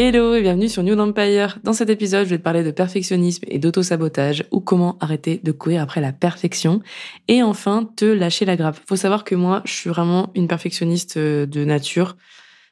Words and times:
Hello 0.00 0.36
et 0.36 0.42
bienvenue 0.42 0.68
sur 0.68 0.84
New 0.84 0.96
Empire. 0.96 1.58
Dans 1.64 1.72
cet 1.72 1.90
épisode, 1.90 2.24
je 2.26 2.30
vais 2.30 2.38
te 2.38 2.42
parler 2.44 2.62
de 2.62 2.70
perfectionnisme 2.70 3.44
et 3.48 3.58
d'auto-sabotage 3.58 4.44
ou 4.52 4.60
comment 4.60 4.96
arrêter 5.00 5.40
de 5.42 5.50
courir 5.50 5.82
après 5.82 6.00
la 6.00 6.12
perfection 6.12 6.82
et 7.26 7.42
enfin 7.42 7.90
te 7.96 8.04
lâcher 8.04 8.44
la 8.44 8.54
grappe. 8.54 8.78
Faut 8.86 8.94
savoir 8.94 9.24
que 9.24 9.34
moi, 9.34 9.60
je 9.64 9.72
suis 9.72 9.90
vraiment 9.90 10.30
une 10.36 10.46
perfectionniste 10.46 11.16
euh, 11.16 11.46
de 11.46 11.64
nature. 11.64 12.16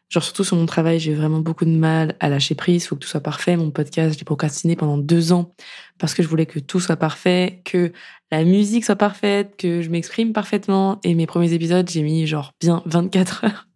Genre 0.08 0.22
surtout 0.22 0.44
sur 0.44 0.56
mon 0.56 0.66
travail, 0.66 1.00
j'ai 1.00 1.14
vraiment 1.14 1.40
beaucoup 1.40 1.64
de 1.64 1.76
mal 1.76 2.14
à 2.20 2.28
lâcher 2.28 2.54
prise. 2.54 2.86
Faut 2.86 2.94
que 2.94 3.00
tout 3.00 3.08
soit 3.08 3.18
parfait. 3.18 3.56
Mon 3.56 3.72
podcast, 3.72 4.16
j'ai 4.16 4.24
procrastiné 4.24 4.76
pendant 4.76 4.96
deux 4.96 5.32
ans 5.32 5.52
parce 5.98 6.14
que 6.14 6.22
je 6.22 6.28
voulais 6.28 6.46
que 6.46 6.60
tout 6.60 6.78
soit 6.78 6.94
parfait, 6.94 7.60
que 7.64 7.90
la 8.30 8.44
musique 8.44 8.84
soit 8.84 8.94
parfaite, 8.94 9.56
que 9.58 9.82
je 9.82 9.90
m'exprime 9.90 10.32
parfaitement. 10.32 11.00
Et 11.02 11.16
mes 11.16 11.26
premiers 11.26 11.52
épisodes, 11.54 11.90
j'ai 11.90 12.02
mis 12.02 12.24
genre 12.28 12.52
bien 12.60 12.84
24 12.86 13.46
heures 13.46 13.66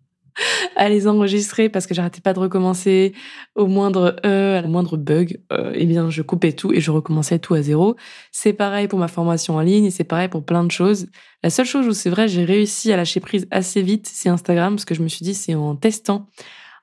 à 0.77 0.89
les 0.89 1.07
enregistrer 1.07 1.69
parce 1.69 1.87
que 1.87 1.95
j'arrêtais 1.95 2.21
pas 2.21 2.33
de 2.33 2.39
recommencer 2.39 3.13
au 3.55 3.67
moindre 3.67 4.17
e, 4.25 4.63
au 4.65 4.69
moindre 4.69 4.97
bug, 4.97 5.41
euh, 5.53 5.73
eh 5.75 5.87
bien 5.87 6.11
je 6.11 6.23
coupais 6.23 6.53
tout 6.53 6.73
et 6.73 6.81
je 6.81 6.91
recommençais 6.91 7.39
tout 7.39 7.55
à 7.55 7.63
zéro. 7.63 7.97
C'est 8.33 8.53
pareil 8.53 8.89
pour 8.89 8.99
ma 8.99 9.09
formation 9.09 9.57
en 9.57 9.61
ligne 9.61 9.91
c'est 9.91 10.05
pareil 10.05 10.29
pour 10.29 10.45
plein 10.45 10.65
de 10.65 10.71
choses. 10.71 11.07
La 11.43 11.51
seule 11.51 11.67
chose 11.67 11.87
où 11.87 11.93
c'est 11.93 12.11
vrai 12.11 12.29
j'ai 12.29 12.45
réussi 12.45 12.93
à 12.93 12.97
lâcher 12.97 13.21
prise 13.21 13.47
assez 13.51 13.83
vite, 13.83 14.09
c'est 14.13 14.29
Instagram 14.29 14.75
parce 14.75 14.85
que 14.85 14.95
je 14.95 15.03
me 15.03 15.09
suis 15.09 15.25
dit 15.25 15.35
c'est 15.35 15.55
en 15.55 15.77
testant 15.77 16.29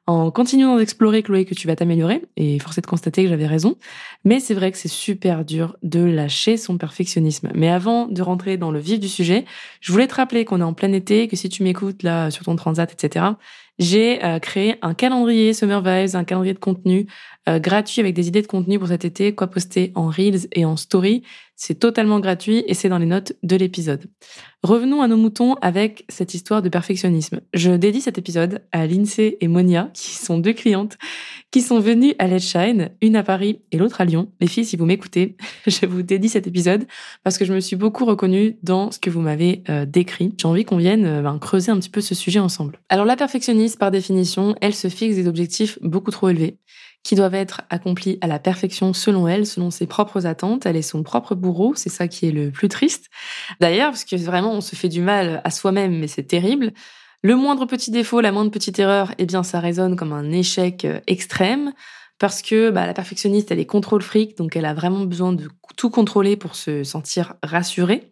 en 0.08 0.31
continuant 0.31 0.77
d'explorer, 0.77 1.22
Chloé, 1.22 1.44
que 1.44 1.53
tu 1.53 1.67
vas 1.67 1.75
t'améliorer. 1.75 2.23
Et 2.38 2.59
force 2.59 2.77
est 2.77 2.81
de 2.81 2.88
constater 2.88 3.23
que 3.23 3.30
j'avais 3.30 3.45
raison. 3.45 3.75
Mais 4.23 4.39
c'est 4.39 4.53
vrai 4.53 4.72
que 4.72 4.77
c'est 4.77 4.88
super 4.88 5.44
dur 5.44 5.75
de 5.83 6.00
lâcher 6.00 6.55
son 6.55 6.77
perfectionnisme. 6.77 7.52
Mais 7.53 7.69
avant 7.69 8.08
de 8.08 8.22
rentrer 8.22 8.55
dans 8.55 8.72
le 8.72 8.80
vif 8.80 9.02
du 9.02 9.09
sujet, 9.09 9.44
je 9.81 9.91
voulais 9.91 10.08
te 10.08 10.16
rappeler 10.16 10.45
qu'on 10.45 10.61
est 10.61 10.63
en 10.63 10.73
plein 10.73 10.94
été, 10.94 11.28
que 11.28 11.35
si 11.35 11.50
tu 11.50 11.61
m'écoutes 11.61 12.03
là 12.03 12.31
sur 12.31 12.45
ton 12.45 12.55
transat, 12.55 12.91
etc., 12.91 13.25
j'ai 13.80 14.23
euh, 14.23 14.39
créé 14.39 14.75
un 14.81 14.94
calendrier 14.94 15.53
Summer 15.53 15.81
Vibes, 15.81 16.16
un 16.16 16.23
calendrier 16.23 16.53
de 16.53 16.59
contenu 16.59 17.08
euh, 17.47 17.59
gratuit 17.59 18.02
avec 18.02 18.14
des 18.14 18.28
idées 18.28 18.42
de 18.42 18.47
contenu 18.47 18.78
pour 18.78 18.89
cet 18.89 19.06
été, 19.06 19.34
quoi 19.34 19.47
poster 19.47 19.92
en 19.95 20.08
Reels 20.08 20.47
et 20.53 20.66
en 20.66 20.75
Story. 20.75 21.23
C'est 21.56 21.80
totalement 21.80 22.19
gratuit 22.19 22.64
et 22.67 22.73
c'est 22.75 22.89
dans 22.89 23.00
les 23.00 23.08
notes 23.08 23.34
de 23.42 23.56
l'épisode. 23.56 24.06
Revenons 24.64 25.02
à 25.02 25.08
nos 25.08 25.17
moutons 25.17 25.56
avec 25.56 26.06
cette 26.08 26.34
histoire 26.34 26.61
de 26.61 26.69
perfectionnisme. 26.69 27.39
Je 27.53 27.72
dédie 27.72 28.02
cet 28.02 28.17
épisode 28.19 28.61
à 28.72 28.86
Lindsay 28.86 29.38
et 29.42 29.47
Monia, 29.47 29.89
qui 29.94 30.12
sont 30.12 30.38
deux 30.38 30.53
clientes, 30.53 30.97
qui 31.50 31.62
sont 31.62 31.80
venues 31.80 32.14
à 32.19 32.28
Let's 32.28 32.44
Shine, 32.44 32.91
une 33.02 33.16
à 33.16 33.23
Paris 33.23 33.62
et 33.72 33.78
l'autre 33.78 34.02
à 34.02 34.06
Lyon. 34.06 34.30
Les 34.39 34.47
filles, 34.47 34.66
si 34.66 34.78
vous 34.78 34.86
m'écoutez, 34.86 35.36
je 35.67 35.86
vous 35.88 36.03
dédie 36.03 36.30
cet 36.30 36.45
épisode 36.45 36.86
parce 37.23 37.39
que 37.39 37.45
je 37.45 37.53
me 37.53 37.59
suis 37.59 37.75
beaucoup 37.75 38.06
reconnue 38.06 38.58
dans 38.62 38.91
ce 38.91 39.00
que 39.00 39.09
vous 39.09 39.22
m'avez 39.22 39.64
euh, 39.69 39.86
décrit. 39.86 40.36
J'ai 40.39 40.47
envie 40.47 40.66
qu'on 40.66 40.78
vienne 40.78 41.23
ben, 41.23 41.39
creuser 41.39 41.72
un 41.72 41.80
petit 41.80 41.89
peu 41.89 42.02
ce 42.02 42.13
sujet 42.13 42.40
ensemble. 42.40 42.79
Alors 42.90 43.06
la 43.06 43.16
par 43.75 43.91
définition, 43.91 44.55
elle 44.61 44.73
se 44.73 44.88
fixe 44.88 45.16
des 45.16 45.28
objectifs 45.28 45.78
beaucoup 45.81 46.11
trop 46.11 46.29
élevés 46.29 46.57
qui 47.03 47.16
doivent 47.16 47.35
être 47.35 47.61
accomplis 47.69 48.17
à 48.22 48.28
la 48.28 48.38
perfection 48.38 48.91
selon 48.94 49.28
elle, 49.28 49.45
selon 49.45 49.72
ses 49.72 49.88
propres 49.88 50.25
attentes. 50.25 50.66
Elle 50.66 50.75
est 50.75 50.81
son 50.81 51.03
propre 51.03 51.35
bourreau, 51.35 51.73
c'est 51.75 51.89
ça 51.89 52.07
qui 52.07 52.28
est 52.28 52.31
le 52.31 52.51
plus 52.51 52.67
triste. 52.67 53.05
D'ailleurs, 53.61 53.91
parce 53.91 54.03
que 54.03 54.16
vraiment 54.17 54.53
on 54.53 54.61
se 54.61 54.75
fait 54.75 54.89
du 54.89 55.01
mal 55.01 55.41
à 55.44 55.51
soi-même, 55.51 56.00
mais 56.00 56.07
c'est 56.07 56.23
terrible. 56.23 56.73
Le 57.22 57.35
moindre 57.35 57.66
petit 57.66 57.91
défaut, 57.91 58.19
la 58.19 58.31
moindre 58.31 58.51
petite 58.51 58.78
erreur, 58.78 59.13
eh 59.17 59.25
bien 59.25 59.44
ça 59.44 59.59
résonne 59.59 59.95
comme 59.95 60.13
un 60.13 60.31
échec 60.31 60.85
euh, 60.85 60.99
extrême 61.07 61.73
parce 62.19 62.41
que 62.41 62.72
bah, 62.72 62.85
la 62.85 62.94
perfectionniste, 62.94 63.51
elle 63.51 63.59
est 63.59 63.66
contrôle 63.66 64.01
fric, 64.01 64.38
donc 64.38 64.55
elle 64.55 64.66
a 64.66 64.73
vraiment 64.73 65.05
besoin 65.05 65.34
de 65.34 65.49
tout 65.75 65.89
contrôler 65.89 66.35
pour 66.35 66.55
se 66.55 66.84
sentir 66.84 67.35
rassurée. 67.44 68.09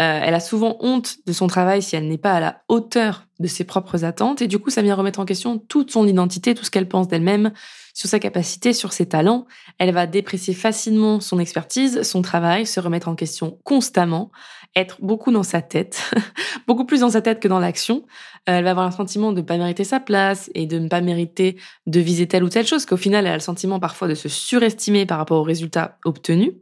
Euh, 0.00 0.20
elle 0.22 0.34
a 0.34 0.40
souvent 0.40 0.76
honte 0.80 1.16
de 1.26 1.32
son 1.32 1.46
travail 1.46 1.82
si 1.82 1.96
elle 1.96 2.08
n'est 2.08 2.18
pas 2.18 2.32
à 2.32 2.40
la 2.40 2.62
hauteur 2.68 3.26
de 3.38 3.46
ses 3.46 3.64
propres 3.64 4.04
attentes, 4.04 4.40
et 4.42 4.46
du 4.46 4.58
coup, 4.58 4.70
ça 4.70 4.82
vient 4.82 4.94
remettre 4.94 5.20
en 5.20 5.24
question 5.24 5.58
toute 5.58 5.90
son 5.90 6.06
identité, 6.06 6.54
tout 6.54 6.64
ce 6.64 6.70
qu'elle 6.70 6.88
pense 6.88 7.08
d'elle-même, 7.08 7.52
sur 7.96 8.08
sa 8.08 8.18
capacité, 8.18 8.72
sur 8.72 8.92
ses 8.92 9.06
talents. 9.06 9.46
Elle 9.78 9.92
va 9.92 10.06
déprécier 10.06 10.52
facilement 10.54 11.20
son 11.20 11.38
expertise, 11.38 12.02
son 12.02 12.20
travail, 12.22 12.66
se 12.66 12.78
remettre 12.78 13.08
en 13.08 13.14
question 13.14 13.58
constamment, 13.64 14.30
être 14.74 14.98
beaucoup 15.00 15.32
dans 15.32 15.42
sa 15.42 15.62
tête, 15.62 16.10
beaucoup 16.66 16.84
plus 16.84 17.00
dans 17.00 17.10
sa 17.10 17.22
tête 17.22 17.40
que 17.40 17.48
dans 17.48 17.58
l'action. 17.58 18.04
Euh, 18.48 18.58
elle 18.58 18.64
va 18.64 18.72
avoir 18.72 18.86
un 18.86 18.90
sentiment 18.90 19.32
de 19.32 19.40
ne 19.40 19.46
pas 19.46 19.56
mériter 19.56 19.84
sa 19.84 19.98
place 19.98 20.50
et 20.54 20.66
de 20.66 20.78
ne 20.78 20.88
pas 20.88 21.00
mériter 21.00 21.56
de 21.86 21.98
viser 21.98 22.28
telle 22.28 22.44
ou 22.44 22.50
telle 22.50 22.66
chose, 22.66 22.84
qu'au 22.84 22.98
final, 22.98 23.24
elle 23.26 23.32
a 23.32 23.36
le 23.36 23.40
sentiment 23.40 23.80
parfois 23.80 24.08
de 24.08 24.14
se 24.14 24.28
surestimer 24.28 25.06
par 25.06 25.16
rapport 25.16 25.40
aux 25.40 25.44
résultats 25.44 25.98
obtenus. 26.04 26.52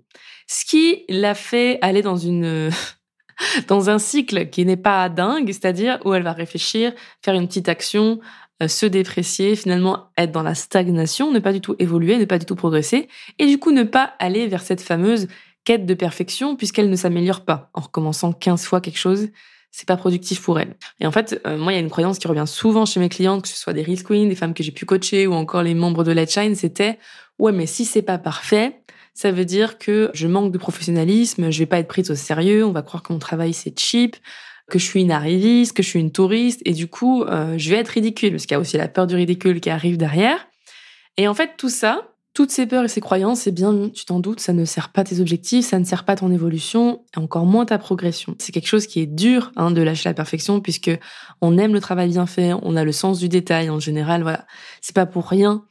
Ce 0.47 0.65
qui 0.65 1.05
l'a 1.09 1.35
fait 1.35 1.79
aller 1.83 2.03
dans 2.03 2.17
une 2.17 2.71
dans 3.69 3.91
un 3.91 3.99
cycle 3.99 4.49
qui 4.51 4.65
n'est 4.65 4.77
pas 4.77 5.09
dingue, 5.09 5.49
c'est-à-dire 5.49 5.99
où 6.05 6.15
elle 6.15 6.23
va 6.23 6.33
réfléchir, 6.33 6.93
faire 7.23 7.35
une 7.35 7.47
petite 7.47 7.69
action, 7.69 8.21
euh, 8.63 8.69
se 8.69 8.87
déprécier, 8.87 9.57
finalement 9.57 10.11
être 10.17 10.33
dans 10.33 10.43
la 10.43 10.55
stagnation, 10.55 11.33
ne 11.33 11.39
pas 11.39 11.53
du 11.53 11.61
tout 11.61 11.75
évoluer, 11.79 12.19
ne 12.19 12.25
pas 12.25 12.39
du 12.39 12.47
tout 12.47 12.55
progresser, 12.55 13.09
et 13.39 13.47
du 13.47 13.59
coup 13.59 13.73
ne 13.73 13.83
pas 13.83 14.15
aller 14.19 14.47
vers 14.47 14.63
cette 14.63 14.81
fameuse 14.81 15.29
quête 15.65 15.87
de 15.87 15.95
perfection 15.95 16.57
puisqu'elle 16.57 16.91
ne 16.91 16.97
s'améliore 16.97 17.45
pas. 17.45 17.71
En 17.75 17.81
recommençant 17.81 18.33
15 18.33 18.65
fois 18.65 18.81
quelque 18.81 18.99
chose, 18.99 19.29
c'est 19.71 19.89
pas 19.89 19.97
productif 19.97 20.41
pour 20.41 20.61
elle. 20.61 20.77
Et 21.01 21.07
en 21.07 21.11
fait, 21.11 21.41
euh, 21.47 21.59
moi, 21.59 21.73
il 21.73 21.75
y 21.75 21.79
a 21.79 21.81
une 21.81 21.91
croyance 21.91 22.21
qui 22.21 22.29
revient 22.29 22.45
souvent 22.47 22.87
chez 22.87 23.01
mes 23.01 23.09
clientes, 23.09 23.43
que 23.43 23.49
ce 23.49 23.57
soit 23.57 23.73
des 23.73 23.83
risk 23.83 24.07
queens, 24.07 24.29
des 24.29 24.37
femmes 24.37 24.55
que 24.55 24.63
j'ai 24.63 24.71
pu 24.71 24.87
coacher 24.87 25.27
ou 25.27 25.33
encore 25.33 25.65
les 25.65 25.75
membres 25.75 26.05
de 26.05 26.13
Let's 26.13 26.33
Shine, 26.33 26.55
c'était 26.55 26.99
ouais, 27.41 27.51
mais 27.51 27.67
si 27.67 27.85
c'est 27.85 28.03
pas 28.03 28.19
parfait, 28.19 28.84
ça 29.15 29.31
veut 29.31 29.45
dire 29.45 29.79
que 29.79 30.11
je 30.13 30.27
manque 30.27 30.53
de 30.53 30.59
professionnalisme, 30.59 31.51
je 31.51 31.59
vais 31.61 31.67
pas 31.67 31.79
être 31.79 31.89
prise 31.89 32.11
au 32.11 32.17
sérieux, 32.17 32.65
on 32.65 32.73
va 32.73 32.83
croire 32.83 33.03
que 33.03 33.13
mon 33.13 33.19
travail 33.19 33.55
c'est 33.55 33.79
cheap, 33.79 34.17
que 34.69 34.79
je 34.79 34.85
suis 34.85 35.03
une 35.03 35.13
arriviste, 35.13 35.77
que 35.77 35.83
je 35.83 35.89
suis 35.89 36.01
une 36.01 36.11
touriste, 36.11 36.61
et 36.65 36.73
du 36.73 36.89
coup, 36.89 37.23
euh, 37.23 37.55
je 37.57 37.71
vais 37.71 37.77
être 37.77 37.89
ridicule, 37.89 38.33
parce 38.33 38.47
qu'il 38.47 38.55
y 38.55 38.57
a 38.57 38.61
aussi 38.61 38.77
la 38.77 38.89
peur 38.89 39.07
du 39.07 39.15
ridicule 39.15 39.61
qui 39.61 39.71
arrive 39.71 39.97
derrière. 39.97 40.47
Et 41.17 41.29
en 41.29 41.35
fait, 41.35 41.53
tout 41.57 41.69
ça, 41.69 42.09
toutes 42.33 42.51
ces 42.51 42.67
peurs 42.67 42.85
et 42.85 42.89
ces 42.89 43.01
croyances, 43.01 43.47
eh 43.47 43.53
bien, 43.53 43.91
tu 43.91 44.05
t'en 44.05 44.19
doutes, 44.19 44.41
ça 44.41 44.53
ne 44.53 44.65
sert 44.65 44.89
pas 44.89 45.05
tes 45.05 45.21
objectifs, 45.21 45.67
ça 45.67 45.79
ne 45.79 45.85
sert 45.85 46.05
pas 46.05 46.17
ton 46.17 46.33
évolution, 46.33 47.03
et 47.15 47.21
encore 47.21 47.45
moins 47.45 47.67
ta 47.67 47.79
progression. 47.79 48.35
C'est 48.39 48.53
quelque 48.53 48.67
chose 48.67 48.87
qui 48.87 49.01
est 49.01 49.07
dur 49.07 49.53
hein, 49.55 49.71
de 49.71 49.83
lâcher 49.83 50.09
la 50.09 50.15
perfection, 50.15 50.61
puisque 50.61 50.91
on 51.41 51.59
aime 51.59 51.75
le 51.75 51.81
travail 51.81 52.09
bien 52.09 52.27
fait, 52.27 52.53
on 52.63 52.75
a 52.75 52.85
le 52.85 52.93
sens 52.93 53.21
du 53.21 53.29
détail 53.29 53.71
en 53.71 53.79
général. 53.79 54.23
Voilà, 54.23 54.47
c'est 54.81 54.95
pas 54.95 55.07
pour 55.07 55.29
rien 55.29 55.65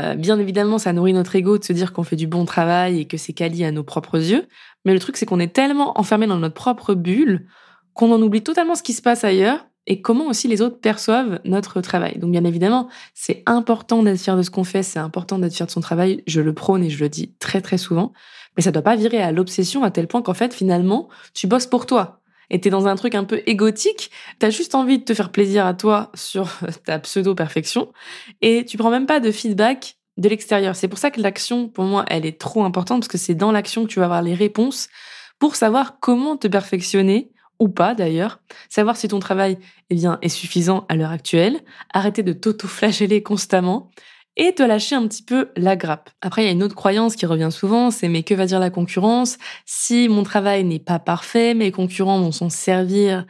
euh, 0.00 0.14
bien 0.14 0.38
évidemment, 0.38 0.78
ça 0.78 0.92
nourrit 0.92 1.12
notre 1.12 1.36
ego 1.36 1.58
de 1.58 1.64
se 1.64 1.72
dire 1.72 1.92
qu'on 1.92 2.04
fait 2.04 2.16
du 2.16 2.26
bon 2.26 2.44
travail 2.44 3.00
et 3.00 3.04
que 3.06 3.16
c'est 3.16 3.32
quali 3.32 3.64
à 3.64 3.72
nos 3.72 3.84
propres 3.84 4.18
yeux. 4.18 4.46
Mais 4.84 4.92
le 4.92 4.98
truc, 4.98 5.16
c'est 5.16 5.26
qu'on 5.26 5.40
est 5.40 5.52
tellement 5.52 5.98
enfermé 5.98 6.26
dans 6.26 6.38
notre 6.38 6.54
propre 6.54 6.94
bulle 6.94 7.46
qu'on 7.94 8.12
en 8.12 8.22
oublie 8.22 8.42
totalement 8.42 8.74
ce 8.74 8.82
qui 8.82 8.92
se 8.92 9.02
passe 9.02 9.24
ailleurs 9.24 9.66
et 9.86 10.00
comment 10.00 10.26
aussi 10.26 10.46
les 10.48 10.62
autres 10.62 10.78
perçoivent 10.80 11.40
notre 11.44 11.80
travail. 11.80 12.18
Donc 12.18 12.30
bien 12.30 12.44
évidemment, 12.44 12.88
c'est 13.14 13.42
important 13.46 14.02
d'être 14.02 14.20
fier 14.20 14.36
de 14.36 14.42
ce 14.42 14.50
qu'on 14.50 14.64
fait, 14.64 14.82
c'est 14.82 14.98
important 14.98 15.38
d'être 15.38 15.54
fier 15.54 15.66
de 15.66 15.70
son 15.70 15.80
travail, 15.80 16.22
je 16.26 16.40
le 16.40 16.54
prône 16.54 16.84
et 16.84 16.90
je 16.90 17.02
le 17.02 17.08
dis 17.08 17.34
très 17.38 17.60
très 17.60 17.78
souvent, 17.78 18.12
mais 18.56 18.62
ça 18.62 18.70
doit 18.70 18.82
pas 18.82 18.96
virer 18.96 19.20
à 19.20 19.32
l'obsession 19.32 19.82
à 19.82 19.90
tel 19.90 20.06
point 20.06 20.22
qu'en 20.22 20.34
fait 20.34 20.54
finalement, 20.54 21.08
tu 21.34 21.46
bosses 21.46 21.66
pour 21.66 21.86
toi. 21.86 22.19
Et 22.50 22.60
t'es 22.60 22.70
dans 22.70 22.86
un 22.86 22.96
truc 22.96 23.14
un 23.14 23.24
peu 23.24 23.42
égotique, 23.46 24.10
t'as 24.38 24.50
juste 24.50 24.74
envie 24.74 24.98
de 24.98 25.04
te 25.04 25.14
faire 25.14 25.30
plaisir 25.30 25.66
à 25.66 25.74
toi 25.74 26.10
sur 26.14 26.50
ta 26.84 26.98
pseudo-perfection, 26.98 27.92
et 28.42 28.64
tu 28.64 28.76
prends 28.76 28.90
même 28.90 29.06
pas 29.06 29.20
de 29.20 29.30
feedback 29.30 29.96
de 30.16 30.28
l'extérieur. 30.28 30.76
C'est 30.76 30.88
pour 30.88 30.98
ça 30.98 31.10
que 31.10 31.20
l'action, 31.20 31.68
pour 31.68 31.84
moi, 31.84 32.04
elle 32.08 32.26
est 32.26 32.38
trop 32.38 32.64
importante, 32.64 33.00
parce 33.00 33.08
que 33.08 33.18
c'est 33.18 33.34
dans 33.34 33.52
l'action 33.52 33.84
que 33.84 33.88
tu 33.88 33.98
vas 34.00 34.06
avoir 34.06 34.22
les 34.22 34.34
réponses 34.34 34.88
pour 35.38 35.56
savoir 35.56 35.98
comment 36.00 36.36
te 36.36 36.48
perfectionner 36.48 37.30
ou 37.58 37.68
pas 37.68 37.94
d'ailleurs, 37.94 38.40
savoir 38.68 38.96
si 38.96 39.06
ton 39.08 39.18
travail 39.18 39.58
eh 39.90 39.94
bien, 39.94 40.18
est 40.22 40.30
suffisant 40.30 40.86
à 40.88 40.96
l'heure 40.96 41.10
actuelle, 41.10 41.60
arrêter 41.92 42.22
de 42.22 42.32
t'auto-flageller 42.32 43.22
constamment 43.22 43.90
et 44.40 44.54
te 44.54 44.62
lâcher 44.62 44.94
un 44.96 45.06
petit 45.06 45.22
peu 45.22 45.50
la 45.54 45.76
grappe. 45.76 46.08
Après, 46.22 46.42
il 46.42 46.46
y 46.46 46.48
a 46.48 46.52
une 46.52 46.62
autre 46.62 46.74
croyance 46.74 47.14
qui 47.14 47.26
revient 47.26 47.50
souvent, 47.52 47.90
c'est 47.90 48.08
mais 48.08 48.22
que 48.22 48.32
va 48.34 48.46
dire 48.46 48.58
la 48.58 48.70
concurrence? 48.70 49.36
Si 49.66 50.08
mon 50.08 50.22
travail 50.22 50.64
n'est 50.64 50.78
pas 50.78 50.98
parfait, 50.98 51.52
mes 51.52 51.70
concurrents 51.70 52.18
vont 52.20 52.32
s'en 52.32 52.48
servir 52.48 53.26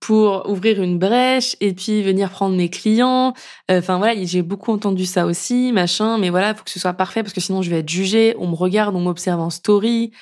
pour 0.00 0.48
ouvrir 0.48 0.82
une 0.82 0.98
brèche 0.98 1.54
et 1.60 1.74
puis 1.74 2.02
venir 2.02 2.30
prendre 2.30 2.56
mes 2.56 2.70
clients. 2.70 3.34
Euh, 3.70 3.80
enfin 3.80 3.98
voilà, 3.98 4.14
j'ai 4.24 4.40
beaucoup 4.40 4.72
entendu 4.72 5.04
ça 5.04 5.26
aussi, 5.26 5.70
machin, 5.70 6.16
mais 6.16 6.30
voilà, 6.30 6.54
faut 6.54 6.64
que 6.64 6.70
ce 6.70 6.80
soit 6.80 6.94
parfait 6.94 7.22
parce 7.22 7.34
que 7.34 7.42
sinon 7.42 7.60
je 7.60 7.68
vais 7.68 7.80
être 7.80 7.88
jugée, 7.88 8.34
on 8.38 8.48
me 8.48 8.54
regarde, 8.54 8.96
on 8.96 9.00
m'observe 9.00 9.40
en 9.40 9.50
story. 9.50 10.12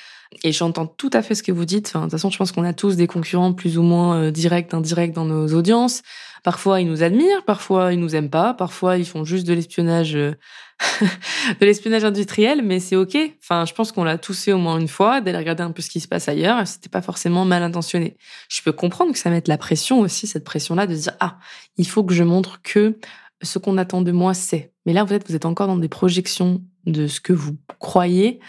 Et 0.45 0.53
j'entends 0.53 0.87
tout 0.87 1.11
à 1.13 1.23
fait 1.23 1.35
ce 1.35 1.43
que 1.43 1.53
vous 1.53 1.67
dites. 1.67 1.89
Enfin, 1.89 2.01
de 2.01 2.05
toute 2.07 2.13
façon, 2.13 2.31
je 2.31 2.39
pense 2.39 2.53
qu'on 2.53 2.65
a 2.65 2.73
tous 2.73 2.97
des 2.97 3.07
concurrents 3.07 3.53
plus 3.53 3.77
ou 3.77 3.83
moins 3.83 4.17
euh, 4.17 4.31
directs, 4.31 4.73
indirects 4.73 5.13
dans 5.13 5.27
nos 5.27 5.49
audiences. 5.55 6.03
Parfois, 6.43 6.81
ils 6.81 6.89
nous 6.89 7.03
admirent, 7.03 7.45
parfois, 7.45 7.93
ils 7.93 8.01
nous 8.01 8.17
aiment 8.17 8.31
pas, 8.31 8.53
parfois, 8.53 8.97
ils 8.99 9.07
font 9.07 9.25
juste 9.25 9.47
de 9.47 9.53
l'espionnage, 9.53 10.17
euh, 10.17 10.35
de 11.01 11.65
l'espionnage 11.65 12.05
industriel, 12.05 12.63
mais 12.63 12.81
c'est 12.81 12.97
ok. 12.97 13.17
Enfin, 13.41 13.65
je 13.65 13.73
pense 13.73 13.93
qu'on 13.93 14.03
l'a 14.03 14.19
tous 14.19 14.45
fait 14.45 14.53
au 14.53 14.59
moins 14.59 14.79
une 14.79 14.89
fois, 14.89 15.21
d'aller 15.21 15.39
regarder 15.39 15.63
un 15.63 15.71
peu 15.71 15.83
ce 15.83 15.89
qui 15.89 16.01
se 16.01 16.09
passe 16.09 16.29
ailleurs. 16.29 16.67
C'était 16.67 16.89
pas 16.89 17.03
forcément 17.03 17.45
mal 17.45 17.63
intentionné. 17.63 18.17
Je 18.49 18.61
peux 18.63 18.73
comprendre 18.73 19.13
que 19.13 19.19
ça 19.19 19.31
mette 19.31 19.47
la 19.47 19.57
pression 19.57 20.01
aussi, 20.01 20.27
cette 20.27 20.45
pression-là, 20.45 20.89
de 20.89 20.95
dire 20.95 21.13
ah, 21.21 21.39
il 21.77 21.87
faut 21.87 22.03
que 22.03 22.15
je 22.15 22.25
montre 22.25 22.61
que 22.63 22.99
ce 23.43 23.59
qu'on 23.59 23.79
attend 23.79 24.03
de 24.03 24.13
moi, 24.13 24.35
c'est. 24.35 24.73
Mais 24.85 24.93
là, 24.93 25.05
vous 25.05 25.13
êtes, 25.13 25.29
vous 25.29 25.37
êtes 25.37 25.47
encore 25.47 25.69
dans 25.69 25.77
des 25.77 25.89
projections 25.89 26.63
de 26.87 27.07
ce 27.07 27.21
que 27.21 27.33
vous 27.33 27.57
croyez, 27.79 28.41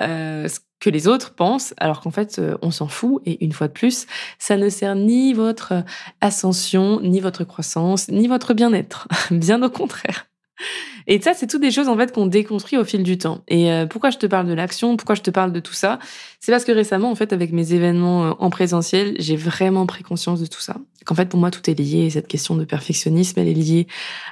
euh, 0.00 0.48
que 0.80 0.90
les 0.90 1.06
autres 1.06 1.34
pensent, 1.34 1.74
alors 1.76 2.00
qu'en 2.00 2.10
fait, 2.10 2.38
euh, 2.38 2.56
on 2.62 2.70
s'en 2.70 2.88
fout. 2.88 3.22
Et 3.26 3.44
une 3.44 3.52
fois 3.52 3.68
de 3.68 3.72
plus, 3.72 4.06
ça 4.38 4.56
ne 4.56 4.68
sert 4.68 4.96
ni 4.96 5.32
votre 5.32 5.84
ascension, 6.20 7.00
ni 7.00 7.20
votre 7.20 7.44
croissance, 7.44 8.08
ni 8.08 8.26
votre 8.26 8.54
bien-être. 8.54 9.06
Bien 9.30 9.62
au 9.62 9.70
contraire. 9.70 10.26
Et 11.06 11.20
ça, 11.20 11.34
c'est 11.34 11.46
toutes 11.46 11.62
des 11.62 11.70
choses 11.70 11.88
en 11.88 11.96
fait 11.96 12.12
qu'on 12.12 12.26
déconstruit 12.26 12.78
au 12.78 12.84
fil 12.84 13.02
du 13.02 13.18
temps. 13.18 13.42
Et 13.48 13.72
euh, 13.72 13.86
pourquoi 13.86 14.10
je 14.10 14.18
te 14.18 14.26
parle 14.26 14.46
de 14.46 14.52
l'action, 14.52 14.96
pourquoi 14.96 15.14
je 15.14 15.22
te 15.22 15.30
parle 15.30 15.52
de 15.52 15.60
tout 15.60 15.72
ça, 15.72 15.98
c'est 16.40 16.52
parce 16.52 16.64
que 16.64 16.72
récemment, 16.72 17.10
en 17.10 17.14
fait, 17.14 17.32
avec 17.32 17.52
mes 17.52 17.72
événements 17.72 18.26
euh, 18.26 18.32
en 18.38 18.50
présentiel, 18.50 19.14
j'ai 19.18 19.36
vraiment 19.36 19.86
pris 19.86 20.02
conscience 20.02 20.40
de 20.40 20.46
tout 20.46 20.60
ça. 20.60 20.76
Qu'en 21.06 21.14
fait, 21.14 21.28
pour 21.28 21.40
moi, 21.40 21.50
tout 21.50 21.68
est 21.70 21.78
lié. 21.78 22.10
Cette 22.10 22.28
question 22.28 22.56
de 22.56 22.64
perfectionnisme, 22.64 23.40
elle 23.40 23.48
est 23.48 23.54
liée 23.54 23.86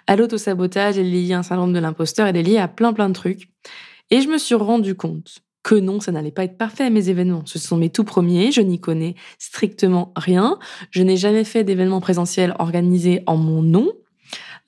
à 0.06 0.16
l'autosabotage, 0.16 0.98
elle 0.98 1.06
est 1.06 1.22
liée 1.22 1.32
à 1.32 1.38
un 1.38 1.42
syndrome 1.42 1.72
de 1.72 1.78
l'imposteur, 1.78 2.26
elle 2.26 2.36
est 2.36 2.42
liée 2.42 2.58
à 2.58 2.68
plein 2.68 2.92
plein 2.92 3.08
de 3.08 3.14
trucs. 3.14 3.48
Et 4.10 4.20
je 4.20 4.28
me 4.28 4.38
suis 4.38 4.54
rendu 4.54 4.94
compte 4.94 5.42
que 5.68 5.74
non, 5.74 6.00
ça 6.00 6.12
n'allait 6.12 6.30
pas 6.30 6.44
être 6.44 6.56
parfait 6.56 6.88
mes 6.88 7.10
événements. 7.10 7.42
Ce 7.44 7.58
sont 7.58 7.76
mes 7.76 7.90
tout 7.90 8.04
premiers, 8.04 8.52
je 8.52 8.62
n'y 8.62 8.80
connais 8.80 9.16
strictement 9.38 10.14
rien. 10.16 10.58
Je 10.90 11.02
n'ai 11.02 11.18
jamais 11.18 11.44
fait 11.44 11.62
d'événements 11.62 12.00
présentiels 12.00 12.54
organisés 12.58 13.22
en 13.26 13.36
mon 13.36 13.60
nom. 13.60 13.92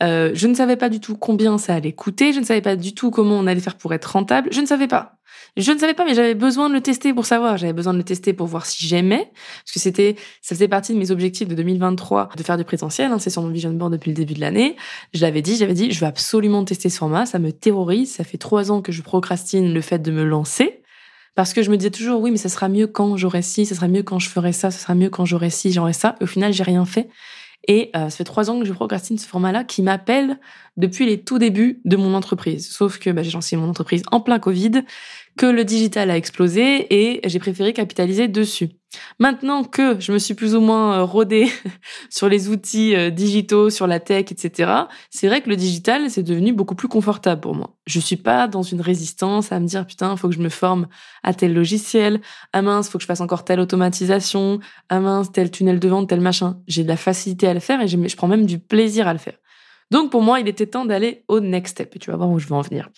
Euh, 0.02 0.32
je 0.35 0.47
ne 0.47 0.52
savais 0.52 0.76
pas 0.76 0.91
du 0.91 1.00
tout 1.00 1.17
combien 1.17 1.56
ça 1.56 1.75
allait 1.75 1.94
coûter. 1.94 2.35
Je 2.35 2.41
ne 2.41 2.44
savais 2.44 2.61
pas 2.61 2.76
du 2.76 2.94
tout 2.94 3.11
comment 3.11 3.38
on 3.38 3.47
allait 3.47 3.61
faire 3.61 3.79
pour 3.79 3.94
être 3.94 4.12
rentable. 4.12 4.50
Je 4.52 4.61
ne 4.61 4.67
savais 4.67 4.88
pas. 4.88 5.14
Je 5.56 5.73
ne 5.73 5.79
savais 5.79 5.94
pas, 5.94 6.05
mais 6.05 6.14
j'avais 6.14 6.35
besoin 6.35 6.69
de 6.69 6.75
le 6.75 6.82
tester 6.82 7.14
pour 7.14 7.25
savoir. 7.25 7.56
J'avais 7.56 7.73
besoin 7.73 7.94
de 7.94 7.99
le 7.99 8.05
tester 8.05 8.35
pour 8.35 8.47
voir 8.47 8.67
si 8.67 8.87
j'aimais, 8.87 9.32
parce 9.64 9.73
que 9.73 9.81
c'était, 9.81 10.17
ça 10.43 10.55
faisait 10.55 10.69
partie 10.69 10.93
de 10.93 10.99
mes 10.99 11.11
objectifs 11.11 11.49
de 11.49 11.55
2023 11.55 12.29
de 12.37 12.43
faire 12.43 12.58
du 12.58 12.64
présentiel. 12.64 13.11
Hein, 13.11 13.19
c'est 13.19 13.31
sur 13.31 13.41
mon 13.41 13.49
vision 13.49 13.73
board 13.73 13.91
depuis 13.91 14.11
le 14.11 14.17
début 14.17 14.35
de 14.35 14.41
l'année. 14.41 14.76
Je 15.14 15.23
l'avais 15.23 15.41
dit, 15.41 15.56
j'avais 15.56 15.73
dit, 15.73 15.91
je 15.93 16.00
veux 16.00 16.06
absolument 16.06 16.62
tester 16.62 16.91
ce 16.91 16.99
format. 16.99 17.25
Ça 17.25 17.38
me 17.38 17.52
terrorise. 17.52 18.12
Ça 18.12 18.23
fait 18.23 18.37
trois 18.37 18.70
ans 18.70 18.82
que 18.82 18.93
je 18.93 19.00
procrastine 19.00 19.73
le 19.73 19.81
fait 19.81 19.99
de 19.99 20.11
me 20.11 20.25
lancer. 20.25 20.80
Parce 21.41 21.55
que 21.55 21.63
je 21.63 21.71
me 21.71 21.79
disais 21.79 21.91
toujours, 21.91 22.21
oui, 22.21 22.31
mais 22.31 22.37
ça 22.37 22.51
sera 22.51 22.69
mieux 22.69 22.87
quand 22.87 23.17
j'aurai 23.17 23.41
ci, 23.41 23.65
ça 23.65 23.75
sera 23.75 23.89
mieux 23.89 24.03
quand 24.03 24.19
je 24.19 24.29
ferai 24.29 24.53
ça, 24.53 24.71
ça 24.71 24.79
sera 24.79 24.95
mieux 24.95 25.09
quand 25.09 25.25
j'aurai 25.25 25.49
ci, 25.49 25.73
j'aurai 25.73 25.95
ça. 25.95 26.15
au 26.21 26.27
final, 26.27 26.53
j'ai 26.53 26.65
rien 26.65 26.85
fait. 26.85 27.09
Et 27.67 27.89
euh, 27.97 28.11
ça 28.11 28.17
fait 28.19 28.25
trois 28.25 28.51
ans 28.51 28.61
que 28.61 28.67
je 28.67 28.75
procrastine 28.75 29.17
ce 29.17 29.27
format-là 29.27 29.65
qui 29.65 29.81
m'appelle 29.81 30.39
depuis 30.77 31.07
les 31.07 31.23
tout 31.23 31.39
débuts 31.39 31.81
de 31.87 31.97
mon 31.97 32.13
entreprise. 32.13 32.71
Sauf 32.71 32.99
que 32.99 33.09
bah, 33.09 33.23
j'ai 33.23 33.31
lancé 33.31 33.57
mon 33.57 33.71
entreprise 33.71 34.03
en 34.13 34.21
plein 34.21 34.39
Covid, 34.39 34.83
que 35.41 35.47
le 35.47 35.65
digital 35.65 36.11
a 36.11 36.19
explosé 36.19 36.87
et 36.91 37.27
j'ai 37.27 37.39
préféré 37.39 37.73
capitaliser 37.73 38.29
dessus. 38.29 38.69
Maintenant 39.19 39.65
que 39.65 39.99
je 39.99 40.13
me 40.13 40.19
suis 40.19 40.35
plus 40.35 40.55
ou 40.55 40.61
moins 40.61 40.99
euh, 40.99 41.05
rodée 41.05 41.51
sur 42.11 42.29
les 42.29 42.51
outils 42.51 42.95
euh, 42.95 43.09
digitaux, 43.09 43.71
sur 43.71 43.87
la 43.87 44.01
tech, 44.01 44.27
etc., 44.33 44.71
c'est 45.09 45.29
vrai 45.29 45.41
que 45.41 45.49
le 45.49 45.57
digital, 45.57 46.11
c'est 46.11 46.23
devenu 46.23 46.53
beaucoup 46.53 46.75
plus 46.75 46.89
confortable 46.89 47.41
pour 47.41 47.55
moi. 47.55 47.75
Je 47.87 48.01
suis 48.01 48.19
pas 48.19 48.49
dans 48.49 48.61
une 48.61 48.83
résistance 48.83 49.51
à 49.51 49.61
me 49.61 49.67
dire, 49.67 49.87
putain, 49.87 50.15
faut 50.15 50.29
que 50.29 50.35
je 50.35 50.43
me 50.43 50.51
forme 50.51 50.89
à 51.23 51.33
tel 51.33 51.55
logiciel, 51.55 52.21
ah 52.53 52.61
mince, 52.61 52.91
faut 52.91 52.99
que 52.99 53.03
je 53.03 53.07
fasse 53.07 53.23
encore 53.23 53.47
telle 53.47 53.61
automatisation, 53.61 54.61
ah 54.91 55.01
mince, 55.01 55.33
tel 55.33 55.51
tunnel 55.51 55.81
de 55.81 55.89
vente, 55.89 56.11
tel 56.11 56.21
machin. 56.21 56.59
J'ai 56.67 56.83
de 56.83 56.89
la 56.89 56.99
facilité 56.99 57.49
à 57.49 57.55
le 57.55 57.61
faire 57.61 57.81
et 57.81 57.89
je 57.89 58.17
prends 58.17 58.29
même 58.29 58.45
du 58.45 58.59
plaisir 58.59 59.09
à 59.09 59.15
le 59.15 59.19
faire. 59.19 59.39
Donc 59.91 60.11
pour 60.11 60.21
moi, 60.21 60.39
il 60.39 60.49
était 60.49 60.67
temps 60.67 60.85
d'aller 60.85 61.25
au 61.29 61.41
next 61.41 61.73
step. 61.73 61.97
Et 61.97 61.99
tu 61.99 62.11
vas 62.11 62.19
voir 62.19 62.29
où 62.29 62.39
je 62.39 62.47
veux 62.47 62.55
en 62.55 62.61
venir. 62.61 62.91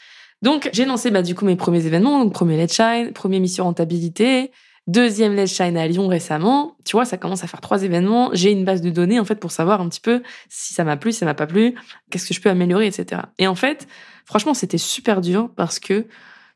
Donc 0.43 0.69
j'ai 0.73 0.85
lancé 0.85 1.11
bah, 1.11 1.23
du 1.23 1.35
coup 1.35 1.45
mes 1.45 1.57
premiers 1.57 1.87
événements, 1.87 2.23
donc 2.23 2.33
premier 2.33 2.63
Let's 2.63 2.75
Shine, 2.75 3.13
premier 3.13 3.41
mission 3.41 3.65
rentabilité, 3.65 4.51
deuxième 4.89 5.35
Let's 5.35 5.55
Shine 5.55 5.77
à 5.77 5.87
Lyon 5.87 6.09
récemment. 6.09 6.77
Tu 6.85 6.97
vois, 6.97 7.05
ça 7.05 7.17
commence 7.17 7.45
à 7.45 7.47
faire 7.47 7.61
trois 7.61 7.85
événements. 7.85 8.31
J'ai 8.33 8.51
une 8.51 8.65
base 8.65 8.81
de 8.83 8.91
données 8.91 9.21
en 9.21 9.25
fait 9.25 9.37
pour 9.37 9.53
savoir 9.53 9.81
un 9.81 9.89
petit 9.89 10.01
peu 10.01 10.23
si 10.49 10.75
ça 10.75 10.85
m'a 10.85 10.97
plu, 10.97 11.13
si 11.13 11.19
ça 11.19 11.27
m'a 11.27 11.35
pas 11.35 11.47
plu, 11.47 11.77
qu'est-ce 12.11 12.27
que 12.27 12.35
je 12.35 12.41
peux 12.41 12.51
améliorer, 12.51 12.87
etc. 12.87 13.23
Et 13.39 13.47
en 13.47 13.55
fait, 13.55 13.87
franchement, 14.25 14.55
c'était 14.55 14.79
super 14.79 15.21
dur 15.21 15.51
parce 15.57 15.79
que 15.79 16.07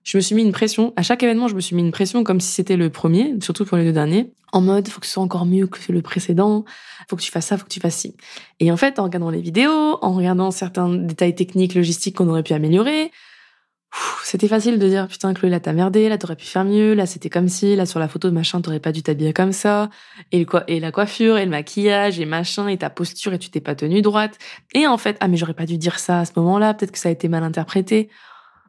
je 0.03 0.17
me 0.17 0.23
suis 0.23 0.35
mis 0.35 0.43
une 0.43 0.53
pression. 0.53 0.93
À 0.97 1.03
chaque 1.03 1.23
événement, 1.23 1.49
je 1.49 1.55
me 1.55 1.61
suis 1.61 1.75
mis 1.75 1.83
une 1.83 1.91
pression 1.91 2.23
comme 2.23 2.41
si 2.41 2.53
c'était 2.53 2.77
le 2.77 2.91
premier, 2.91 3.35
surtout 3.41 3.65
pour 3.65 3.77
les 3.77 3.85
deux 3.85 3.93
derniers, 3.93 4.33
en 4.53 4.61
mode 4.61 4.89
faut 4.89 5.01
que 5.01 5.07
ce 5.07 5.15
soit 5.15 5.23
encore 5.23 5.47
mieux 5.47 5.67
que 5.67 5.93
le 5.93 6.01
précédent, 6.01 6.65
faut 7.11 7.17
que 7.17 7.23
tu 7.23 7.31
fasses 7.33 7.47
ça, 7.47 7.59
faut 7.59 7.65
que 7.65 7.73
tu 7.73 7.81
fasses 7.81 7.97
ci. 7.97 8.17
Et 8.61 8.71
en 8.71 8.77
fait, 8.77 8.99
en 8.99 9.05
regardant 9.05 9.31
les 9.31 9.41
vidéos, 9.41 9.99
en 10.03 10.13
regardant 10.13 10.51
certains 10.53 10.89
détails 10.89 11.35
techniques, 11.35 11.75
logistiques 11.75 12.17
qu'on 12.17 12.29
aurait 12.29 12.45
pu 12.45 12.53
améliorer, 12.53 13.11
c'était 14.25 14.49
facile 14.49 14.79
de 14.79 14.89
dire 14.89 15.07
putain 15.09 15.33
Chloé 15.35 15.51
là 15.51 15.61
t'as 15.61 15.73
merdé 15.73 16.09
là 16.09 16.19
t'aurais 16.19 16.37
pu 16.37 16.47
faire 16.47 16.65
mieux 16.65 16.95
là 16.95 17.07
c'était 17.07 17.31
comme 17.31 17.49
si 17.49 17.77
là 17.77 17.87
sur 17.87 18.01
la 18.01 18.09
photo 18.09 18.31
machin 18.33 18.61
t'aurais 18.61 18.81
pas 18.81 18.93
dû 18.93 19.03
t'habiller 19.03 19.33
comme 19.33 19.53
ça. 19.53 19.89
Et 20.33 20.47
et 20.67 20.81
la 20.81 20.93
coiffure 20.93 21.39
et 21.39 21.45
le 21.45 21.51
maquillage 21.51 22.19
et 22.21 22.27
machin 22.27 22.69
et 22.69 22.77
ta 22.77 22.91
posture 22.91 23.33
et 23.33 23.39
tu 23.39 23.51
t'es 23.51 23.61
pas 23.61 23.75
tenue 23.75 24.03
droite. 24.03 24.37
Et 24.75 24.87
en 24.87 24.99
fait 24.99 25.17
ah 25.21 25.29
mais 25.29 25.37
j'aurais 25.37 25.55
pas 25.55 25.67
dû 25.67 25.79
dire 25.79 25.99
ça 25.99 26.21
à 26.21 26.25
ce 26.25 26.33
moment-là 26.37 26.75
peut-être 26.75 26.93
que 26.93 26.99
ça 26.99 27.09
a 27.09 27.13
été 27.13 27.29
mal 27.29 27.45
interprété. 27.45 28.11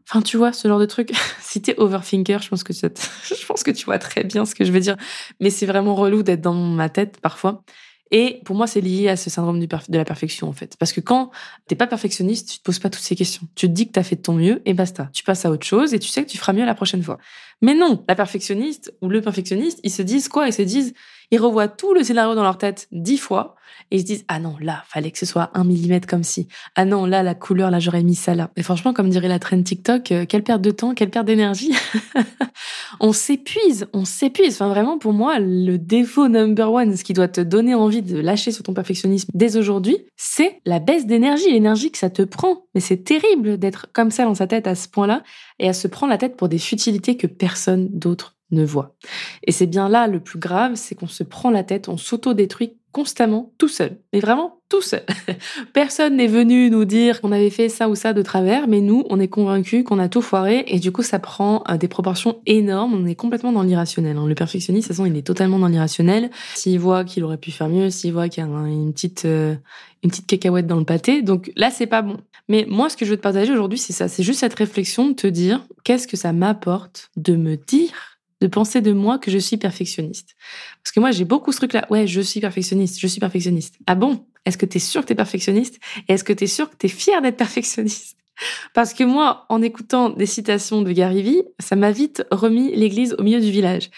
Enfin 0.09 0.21
tu 0.21 0.38
vois 0.38 0.53
ce 0.53 0.68
genre 0.68 0.79
de 0.79 0.85
truc. 0.85 1.12
Si 1.41 1.62
t'es 1.62 1.75
overthinker 1.79 2.41
je 2.41 2.50
pense 2.50 2.63
que 2.63 2.74
je 2.74 3.45
pense 3.45 3.63
que 3.63 3.71
tu 3.71 3.85
vois 3.85 4.00
très 4.00 4.24
bien 4.24 4.45
ce 4.45 4.53
que 4.53 4.63
je 4.65 4.71
veux 4.71 4.79
dire. 4.79 4.97
Mais 5.39 5.50
c'est 5.50 5.65
vraiment 5.65 5.95
relou 5.95 6.24
d'être 6.24 6.41
dans 6.41 6.53
ma 6.53 6.89
tête 6.89 7.19
parfois 7.21 7.63
et 8.12 8.42
pour 8.45 8.56
moi, 8.56 8.68
c'est 8.68 8.81
lié 8.81 9.09
à 9.09 9.18
ce 9.18 9.30
syndrome 9.30 9.59
de 9.59 9.98
la 9.98 10.06
perfection, 10.06 10.48
en 10.48 10.54
fait. 10.54 10.75
Parce 10.77 10.94
que 10.94 11.01
quand 11.01 11.31
t'es 11.68 11.75
pas 11.75 11.88
perfectionniste, 11.88 12.50
tu 12.50 12.57
te 12.59 12.63
poses 12.63 12.80
pas 12.80 12.89
toutes 12.89 13.04
ces 13.04 13.15
questions. 13.15 13.48
Tu 13.56 13.68
te 13.68 13.71
dis 13.71 13.88
que 13.88 13.92
t'as 13.94 14.04
fait 14.04 14.15
de 14.15 14.21
ton 14.21 14.33
mieux 14.33 14.62
et 14.65 14.74
basta. 14.74 15.09
Tu 15.13 15.24
passes 15.24 15.45
à 15.45 15.51
autre 15.51 15.65
chose 15.65 15.94
et 15.94 16.00
tu 16.00 16.07
sais 16.07 16.24
que 16.24 16.30
tu 16.30 16.38
feras 16.38 16.54
mieux 16.54 16.65
la 16.65 16.75
prochaine 16.75 17.04
fois. 17.04 17.18
Mais 17.62 17.74
non, 17.74 18.04
la 18.07 18.15
perfectionniste 18.15 18.94
ou 19.01 19.09
le 19.09 19.21
perfectionniste, 19.21 19.80
ils 19.83 19.92
se 19.92 20.01
disent 20.01 20.30
quoi? 20.30 20.48
Ils 20.48 20.54
se 20.54 20.62
disent, 20.62 20.94
ils 21.31 21.39
revoient 21.39 21.68
tout 21.68 21.94
le 21.94 22.03
scénario 22.03 22.35
dans 22.35 22.44
leur 22.44 22.57
tête 22.57 22.88
dix 22.91 23.18
fois 23.18 23.56
et 23.91 23.97
ils 23.97 24.01
se 24.01 24.06
disent 24.06 24.25
ah 24.27 24.39
non 24.39 24.56
là 24.62 24.83
fallait 24.88 25.12
que 25.12 25.18
ce 25.18 25.25
soit 25.25 25.51
un 25.53 25.63
millimètre 25.63 26.07
comme 26.07 26.24
si 26.24 26.47
ah 26.75 26.85
non 26.85 27.06
là 27.06 27.24
la 27.24 27.35
couleur 27.35 27.69
là 27.69 27.79
j'aurais 27.79 28.03
mis 28.03 28.15
ça 28.15 28.35
là 28.35 28.50
et 28.56 28.63
franchement 28.63 28.94
comme 28.94 29.09
dirait 29.09 29.27
la 29.27 29.39
trend 29.39 29.62
TikTok 29.62 30.12
euh, 30.12 30.25
quelle 30.25 30.44
perte 30.44 30.62
de 30.62 30.71
temps 30.71 30.94
quelle 30.94 31.09
perte 31.09 31.25
d'énergie. 31.25 31.74
On 33.00 33.12
s'épuise 33.12 33.88
on 33.94 34.06
s'épuise. 34.06 34.55
Enfin 34.55 34.69
vraiment 34.69 34.98
pour 34.98 35.13
moi 35.13 35.39
le 35.39 35.77
défaut 35.77 36.27
number 36.27 36.72
one 36.72 36.96
ce 36.96 37.03
qui 37.03 37.13
doit 37.13 37.27
te 37.27 37.41
donner 37.41 37.75
envie 37.75 38.01
de 38.01 38.17
lâcher 38.17 38.51
sur 38.51 38.63
ton 38.63 38.74
perfectionnisme 38.74 39.29
dès 39.34 39.57
aujourd'hui 39.57 39.98
c'est 40.15 40.62
la 40.65 40.79
baisse 40.79 41.05
d'énergie 41.05 41.51
l'énergie 41.51 41.91
que 41.91 41.98
ça 41.98 42.10
te 42.10 42.22
prend. 42.22 42.65
Mais 42.74 42.81
c'est 42.81 43.03
terrible 43.03 43.57
d'être 43.57 43.88
comme 43.93 44.12
ça 44.12 44.24
dans 44.24 44.36
sa 44.36 44.48
tête 44.48 44.67
à 44.67 44.75
ce 44.75 44.88
point 44.88 45.07
là 45.07 45.24
et 45.60 45.67
à 45.67 45.74
se 45.74 45.88
prendre 45.88 46.12
la 46.12 46.17
tête 46.17 46.38
pour 46.38 46.50
des 46.50 46.57
futilités 46.57 47.17
que 47.17 47.27
personne 47.27 47.89
d'autre 47.91 48.37
ne 48.51 48.66
voit. 48.66 48.96
Et 49.44 49.51
c'est 49.51 49.68
bien 49.68 49.89
là 49.89 50.08
le 50.08 50.20
plus 50.20 50.39
grave, 50.39 50.74
c'est 50.75 50.96
qu'on 50.96 51.08
se 51.08 51.24
prend 51.24 51.50
la 51.50 51.63
tête, 51.63 51.89
on 51.89 51.98
s'auto-détruit 51.98 52.77
constamment 52.98 53.54
tout 53.60 53.68
seul. 53.68 54.00
Mais 54.12 54.20
vraiment 54.20 54.60
tout 54.70 54.82
seul. 54.82 55.04
Personne 55.74 56.16
n'est 56.16 56.27
venu 56.27 56.70
nous 56.72 56.84
dire 56.84 57.22
qu'on 57.22 57.32
avait 57.32 57.51
fait 57.51 57.70
ça 57.70 57.89
ou 57.89 57.96
ça 57.96 58.13
de 58.13 58.22
travers, 58.24 58.68
mais 58.68 58.82
nous, 58.82 59.06
on 59.10 59.20
est 59.20 59.27
convaincus 59.27 59.84
qu'on 59.84 60.00
a 60.00 60.10
tout 60.10 60.24
foiré 60.24 60.63
et 60.68 60.80
du 60.80 60.92
coup, 60.92 61.04
ça 61.04 61.20
prend 61.20 61.63
euh, 61.70 61.77
des 61.77 61.88
proportions 61.88 62.42
énormes. 62.48 62.96
On 62.96 63.06
est 63.06 63.13
complètement 63.13 63.51
dans 63.51 63.62
l'irrationnel. 63.62 64.18
Hein. 64.18 64.25
Le 64.25 64.34
perfectionniste, 64.34 64.88
de 64.88 64.94
toute 64.94 64.98
façon, 64.98 65.06
il 65.06 65.16
est 65.16 65.22
totalement 65.22 65.60
dans 65.60 65.68
l'irrationnel. 65.68 66.32
S'il 66.56 66.80
voit 66.80 67.04
qu'il 67.04 67.24
aurait 67.24 67.38
pu 67.38 67.51
faire 67.51 67.70
mieux, 67.70 67.92
s'il 67.92 68.13
voit 68.13 68.30
qu'il 68.30 68.44
y 68.44 68.48
a 68.48 68.50
une 68.50 68.94
petite, 68.94 69.25
euh, 69.25 69.56
une 70.04 70.10
petite 70.10 70.25
cacahuète 70.27 70.66
dans 70.66 70.77
le 70.77 70.86
pâté, 70.86 71.22
donc 71.22 71.51
là, 71.56 71.70
c'est 71.70 71.88
pas 71.88 72.01
bon. 72.01 72.18
Mais 72.50 72.66
moi, 72.68 72.89
ce 72.89 72.98
que 72.98 73.06
je 73.06 73.12
veux 73.12 73.18
te 73.18 73.22
partager 73.22 73.51
aujourd'hui, 73.51 73.77
c'est 73.77 73.94
ça. 73.94 74.08
C'est 74.08 74.24
juste 74.24 74.39
cette 74.39 74.56
réflexion 74.56 75.10
de 75.10 75.13
te 75.13 75.27
dire, 75.27 75.66
qu'est-ce 75.84 76.08
que 76.08 76.18
ça 76.18 76.34
m'apporte 76.34 77.12
de 77.16 77.36
me 77.36 77.58
dire 77.58 78.16
de 78.41 78.48
penser 78.48 78.82
de 78.82 78.91
moi 78.91 79.17
que 79.17 79.32
je 79.32 79.38
suis 79.38 79.58
perfectionniste. 79.58 80.36
Parce 80.84 80.91
que 80.94 81.00
moi, 81.00 81.12
j'ai 81.12 81.25
beaucoup 81.25 81.51
ce 81.51 81.58
truc-là. 81.58 81.88
Ouais, 81.89 82.08
je 82.08 82.22
suis 82.22 82.39
perfectionniste, 82.39 83.00
je 83.00 83.08
suis 83.08 83.20
perfectionniste. 83.20 83.75
Ah 83.88 83.96
bon? 83.96 84.25
Est-ce 84.46 84.58
que 84.58 84.65
tu 84.65 84.77
es 84.77 84.79
sûr 84.79 85.01
que 85.01 85.08
tu 85.08 85.13
es 85.13 85.15
perfectionniste? 85.15 85.79
Et 86.08 86.13
est-ce 86.13 86.24
que 86.24 86.34
tu 86.34 86.46
es 86.46 86.48
sûr 86.48 86.70
que 86.70 86.75
tu 86.77 86.86
es 86.86 86.89
fier 86.89 87.22
d'être 87.22 87.38
perfectionniste? 87.38 88.17
Parce 88.74 88.94
que 88.94 89.03
moi, 89.03 89.46
en 89.50 89.62
écoutant 89.62 90.10
des 90.10 90.25
citations 90.25 90.82
de 90.82 90.91
Gary 90.91 91.44
ça 91.60 91.75
m'a 91.75 91.91
vite 91.91 92.24
remis 92.32 92.75
l'église 92.75 93.15
au 93.17 93.24
milieu 93.24 93.41
du 93.41 93.51
village. 93.51 93.89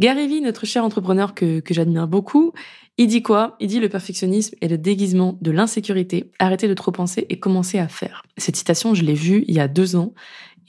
Gary 0.00 0.26
Vee, 0.26 0.40
notre 0.40 0.66
cher 0.66 0.84
entrepreneur 0.84 1.34
que, 1.34 1.60
que 1.60 1.74
j'admire 1.74 2.08
beaucoup, 2.08 2.52
il 2.98 3.06
dit 3.06 3.22
quoi? 3.22 3.56
Il 3.60 3.68
dit 3.68 3.80
le 3.80 3.88
perfectionnisme 3.88 4.54
est 4.60 4.68
le 4.68 4.78
déguisement 4.78 5.38
de 5.40 5.50
l'insécurité. 5.50 6.30
Arrêtez 6.38 6.68
de 6.68 6.74
trop 6.74 6.92
penser 6.92 7.26
et 7.28 7.38
commencez 7.38 7.78
à 7.78 7.88
faire. 7.88 8.22
Cette 8.36 8.56
citation, 8.56 8.94
je 8.94 9.02
l'ai 9.02 9.14
vue 9.14 9.44
il 9.48 9.54
y 9.54 9.60
a 9.60 9.68
deux 9.68 9.96
ans. 9.96 10.12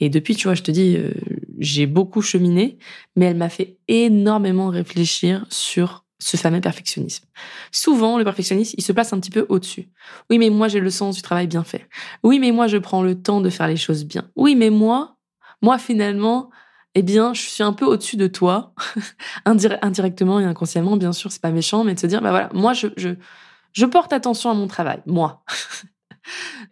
Et 0.00 0.08
depuis, 0.08 0.36
tu 0.36 0.48
vois, 0.48 0.54
je 0.54 0.62
te 0.62 0.70
dis, 0.70 0.96
euh, 0.96 1.12
j'ai 1.58 1.86
beaucoup 1.86 2.22
cheminé, 2.22 2.78
mais 3.16 3.26
elle 3.26 3.36
m'a 3.36 3.48
fait 3.48 3.78
énormément 3.88 4.68
réfléchir 4.68 5.46
sur 5.50 6.04
ce 6.18 6.36
fameux 6.36 6.60
perfectionnisme. 6.60 7.26
Souvent, 7.70 8.18
le 8.18 8.24
perfectionniste, 8.24 8.74
il 8.78 8.82
se 8.82 8.92
place 8.92 9.12
un 9.12 9.20
petit 9.20 9.30
peu 9.30 9.46
au-dessus. 9.48 9.90
Oui, 10.30 10.38
mais 10.38 10.48
moi, 10.48 10.68
j'ai 10.68 10.80
le 10.80 10.90
sens 10.90 11.16
du 11.16 11.22
travail 11.22 11.46
bien 11.46 11.64
fait. 11.64 11.88
Oui, 12.22 12.38
mais 12.38 12.50
moi, 12.50 12.66
je 12.66 12.78
prends 12.78 13.02
le 13.02 13.20
temps 13.20 13.40
de 13.40 13.50
faire 13.50 13.68
les 13.68 13.76
choses 13.76 14.04
bien. 14.04 14.30
Oui, 14.36 14.54
mais 14.54 14.70
moi, 14.70 15.16
moi, 15.60 15.78
finalement, 15.78 16.50
eh 16.94 17.02
bien, 17.02 17.34
je 17.34 17.42
suis 17.42 17.62
un 17.62 17.72
peu 17.72 17.84
au-dessus 17.84 18.16
de 18.16 18.26
toi, 18.26 18.74
indirectement 19.44 20.40
et 20.40 20.44
inconsciemment, 20.44 20.96
bien 20.96 21.12
sûr, 21.12 21.32
c'est 21.32 21.42
pas 21.42 21.50
méchant, 21.50 21.84
mais 21.84 21.94
de 21.94 22.00
se 22.00 22.06
dire, 22.06 22.22
bah 22.22 22.30
voilà, 22.30 22.48
moi, 22.54 22.72
je, 22.72 23.84
porte 23.86 24.12
attention 24.12 24.50
à 24.50 24.54
mon 24.54 24.66
travail, 24.66 25.02
moi. 25.06 25.44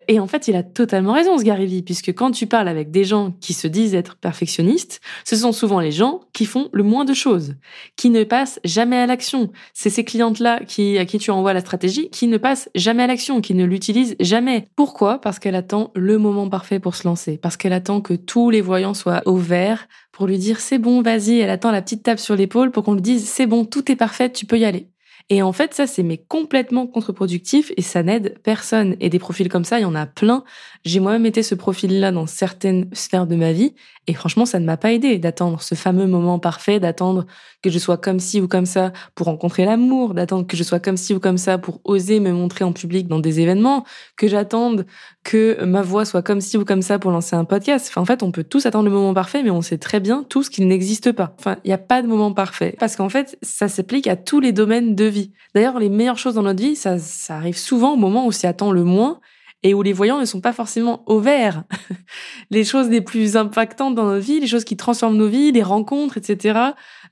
Et 0.08 0.20
en 0.20 0.26
fait, 0.26 0.48
il 0.48 0.56
a 0.56 0.62
totalement 0.62 1.12
raison, 1.12 1.38
ce 1.38 1.44
Gary 1.44 1.82
puisque 1.82 2.12
quand 2.12 2.30
tu 2.30 2.46
parles 2.46 2.68
avec 2.68 2.90
des 2.90 3.04
gens 3.04 3.32
qui 3.40 3.52
se 3.52 3.66
disent 3.66 3.94
être 3.94 4.16
perfectionnistes, 4.16 5.00
ce 5.24 5.36
sont 5.36 5.52
souvent 5.52 5.80
les 5.80 5.92
gens 5.92 6.20
qui 6.32 6.46
font 6.46 6.68
le 6.72 6.82
moins 6.82 7.04
de 7.04 7.14
choses, 7.14 7.54
qui 7.96 8.10
ne 8.10 8.24
passent 8.24 8.60
jamais 8.64 8.96
à 8.96 9.06
l'action. 9.06 9.50
C'est 9.74 9.90
ces 9.90 10.04
clientes-là 10.04 10.60
à 10.60 10.64
qui 10.64 11.18
tu 11.18 11.30
envoies 11.30 11.52
la 11.52 11.60
stratégie, 11.60 12.10
qui 12.10 12.26
ne 12.26 12.36
passent 12.36 12.68
jamais 12.74 13.04
à 13.04 13.06
l'action, 13.06 13.40
qui 13.40 13.54
ne 13.54 13.64
l'utilisent 13.64 14.16
jamais. 14.20 14.66
Pourquoi? 14.76 15.20
Parce 15.20 15.38
qu'elle 15.38 15.54
attend 15.54 15.90
le 15.94 16.18
moment 16.18 16.48
parfait 16.48 16.80
pour 16.80 16.94
se 16.94 17.06
lancer, 17.06 17.38
parce 17.38 17.56
qu'elle 17.56 17.72
attend 17.72 18.00
que 18.00 18.14
tous 18.14 18.50
les 18.50 18.60
voyants 18.60 18.94
soient 18.94 19.22
au 19.26 19.36
vert 19.36 19.86
pour 20.12 20.26
lui 20.26 20.38
dire 20.38 20.60
c'est 20.60 20.78
bon, 20.78 21.02
vas-y, 21.02 21.38
elle 21.38 21.50
attend 21.50 21.70
la 21.70 21.80
petite 21.80 22.02
tape 22.02 22.18
sur 22.18 22.36
l'épaule 22.36 22.70
pour 22.70 22.84
qu'on 22.84 22.94
lui 22.94 23.02
dise 23.02 23.26
c'est 23.26 23.46
bon, 23.46 23.64
tout 23.64 23.90
est 23.90 23.96
parfait, 23.96 24.30
tu 24.30 24.44
peux 24.46 24.58
y 24.58 24.64
aller. 24.64 24.91
Et 25.32 25.40
en 25.40 25.54
fait, 25.54 25.72
ça, 25.72 25.86
c'est 25.86 26.02
mais 26.02 26.18
complètement 26.18 26.86
contre-productif 26.86 27.72
et 27.78 27.80
ça 27.80 28.02
n'aide 28.02 28.38
personne. 28.42 28.96
Et 29.00 29.08
des 29.08 29.18
profils 29.18 29.48
comme 29.48 29.64
ça, 29.64 29.78
il 29.78 29.82
y 29.82 29.86
en 29.86 29.94
a 29.94 30.04
plein. 30.04 30.44
J'ai 30.84 31.00
moi-même 31.00 31.24
été 31.24 31.42
ce 31.42 31.54
profil-là 31.54 32.12
dans 32.12 32.26
certaines 32.26 32.90
sphères 32.92 33.26
de 33.26 33.34
ma 33.34 33.52
vie. 33.52 33.74
Et 34.06 34.12
franchement, 34.12 34.44
ça 34.44 34.60
ne 34.60 34.66
m'a 34.66 34.76
pas 34.76 34.92
aidé 34.92 35.16
d'attendre 35.16 35.62
ce 35.62 35.74
fameux 35.74 36.06
moment 36.06 36.38
parfait, 36.38 36.80
d'attendre 36.80 37.24
que 37.62 37.70
je 37.70 37.78
sois 37.78 37.96
comme 37.96 38.20
ci 38.20 38.42
ou 38.42 38.48
comme 38.48 38.66
ça 38.66 38.92
pour 39.14 39.26
rencontrer 39.26 39.64
l'amour, 39.64 40.12
d'attendre 40.12 40.46
que 40.46 40.54
je 40.54 40.64
sois 40.64 40.80
comme 40.80 40.98
ci 40.98 41.14
ou 41.14 41.18
comme 41.18 41.38
ça 41.38 41.56
pour 41.56 41.80
oser 41.84 42.20
me 42.20 42.32
montrer 42.32 42.66
en 42.66 42.74
public 42.74 43.08
dans 43.08 43.18
des 43.18 43.40
événements, 43.40 43.86
que 44.18 44.28
j'attende 44.28 44.84
que 45.24 45.64
ma 45.64 45.82
voix 45.82 46.04
soit 46.04 46.22
comme 46.22 46.40
ci 46.40 46.56
ou 46.56 46.64
comme 46.64 46.82
ça 46.82 46.98
pour 46.98 47.10
lancer 47.10 47.36
un 47.36 47.44
podcast. 47.44 47.86
Enfin, 47.88 48.00
en 48.00 48.04
fait, 48.04 48.22
on 48.22 48.32
peut 48.32 48.44
tous 48.44 48.66
attendre 48.66 48.86
le 48.86 48.90
moment 48.90 49.14
parfait, 49.14 49.42
mais 49.42 49.50
on 49.50 49.62
sait 49.62 49.78
très 49.78 50.00
bien 50.00 50.24
tous 50.28 50.48
qu'il 50.48 50.66
n'existe 50.66 51.12
pas. 51.12 51.34
Enfin, 51.38 51.56
il 51.64 51.68
n'y 51.68 51.74
a 51.74 51.78
pas 51.78 52.02
de 52.02 52.08
moment 52.08 52.32
parfait. 52.32 52.74
Parce 52.78 52.96
qu'en 52.96 53.08
fait, 53.08 53.38
ça 53.42 53.68
s'applique 53.68 54.08
à 54.08 54.16
tous 54.16 54.40
les 54.40 54.52
domaines 54.52 54.94
de 54.94 55.04
vie. 55.04 55.32
D'ailleurs, 55.54 55.78
les 55.78 55.88
meilleures 55.88 56.18
choses 56.18 56.34
dans 56.34 56.42
notre 56.42 56.62
vie, 56.62 56.76
ça, 56.76 56.98
ça 56.98 57.36
arrive 57.36 57.56
souvent 57.56 57.92
au 57.92 57.96
moment 57.96 58.26
où 58.26 58.32
s'y 58.32 58.46
attend 58.46 58.72
le 58.72 58.84
moins 58.84 59.20
et 59.62 59.74
où 59.74 59.82
les 59.82 59.92
voyants 59.92 60.18
ne 60.18 60.24
sont 60.24 60.40
pas 60.40 60.52
forcément 60.52 61.04
au 61.06 61.20
vert. 61.20 61.62
les 62.50 62.64
choses 62.64 62.88
les 62.88 63.00
plus 63.00 63.36
impactantes 63.36 63.94
dans 63.94 64.06
notre 64.06 64.24
vie, 64.24 64.40
les 64.40 64.46
choses 64.48 64.64
qui 64.64 64.76
transforment 64.76 65.16
nos 65.16 65.28
vies, 65.28 65.52
les 65.52 65.62
rencontres, 65.62 66.16
etc. 66.16 66.58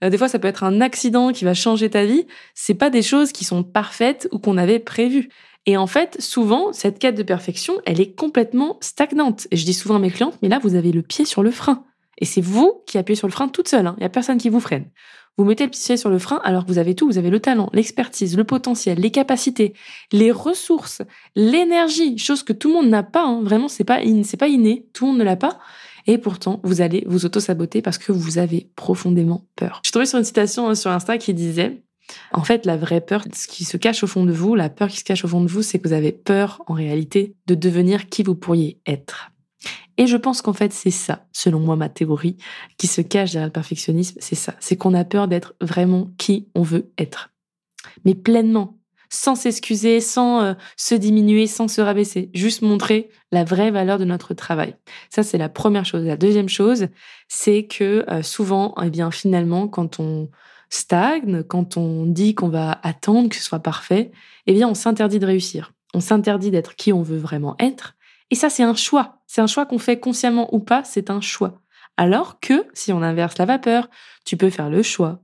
Euh, 0.03 0.11
des 0.11 0.19
fois, 0.19 0.29
ça 0.29 0.39
peut 0.39 0.49
être 0.49 0.65
un 0.65 0.81
accident 0.81 1.33
qui 1.33 1.45
va 1.45 1.55
changer 1.55 1.91
ta 1.91 2.05
vie. 2.05 2.27
C'est 2.55 2.75
pas 2.75 2.91
des 2.91 3.03
choses 3.03 3.31
qui 3.31 3.45
sont 3.45 3.63
parfaites 3.63 4.29
ou 4.33 4.39
qu'on 4.41 4.59
avait 4.59 4.81
prévues. 4.81 5.29
Et 5.67 5.77
en 5.77 5.87
fait, 5.87 6.21
souvent, 6.21 6.73
cette 6.73 6.99
quête 6.99 7.17
de 7.17 7.23
perfection, 7.23 7.75
elle 7.85 8.01
est 8.01 8.15
complètement 8.15 8.79
stagnante. 8.81 9.47
Et 9.51 9.57
je 9.57 9.65
dis 9.65 9.75
souvent 9.75 9.97
à 9.97 9.99
mes 9.99 10.11
clientes, 10.11 10.39
mais 10.43 10.49
là, 10.49 10.59
vous 10.59 10.75
avez 10.75 10.93
le 10.93 11.03
pied 11.03 11.25
sur 11.25 11.43
le 11.43 11.51
frein. 11.51 11.85
Et 12.19 12.25
c'est 12.25 12.41
vous 12.41 12.83
qui 12.87 12.99
appuyez 12.99 13.17
sur 13.17 13.27
le 13.27 13.33
frein 13.33 13.49
toute 13.49 13.69
seule. 13.69 13.87
Hein. 13.87 13.95
Il 13.99 14.01
n'y 14.01 14.07
a 14.07 14.11
personne 14.11 14.39
qui 14.39 14.49
vous 14.49 14.61
freine. 14.61 14.87
Vous 15.37 15.45
mettez 15.45 15.65
le 15.65 15.71
pied 15.71 15.97
sur 15.97 16.11
le 16.11 16.19
frein 16.19 16.41
alors 16.45 16.65
que 16.65 16.71
vous 16.71 16.79
avez 16.79 16.95
tout. 16.95 17.07
Vous 17.07 17.19
avez 17.19 17.31
le 17.31 17.41
talent, 17.41 17.71
l'expertise, 17.73 18.37
le 18.37 18.45
potentiel, 18.45 18.99
les 18.99 19.11
capacités, 19.11 19.75
les 20.13 20.31
ressources, 20.31 21.03
l'énergie, 21.35 22.19
chose 22.19 22.43
que 22.43 22.53
tout 22.53 22.69
le 22.69 22.75
monde 22.75 22.89
n'a 22.89 23.03
pas. 23.03 23.25
Hein. 23.25 23.43
Vraiment, 23.43 23.69
c'est 23.69 23.85
pas 23.85 24.01
pas 24.39 24.49
inné. 24.49 24.87
Tout 24.93 25.07
le 25.07 25.11
monde 25.13 25.21
ne 25.21 25.25
l'a 25.25 25.37
pas. 25.37 25.59
Et 26.07 26.19
pourtant, 26.19 26.61
vous 26.63 26.81
allez 26.81 27.05
vous 27.07 27.25
auto-saboter 27.25 27.83
parce 27.83 27.99
que 27.99 28.13
vous 28.13 28.39
avez 28.39 28.71
profondément 28.77 29.47
peur. 29.57 29.81
Je 29.83 29.89
suis 29.89 29.93
tombée 29.93 30.07
sur 30.07 30.19
une 30.19 30.25
citation 30.25 30.69
hein, 30.69 30.75
sur 30.75 30.91
Insta 30.91 31.19
qui 31.19 31.35
disait 31.35 31.83
en 32.33 32.45
fait, 32.45 32.67
la 32.67 32.77
vraie 32.77 33.01
peur, 33.01 33.25
ce 33.33 33.47
qui 33.47 33.65
se 33.65 33.77
cache 33.77 34.03
au 34.03 34.07
fond 34.07 34.25
de 34.25 34.33
vous, 34.33 34.55
la 34.55 34.69
peur 34.69 34.89
qui 34.89 34.99
se 34.99 35.05
cache 35.05 35.25
au 35.25 35.29
fond 35.29 35.41
de 35.41 35.49
vous, 35.49 35.63
c'est 35.63 35.79
que 35.79 35.89
vous 35.89 35.95
avez 35.95 36.13
peur, 36.13 36.63
en 36.67 36.75
réalité, 36.75 37.35
de 37.47 37.55
devenir 37.55 38.09
qui 38.09 38.23
vous 38.23 38.35
pourriez 38.35 38.81
être. 38.87 39.31
Et 39.97 40.07
je 40.07 40.17
pense 40.17 40.41
qu'en 40.41 40.53
fait, 40.53 40.73
c'est 40.73 40.91
ça, 40.91 41.27
selon 41.33 41.61
moi, 41.61 41.77
ma 41.77 41.89
théorie, 41.89 42.37
qui 42.79 42.87
se 42.87 43.03
cache 43.03 43.33
derrière 43.33 43.49
le 43.49 43.53
perfectionnisme, 43.53 44.17
c'est 44.21 44.35
ça. 44.35 44.55
C'est 44.59 44.77
qu'on 44.77 44.95
a 44.95 45.05
peur 45.05 45.29
d'être 45.29 45.55
vraiment 45.61 46.11
qui 46.17 46.49
on 46.55 46.63
veut 46.63 46.91
être. 46.97 47.31
Mais 48.05 48.15
pleinement, 48.15 48.79
sans 49.11 49.35
s'excuser, 49.35 50.01
sans 50.01 50.41
euh, 50.41 50.55
se 50.77 50.95
diminuer, 50.95 51.47
sans 51.47 51.69
se 51.69 51.81
rabaisser. 51.81 52.31
Juste 52.33 52.63
montrer 52.63 53.11
la 53.33 53.45
vraie 53.45 53.71
valeur 53.71 53.99
de 53.99 54.05
notre 54.05 54.33
travail. 54.35 54.77
Ça, 55.11 55.23
c'est 55.23 55.37
la 55.37 55.49
première 55.49 55.85
chose. 55.85 56.05
La 56.05 56.17
deuxième 56.17 56.49
chose, 56.49 56.87
c'est 57.29 57.67
que 57.67 58.05
euh, 58.09 58.23
souvent, 58.23 58.75
eh 58.83 58.89
bien, 58.89 59.11
finalement, 59.11 59.69
quand 59.69 60.01
on 60.01 60.31
stagne, 60.71 61.43
quand 61.43 61.77
on 61.77 62.07
dit 62.07 62.35
qu'on 62.35 62.49
va 62.49 62.81
attendre 62.83 63.29
que 63.29 63.37
ce 63.37 63.43
soit 63.43 63.59
parfait, 63.59 64.13
eh 64.47 64.55
bien, 64.55 64.69
on 64.69 64.75
s'interdit 64.75 65.19
de 65.19 65.27
réussir. 65.27 65.73
On 65.93 66.01
s'interdit 66.01 66.51
d'être 66.51 66.77
qui 66.77 66.93
on 66.93 67.03
veut 67.03 67.19
vraiment 67.19 67.57
être. 67.59 67.97
Et 68.31 68.37
ça, 68.37 68.49
c'est 68.49 68.63
un 68.63 68.75
choix. 68.75 69.21
C'est 69.27 69.41
un 69.41 69.47
choix 69.47 69.67
qu'on 69.67 69.79
fait 69.79 69.99
consciemment 69.99 70.55
ou 70.55 70.61
pas, 70.61 70.85
c'est 70.85 71.11
un 71.11 71.21
choix. 71.21 71.61
Alors 71.97 72.41
que, 72.41 72.67
si 72.73 72.93
on 72.93 73.03
inverse 73.03 73.37
la 73.39 73.45
vapeur, 73.45 73.91
tu 74.25 74.37
peux 74.37 74.51
faire 74.51 74.71
le 74.71 74.83
choix 74.83 75.23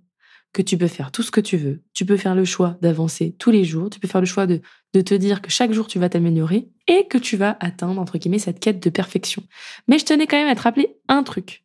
que 0.52 0.62
tu 0.62 0.78
peux 0.78 0.88
faire 0.88 1.12
tout 1.12 1.22
ce 1.22 1.30
que 1.30 1.40
tu 1.40 1.58
veux. 1.58 1.82
Tu 1.92 2.06
peux 2.06 2.16
faire 2.16 2.34
le 2.34 2.44
choix 2.44 2.78
d'avancer 2.80 3.36
tous 3.38 3.50
les 3.50 3.62
jours. 3.64 3.90
Tu 3.90 4.00
peux 4.00 4.08
faire 4.08 4.22
le 4.22 4.26
choix 4.26 4.46
de, 4.46 4.62
de 4.94 5.00
te 5.02 5.14
dire 5.14 5.42
que 5.42 5.50
chaque 5.50 5.72
jour 5.72 5.86
tu 5.86 5.98
vas 5.98 6.08
t'améliorer 6.08 6.70
et 6.88 7.06
que 7.08 7.18
tu 7.18 7.36
vas 7.36 7.58
atteindre, 7.60 8.00
entre 8.00 8.16
guillemets, 8.16 8.38
cette 8.38 8.58
quête 8.58 8.82
de 8.82 8.88
perfection. 8.88 9.42
Mais 9.86 9.98
je 9.98 10.06
tenais 10.06 10.26
quand 10.26 10.38
même 10.38 10.48
à 10.48 10.54
te 10.54 10.62
rappeler 10.62 10.96
un 11.08 11.22
truc. 11.22 11.64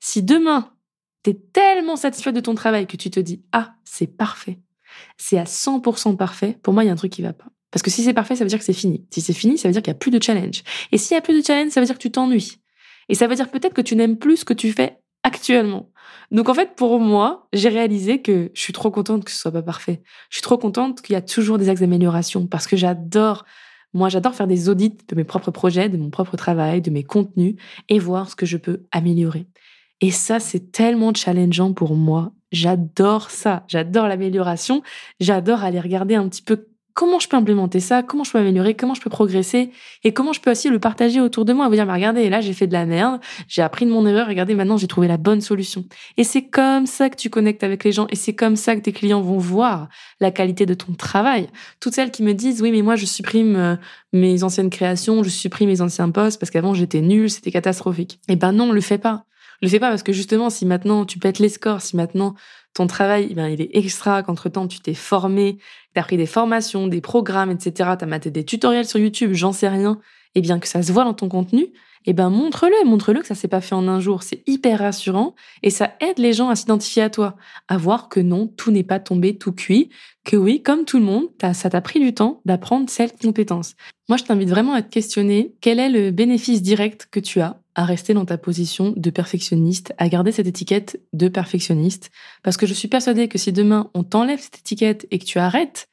Si 0.00 0.24
demain, 0.24 0.72
tu 1.22 1.30
es 1.30 1.34
tellement 1.52 1.96
satisfait 1.96 2.32
de 2.32 2.40
ton 2.40 2.54
travail 2.54 2.86
que 2.86 2.96
tu 2.96 3.10
te 3.10 3.20
dis, 3.20 3.42
ah, 3.52 3.74
c'est 3.84 4.06
parfait. 4.06 4.58
C'est 5.16 5.38
à 5.38 5.44
100% 5.44 6.16
parfait. 6.16 6.58
Pour 6.62 6.74
moi, 6.74 6.84
il 6.84 6.88
y 6.88 6.90
a 6.90 6.92
un 6.92 6.96
truc 6.96 7.12
qui 7.12 7.22
va 7.22 7.32
pas. 7.32 7.46
Parce 7.70 7.82
que 7.82 7.90
si 7.90 8.02
c'est 8.02 8.12
parfait, 8.12 8.36
ça 8.36 8.44
veut 8.44 8.50
dire 8.50 8.58
que 8.58 8.64
c'est 8.64 8.72
fini. 8.72 9.06
Si 9.10 9.20
c'est 9.20 9.32
fini, 9.32 9.56
ça 9.56 9.68
veut 9.68 9.72
dire 9.72 9.82
qu'il 9.82 9.90
n'y 9.90 9.96
a 9.96 9.98
plus 9.98 10.10
de 10.10 10.22
challenge. 10.22 10.62
Et 10.92 10.98
s'il 10.98 11.14
n'y 11.14 11.18
a 11.18 11.22
plus 11.22 11.40
de 11.40 11.44
challenge, 11.44 11.70
ça 11.70 11.80
veut 11.80 11.86
dire 11.86 11.96
que 11.96 12.02
tu 12.02 12.10
t'ennuies. 12.10 12.58
Et 13.08 13.14
ça 13.14 13.26
veut 13.26 13.34
dire 13.34 13.50
peut-être 13.50 13.74
que 13.74 13.80
tu 13.80 13.96
n'aimes 13.96 14.18
plus 14.18 14.38
ce 14.38 14.44
que 14.44 14.54
tu 14.54 14.72
fais 14.72 14.98
actuellement. 15.22 15.90
Donc 16.30 16.48
en 16.48 16.54
fait, 16.54 16.74
pour 16.76 17.00
moi, 17.00 17.48
j'ai 17.52 17.68
réalisé 17.68 18.20
que 18.20 18.50
je 18.54 18.60
suis 18.60 18.72
trop 18.72 18.90
contente 18.90 19.24
que 19.24 19.30
ce 19.30 19.38
soit 19.38 19.52
pas 19.52 19.62
parfait. 19.62 20.02
Je 20.28 20.36
suis 20.36 20.42
trop 20.42 20.58
contente 20.58 21.02
qu'il 21.02 21.14
y 21.14 21.16
a 21.16 21.22
toujours 21.22 21.58
des 21.58 21.68
axes 21.68 21.80
d'amélioration 21.80 22.46
parce 22.46 22.66
que 22.66 22.76
j'adore, 22.76 23.44
moi 23.92 24.08
j'adore 24.08 24.34
faire 24.34 24.46
des 24.46 24.68
audits 24.68 24.96
de 25.08 25.14
mes 25.14 25.24
propres 25.24 25.50
projets, 25.50 25.88
de 25.88 25.96
mon 25.96 26.10
propre 26.10 26.36
travail, 26.36 26.80
de 26.80 26.90
mes 26.90 27.04
contenus 27.04 27.56
et 27.88 27.98
voir 27.98 28.30
ce 28.30 28.36
que 28.36 28.46
je 28.46 28.56
peux 28.56 28.82
améliorer. 28.92 29.46
Et 30.02 30.10
ça, 30.10 30.40
c'est 30.40 30.72
tellement 30.72 31.14
challengeant 31.14 31.72
pour 31.72 31.94
moi. 31.94 32.32
J'adore 32.50 33.30
ça. 33.30 33.64
J'adore 33.68 34.08
l'amélioration. 34.08 34.82
J'adore 35.20 35.62
aller 35.62 35.80
regarder 35.80 36.16
un 36.16 36.28
petit 36.28 36.42
peu 36.42 36.66
comment 36.94 37.18
je 37.18 37.28
peux 37.28 37.36
implémenter 37.36 37.80
ça, 37.80 38.02
comment 38.02 38.24
je 38.24 38.32
peux 38.32 38.38
améliorer, 38.38 38.74
comment 38.74 38.94
je 38.94 39.00
peux 39.00 39.08
progresser 39.08 39.70
et 40.04 40.12
comment 40.12 40.32
je 40.32 40.40
peux 40.40 40.50
aussi 40.50 40.68
le 40.68 40.78
partager 40.78 41.20
autour 41.20 41.44
de 41.44 41.52
moi, 41.52 41.68
vous 41.68 41.74
dire, 41.74 41.86
mais 41.86 41.92
regardez, 41.94 42.28
là, 42.28 42.40
j'ai 42.40 42.52
fait 42.52 42.66
de 42.66 42.72
la 42.72 42.84
merde, 42.84 43.20
j'ai 43.48 43.62
appris 43.62 43.86
de 43.86 43.90
mon 43.90 44.06
erreur, 44.06 44.26
regardez, 44.26 44.54
maintenant, 44.54 44.76
j'ai 44.76 44.88
trouvé 44.88 45.08
la 45.08 45.16
bonne 45.16 45.40
solution. 45.40 45.84
Et 46.16 46.24
c'est 46.24 46.42
comme 46.42 46.86
ça 46.86 47.08
que 47.08 47.16
tu 47.16 47.30
connectes 47.30 47.64
avec 47.64 47.84
les 47.84 47.92
gens 47.92 48.06
et 48.10 48.16
c'est 48.16 48.34
comme 48.34 48.56
ça 48.56 48.76
que 48.76 48.80
tes 48.80 48.92
clients 48.92 49.22
vont 49.22 49.38
voir 49.38 49.88
la 50.20 50.30
qualité 50.30 50.66
de 50.66 50.74
ton 50.74 50.92
travail. 50.92 51.48
Toutes 51.80 51.94
celles 51.94 52.10
qui 52.10 52.22
me 52.22 52.34
disent, 52.34 52.60
oui, 52.60 52.72
mais 52.72 52.82
moi, 52.82 52.96
je 52.96 53.06
supprime 53.06 53.56
euh, 53.56 53.76
mes 54.12 54.42
anciennes 54.42 54.70
créations, 54.70 55.22
je 55.22 55.30
supprime 55.30 55.68
mes 55.68 55.80
anciens 55.80 56.10
posts 56.10 56.38
parce 56.38 56.50
qu'avant, 56.50 56.74
j'étais 56.74 57.00
nulle, 57.00 57.30
c'était 57.30 57.52
catastrophique. 57.52 58.20
Eh 58.28 58.36
ben 58.36 58.52
non, 58.52 58.72
le 58.72 58.80
fais 58.80 58.98
pas. 58.98 59.24
Le 59.62 59.68
fais 59.68 59.78
pas 59.78 59.88
parce 59.88 60.02
que 60.02 60.12
justement, 60.12 60.50
si 60.50 60.66
maintenant 60.66 61.04
tu 61.04 61.18
pètes 61.18 61.38
les 61.38 61.48
scores, 61.48 61.80
si 61.80 61.96
maintenant 61.96 62.34
ton 62.74 62.86
travail, 62.86 63.28
eh 63.30 63.34
bien, 63.34 63.48
il 63.48 63.60
est 63.60 63.70
extra, 63.74 64.22
qu'entre-temps, 64.22 64.66
tu 64.66 64.80
t'es 64.80 64.94
formé, 64.94 65.58
tu 65.94 66.00
as 66.00 66.02
pris 66.02 66.16
des 66.16 66.26
formations, 66.26 66.88
des 66.88 67.00
programmes, 67.00 67.50
etc., 67.50 67.90
tu 67.98 68.04
as 68.04 68.08
maté 68.08 68.30
des 68.30 68.44
tutoriels 68.44 68.86
sur 68.86 68.98
YouTube, 68.98 69.34
j'en 69.34 69.52
sais 69.52 69.68
rien, 69.68 70.00
et 70.34 70.38
eh 70.38 70.40
bien 70.40 70.58
que 70.58 70.66
ça 70.66 70.82
se 70.82 70.90
voit 70.90 71.04
dans 71.04 71.14
ton 71.14 71.28
contenu, 71.28 71.68
eh 72.06 72.12
ben 72.12 72.30
montre-le, 72.30 72.88
montre-le 72.88 73.20
que 73.20 73.26
ça 73.26 73.34
s'est 73.34 73.48
pas 73.48 73.60
fait 73.60 73.74
en 73.74 73.86
un 73.86 74.00
jour. 74.00 74.22
C'est 74.22 74.42
hyper 74.46 74.80
rassurant 74.80 75.34
et 75.62 75.70
ça 75.70 75.92
aide 76.00 76.18
les 76.18 76.32
gens 76.32 76.48
à 76.48 76.56
s'identifier 76.56 77.02
à 77.02 77.10
toi, 77.10 77.36
à 77.68 77.76
voir 77.76 78.08
que 78.08 78.18
non, 78.18 78.48
tout 78.48 78.70
n'est 78.70 78.82
pas 78.82 78.98
tombé 78.98 79.36
tout 79.38 79.52
cuit, 79.52 79.90
que 80.24 80.36
oui, 80.36 80.62
comme 80.62 80.84
tout 80.84 80.98
le 80.98 81.04
monde, 81.04 81.28
ça 81.52 81.70
t'a 81.70 81.80
pris 81.80 82.00
du 82.00 82.14
temps 82.14 82.40
d'apprendre 82.44 82.88
cette 82.88 83.20
compétence. 83.20 83.74
Moi, 84.08 84.16
je 84.16 84.24
t'invite 84.24 84.48
vraiment 84.48 84.72
à 84.72 84.82
te 84.82 84.90
questionner 84.90 85.54
quel 85.60 85.80
est 85.80 85.88
le 85.88 86.10
bénéfice 86.10 86.62
direct 86.62 87.08
que 87.10 87.20
tu 87.20 87.40
as 87.40 87.60
à 87.74 87.84
rester 87.84 88.14
dans 88.14 88.24
ta 88.24 88.38
position 88.38 88.92
de 88.96 89.10
perfectionniste, 89.10 89.94
à 89.98 90.08
garder 90.08 90.30
cette 90.30 90.46
étiquette 90.46 91.00
de 91.12 91.28
perfectionniste, 91.28 92.10
parce 92.42 92.56
que 92.56 92.66
je 92.66 92.74
suis 92.74 92.88
persuadée 92.88 93.28
que 93.28 93.38
si 93.38 93.52
demain 93.52 93.90
on 93.94 94.04
t'enlève 94.04 94.40
cette 94.40 94.58
étiquette 94.58 95.06
et 95.10 95.18
que 95.18 95.24
tu 95.24 95.38
arrêtes 95.38 95.88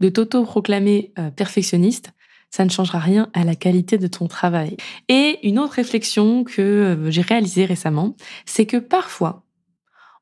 de 0.00 0.08
t'auto-proclamer 0.08 1.12
euh, 1.18 1.30
perfectionniste, 1.30 2.10
ça 2.50 2.64
ne 2.64 2.70
changera 2.70 2.98
rien 2.98 3.30
à 3.32 3.44
la 3.44 3.54
qualité 3.54 3.96
de 3.96 4.08
ton 4.08 4.26
travail. 4.26 4.76
Et 5.08 5.38
une 5.46 5.58
autre 5.58 5.74
réflexion 5.74 6.42
que 6.42 6.60
euh, 6.60 7.10
j'ai 7.10 7.22
réalisée 7.22 7.64
récemment, 7.64 8.16
c'est 8.44 8.66
que 8.66 8.78
parfois, 8.78 9.44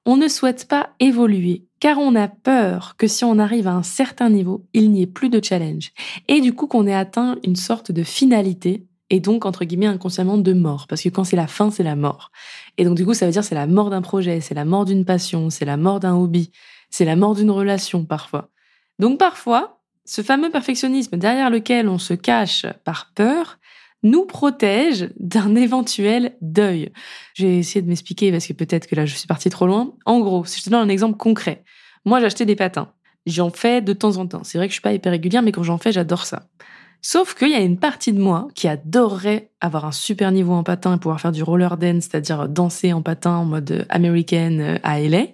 on 0.05 0.17
ne 0.17 0.29
souhaite 0.29 0.69
pas 0.69 0.91
évoluer 1.01 1.68
car 1.81 1.99
on 1.99 2.15
a 2.15 2.29
peur 2.29 2.95
que 2.97 3.07
si 3.07 3.25
on 3.25 3.39
arrive 3.39 3.69
à 3.69 3.73
un 3.73 3.83
certain 3.83 4.31
niveau, 4.31 4.67
il 4.73 4.91
n'y 4.91 5.03
ait 5.03 5.07
plus 5.07 5.29
de 5.29 5.43
challenge. 5.43 5.93
Et 6.29 6.41
du 6.41 6.53
coup 6.53 6.67
qu'on 6.67 6.87
ait 6.87 6.95
atteint 6.95 7.37
une 7.45 7.57
sorte 7.57 7.93
de 7.93 8.03
finalité 8.03 8.87
et 9.11 9.21
donc 9.21 9.47
entre 9.47 9.65
guillemets 9.65 9.87
inconsciemment 9.87 10.39
de 10.39 10.53
mort. 10.53 10.87
Parce 10.89 11.03
que 11.03 11.09
quand 11.09 11.25
c'est 11.25 11.37
la 11.37 11.47
fin 11.47 11.71
c'est 11.71 11.83
la 11.83 11.97
mort. 11.97 12.31
Et 12.77 12.85
donc 12.85 12.97
du 12.97 13.05
coup 13.05 13.15
ça 13.15 13.27
veut 13.27 13.33
dire 13.33 13.45
c'est 13.45 13.55
la 13.55 13.67
mort 13.67 13.91
d'un 13.91 14.03
projet 14.03 14.41
c'est 14.41 14.55
la 14.55 14.65
mort 14.65 14.85
d'une 14.85 15.05
passion 15.05 15.51
c'est 15.51 15.65
la 15.65 15.77
mort 15.77 16.01
d'un 16.01 16.15
hobby 16.15 16.51
c'est 16.91 17.05
la 17.05 17.17
mort 17.17 17.35
d'une 17.35 17.51
relation 17.51 18.05
parfois. 18.05 18.51
Donc 18.99 19.19
parfois 19.19 19.81
ce 20.05 20.23
fameux 20.23 20.51
perfectionnisme 20.51 21.17
derrière 21.19 21.51
lequel 21.51 21.89
on 21.89 21.99
se 21.99 22.15
cache 22.15 22.67
par 22.85 23.13
peur 23.15 23.58
nous 24.03 24.25
protège 24.25 25.11
d'un 25.19 25.55
éventuel 25.55 26.37
deuil. 26.41 26.93
J'ai 27.35 27.59
essayé 27.59 27.83
de 27.83 27.89
m'expliquer 27.89 28.31
parce 28.31 28.47
que 28.47 28.53
peut-être 28.53 28.87
que 28.87 28.95
là 28.95 29.07
je 29.07 29.15
suis 29.15 29.27
partie 29.27 29.51
trop 29.51 29.67
loin. 29.67 29.95
En 30.07 30.21
gros, 30.21 30.45
si 30.45 30.61
je 30.61 30.65
te 30.65 30.71
donne 30.71 30.89
un 30.89 30.89
exemple 30.89 31.17
concret, 31.17 31.65
moi 32.05 32.19
acheté 32.19 32.45
des 32.45 32.57
patins. 32.57 32.93
J'en 33.27 33.51
fais 33.51 33.83
de 33.83 33.93
temps 33.93 34.17
en 34.17 34.27
temps. 34.27 34.45
C'est 34.45 34.59
vrai 34.59 34.69
que 34.69 34.71
je 34.71 34.77
suis 34.77 34.83
pas 34.83 34.93
hyper 34.93 35.13
régulière, 35.13 35.43
mais 35.43 35.53
quand 35.53 35.63
j'en 35.63 35.79
fais, 35.79 35.93
j'adore 35.93 36.25
ça. 36.25 36.45
Sauf 37.01 37.35
qu'il 37.35 37.51
y 37.51 37.55
a 37.55 37.61
une 37.61 37.79
partie 37.79 38.13
de 38.13 38.21
moi 38.21 38.49
qui 38.55 38.67
adorerait 38.67 39.51
avoir 39.61 39.85
un 39.85 39.93
super 39.93 40.33
niveau 40.33 40.53
en 40.53 40.65
patin 40.65 40.97
et 40.97 40.99
pouvoir 40.99 41.21
faire 41.21 41.33
du 41.33 41.43
roller 41.43 41.77
dance, 41.77 42.05
c'est-à-dire 42.05 42.49
danser 42.49 42.93
en 42.93 43.03
patin 43.03 43.37
en 43.37 43.45
mode 43.45 43.87
américaine 43.89 44.61
euh, 44.61 44.79
à 44.83 45.01
LA. 45.01 45.27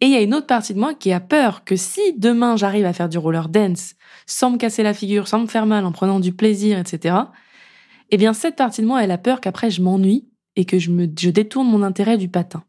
Et 0.00 0.06
il 0.06 0.10
y 0.10 0.16
a 0.16 0.20
une 0.20 0.34
autre 0.34 0.46
partie 0.46 0.74
de 0.74 0.78
moi 0.78 0.94
qui 0.94 1.12
a 1.12 1.20
peur 1.20 1.64
que 1.64 1.76
si 1.76 2.00
demain 2.16 2.56
j'arrive 2.56 2.86
à 2.86 2.92
faire 2.92 3.08
du 3.08 3.18
roller 3.18 3.48
dance 3.48 3.94
sans 4.26 4.50
me 4.50 4.56
casser 4.56 4.82
la 4.82 4.94
figure, 4.94 5.26
sans 5.28 5.40
me 5.40 5.46
faire 5.46 5.66
mal, 5.66 5.84
en 5.84 5.92
prenant 5.92 6.20
du 6.20 6.32
plaisir, 6.32 6.78
etc., 6.78 7.16
eh 8.10 8.16
bien 8.16 8.32
cette 8.32 8.56
partie 8.56 8.82
de 8.82 8.86
moi, 8.86 9.02
elle 9.02 9.10
a 9.10 9.18
peur 9.18 9.40
qu'après 9.40 9.70
je 9.70 9.82
m'ennuie 9.82 10.28
et 10.56 10.64
que 10.64 10.78
je 10.78 10.90
me 10.90 11.06
je 11.18 11.30
détourne 11.30 11.68
mon 11.68 11.82
intérêt 11.82 12.18
du 12.18 12.28
patin. 12.28 12.64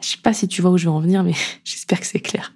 Je 0.00 0.08
sais 0.08 0.18
pas 0.22 0.32
si 0.32 0.48
tu 0.48 0.62
vois 0.62 0.70
où 0.70 0.78
je 0.78 0.86
veux 0.86 0.90
en 0.90 1.00
venir, 1.00 1.24
mais 1.24 1.34
j'espère 1.64 2.00
que 2.00 2.06
c'est 2.06 2.20
clair. 2.20 2.52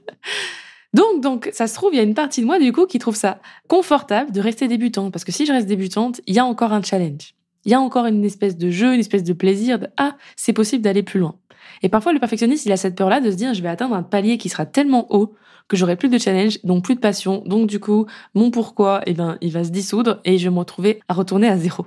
Donc, 0.94 1.22
donc, 1.22 1.50
ça 1.52 1.66
se 1.66 1.74
trouve, 1.74 1.92
il 1.92 1.96
y 1.96 2.00
a 2.00 2.02
une 2.02 2.14
partie 2.14 2.40
de 2.40 2.46
moi, 2.46 2.58
du 2.58 2.72
coup, 2.72 2.86
qui 2.86 2.98
trouve 2.98 3.16
ça 3.16 3.40
confortable 3.68 4.32
de 4.32 4.40
rester 4.40 4.68
débutante. 4.68 5.12
Parce 5.12 5.24
que 5.24 5.32
si 5.32 5.44
je 5.44 5.52
reste 5.52 5.66
débutante, 5.66 6.20
il 6.26 6.34
y 6.34 6.38
a 6.38 6.44
encore 6.44 6.72
un 6.72 6.82
challenge. 6.82 7.34
Il 7.64 7.72
y 7.72 7.74
a 7.74 7.80
encore 7.80 8.06
une 8.06 8.24
espèce 8.24 8.56
de 8.56 8.70
jeu, 8.70 8.94
une 8.94 9.00
espèce 9.00 9.24
de 9.24 9.32
plaisir 9.34 9.78
de, 9.78 9.88
ah, 9.98 10.16
c'est 10.36 10.54
possible 10.54 10.82
d'aller 10.82 11.02
plus 11.02 11.20
loin. 11.20 11.36
Et 11.82 11.88
parfois, 11.88 12.12
le 12.12 12.18
perfectionniste, 12.18 12.64
il 12.64 12.72
a 12.72 12.78
cette 12.78 12.96
peur-là 12.96 13.20
de 13.20 13.30
se 13.30 13.36
dire, 13.36 13.52
je 13.52 13.62
vais 13.62 13.68
atteindre 13.68 13.94
un 13.94 14.02
palier 14.02 14.38
qui 14.38 14.48
sera 14.48 14.64
tellement 14.64 15.12
haut 15.14 15.34
que 15.68 15.76
j'aurai 15.76 15.96
plus 15.96 16.08
de 16.08 16.16
challenge, 16.16 16.60
donc 16.64 16.84
plus 16.84 16.94
de 16.94 17.00
passion. 17.00 17.42
Donc, 17.44 17.68
du 17.68 17.78
coup, 17.78 18.06
mon 18.34 18.50
pourquoi, 18.50 19.02
eh 19.04 19.12
ben, 19.12 19.36
il 19.42 19.52
va 19.52 19.64
se 19.64 19.70
dissoudre 19.70 20.20
et 20.24 20.38
je 20.38 20.44
vais 20.44 20.54
me 20.54 20.58
retrouver 20.58 21.00
à 21.08 21.14
retourner 21.14 21.48
à 21.48 21.58
zéro. 21.58 21.86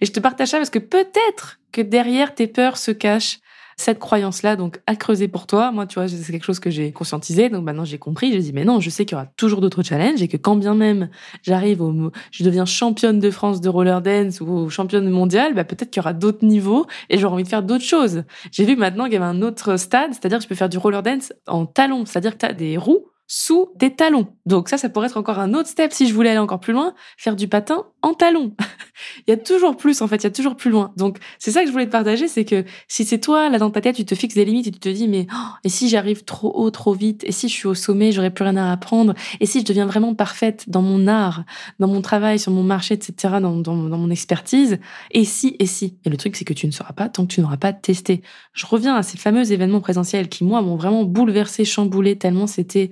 Et 0.00 0.06
je 0.06 0.12
te 0.12 0.20
partage 0.20 0.48
ça 0.48 0.58
parce 0.58 0.70
que 0.70 0.78
peut-être 0.78 1.60
que 1.72 1.80
derrière 1.80 2.34
tes 2.34 2.46
peurs 2.46 2.76
se 2.76 2.90
cachent 2.90 3.40
cette 3.80 3.98
croyance-là, 3.98 4.56
donc 4.56 4.80
à 4.86 4.94
creuser 4.94 5.26
pour 5.26 5.46
toi. 5.46 5.72
Moi, 5.72 5.86
tu 5.86 5.94
vois, 5.94 6.06
c'est 6.06 6.30
quelque 6.30 6.44
chose 6.44 6.60
que 6.60 6.70
j'ai 6.70 6.92
conscientisé. 6.92 7.48
Donc 7.48 7.64
maintenant, 7.64 7.84
j'ai 7.84 7.98
compris. 7.98 8.30
J'ai 8.30 8.40
dit, 8.40 8.52
mais 8.52 8.64
non, 8.64 8.80
je 8.80 8.90
sais 8.90 9.04
qu'il 9.06 9.16
y 9.16 9.18
aura 9.18 9.26
toujours 9.36 9.60
d'autres 9.60 9.82
challenges 9.82 10.22
et 10.22 10.28
que 10.28 10.36
quand 10.36 10.56
bien 10.56 10.74
même 10.74 11.08
j'arrive 11.42 11.80
au, 11.80 12.12
je 12.30 12.44
deviens 12.44 12.66
championne 12.66 13.18
de 13.18 13.30
France 13.30 13.60
de 13.60 13.68
roller 13.68 14.02
dance 14.02 14.40
ou 14.40 14.68
championne 14.68 15.08
mondiale, 15.08 15.54
bah, 15.54 15.64
peut-être 15.64 15.90
qu'il 15.90 16.00
y 16.00 16.04
aura 16.04 16.12
d'autres 16.12 16.44
niveaux 16.44 16.86
et 17.08 17.18
j'aurai 17.18 17.34
envie 17.34 17.44
de 17.44 17.48
faire 17.48 17.62
d'autres 17.62 17.84
choses. 17.84 18.24
J'ai 18.52 18.66
vu 18.66 18.76
maintenant 18.76 19.04
qu'il 19.04 19.14
y 19.14 19.16
avait 19.16 19.24
un 19.24 19.42
autre 19.42 19.76
stade, 19.78 20.12
c'est-à-dire 20.12 20.38
que 20.38 20.44
je 20.44 20.48
peux 20.48 20.54
faire 20.54 20.68
du 20.68 20.78
roller 20.78 21.02
dance 21.02 21.32
en 21.46 21.64
talons, 21.64 22.04
c'est-à-dire 22.04 22.32
que 22.32 22.38
tu 22.38 22.46
as 22.46 22.52
des 22.52 22.76
roues 22.76 23.06
sous 23.32 23.68
des 23.76 23.94
talons. 23.94 24.26
Donc 24.44 24.68
ça, 24.68 24.76
ça 24.76 24.88
pourrait 24.88 25.06
être 25.06 25.16
encore 25.16 25.38
un 25.38 25.54
autre 25.54 25.68
step 25.68 25.92
si 25.92 26.08
je 26.08 26.14
voulais 26.14 26.30
aller 26.30 26.40
encore 26.40 26.58
plus 26.58 26.72
loin, 26.72 26.94
faire 27.16 27.36
du 27.36 27.46
patin 27.46 27.84
en 28.02 28.12
talons. 28.12 28.56
il 29.28 29.30
y 29.30 29.32
a 29.32 29.36
toujours 29.36 29.76
plus, 29.76 30.02
en 30.02 30.08
fait, 30.08 30.16
il 30.16 30.24
y 30.24 30.26
a 30.26 30.32
toujours 30.32 30.56
plus 30.56 30.68
loin. 30.68 30.92
Donc 30.96 31.18
c'est 31.38 31.52
ça 31.52 31.60
que 31.60 31.68
je 31.68 31.72
voulais 31.72 31.86
te 31.86 31.92
partager, 31.92 32.26
c'est 32.26 32.44
que 32.44 32.64
si 32.88 33.04
c'est 33.04 33.20
toi, 33.20 33.48
là 33.48 33.58
dans 33.58 33.70
ta 33.70 33.80
tête, 33.80 33.94
tu 33.94 34.04
te 34.04 34.16
fixes 34.16 34.34
des 34.34 34.44
limites 34.44 34.66
et 34.66 34.72
tu 34.72 34.80
te 34.80 34.88
dis, 34.88 35.06
mais 35.06 35.28
oh, 35.32 35.48
et 35.62 35.68
si 35.68 35.88
j'arrive 35.88 36.24
trop 36.24 36.50
haut, 36.56 36.72
trop 36.72 36.92
vite, 36.92 37.22
et 37.22 37.30
si 37.30 37.48
je 37.48 37.54
suis 37.54 37.68
au 37.68 37.74
sommet, 37.74 38.10
j'aurais 38.10 38.32
plus 38.32 38.42
rien 38.42 38.56
à 38.56 38.72
apprendre, 38.72 39.14
et 39.38 39.46
si 39.46 39.60
je 39.60 39.64
deviens 39.64 39.86
vraiment 39.86 40.16
parfaite 40.16 40.68
dans 40.68 40.82
mon 40.82 41.06
art, 41.06 41.44
dans 41.78 41.86
mon 41.86 42.02
travail, 42.02 42.40
sur 42.40 42.50
mon 42.50 42.64
marché, 42.64 42.94
etc., 42.94 43.34
dans, 43.40 43.54
dans, 43.58 43.76
dans 43.76 43.98
mon 43.98 44.10
expertise, 44.10 44.80
et 45.12 45.24
si, 45.24 45.54
et 45.60 45.66
si. 45.66 45.98
Et 46.04 46.10
le 46.10 46.16
truc, 46.16 46.34
c'est 46.34 46.44
que 46.44 46.52
tu 46.52 46.66
ne 46.66 46.72
sauras 46.72 46.94
pas 46.94 47.08
tant 47.08 47.26
que 47.26 47.32
tu 47.32 47.40
n'auras 47.40 47.58
pas 47.58 47.72
testé. 47.72 48.22
Je 48.54 48.66
reviens 48.66 48.96
à 48.96 49.04
ces 49.04 49.18
fameux 49.18 49.52
événements 49.52 49.80
présentiels 49.80 50.28
qui, 50.28 50.42
moi, 50.42 50.62
m'ont 50.62 50.74
vraiment 50.74 51.04
bouleversé, 51.04 51.64
chamboulé, 51.64 52.18
tellement 52.18 52.48
c'était 52.48 52.90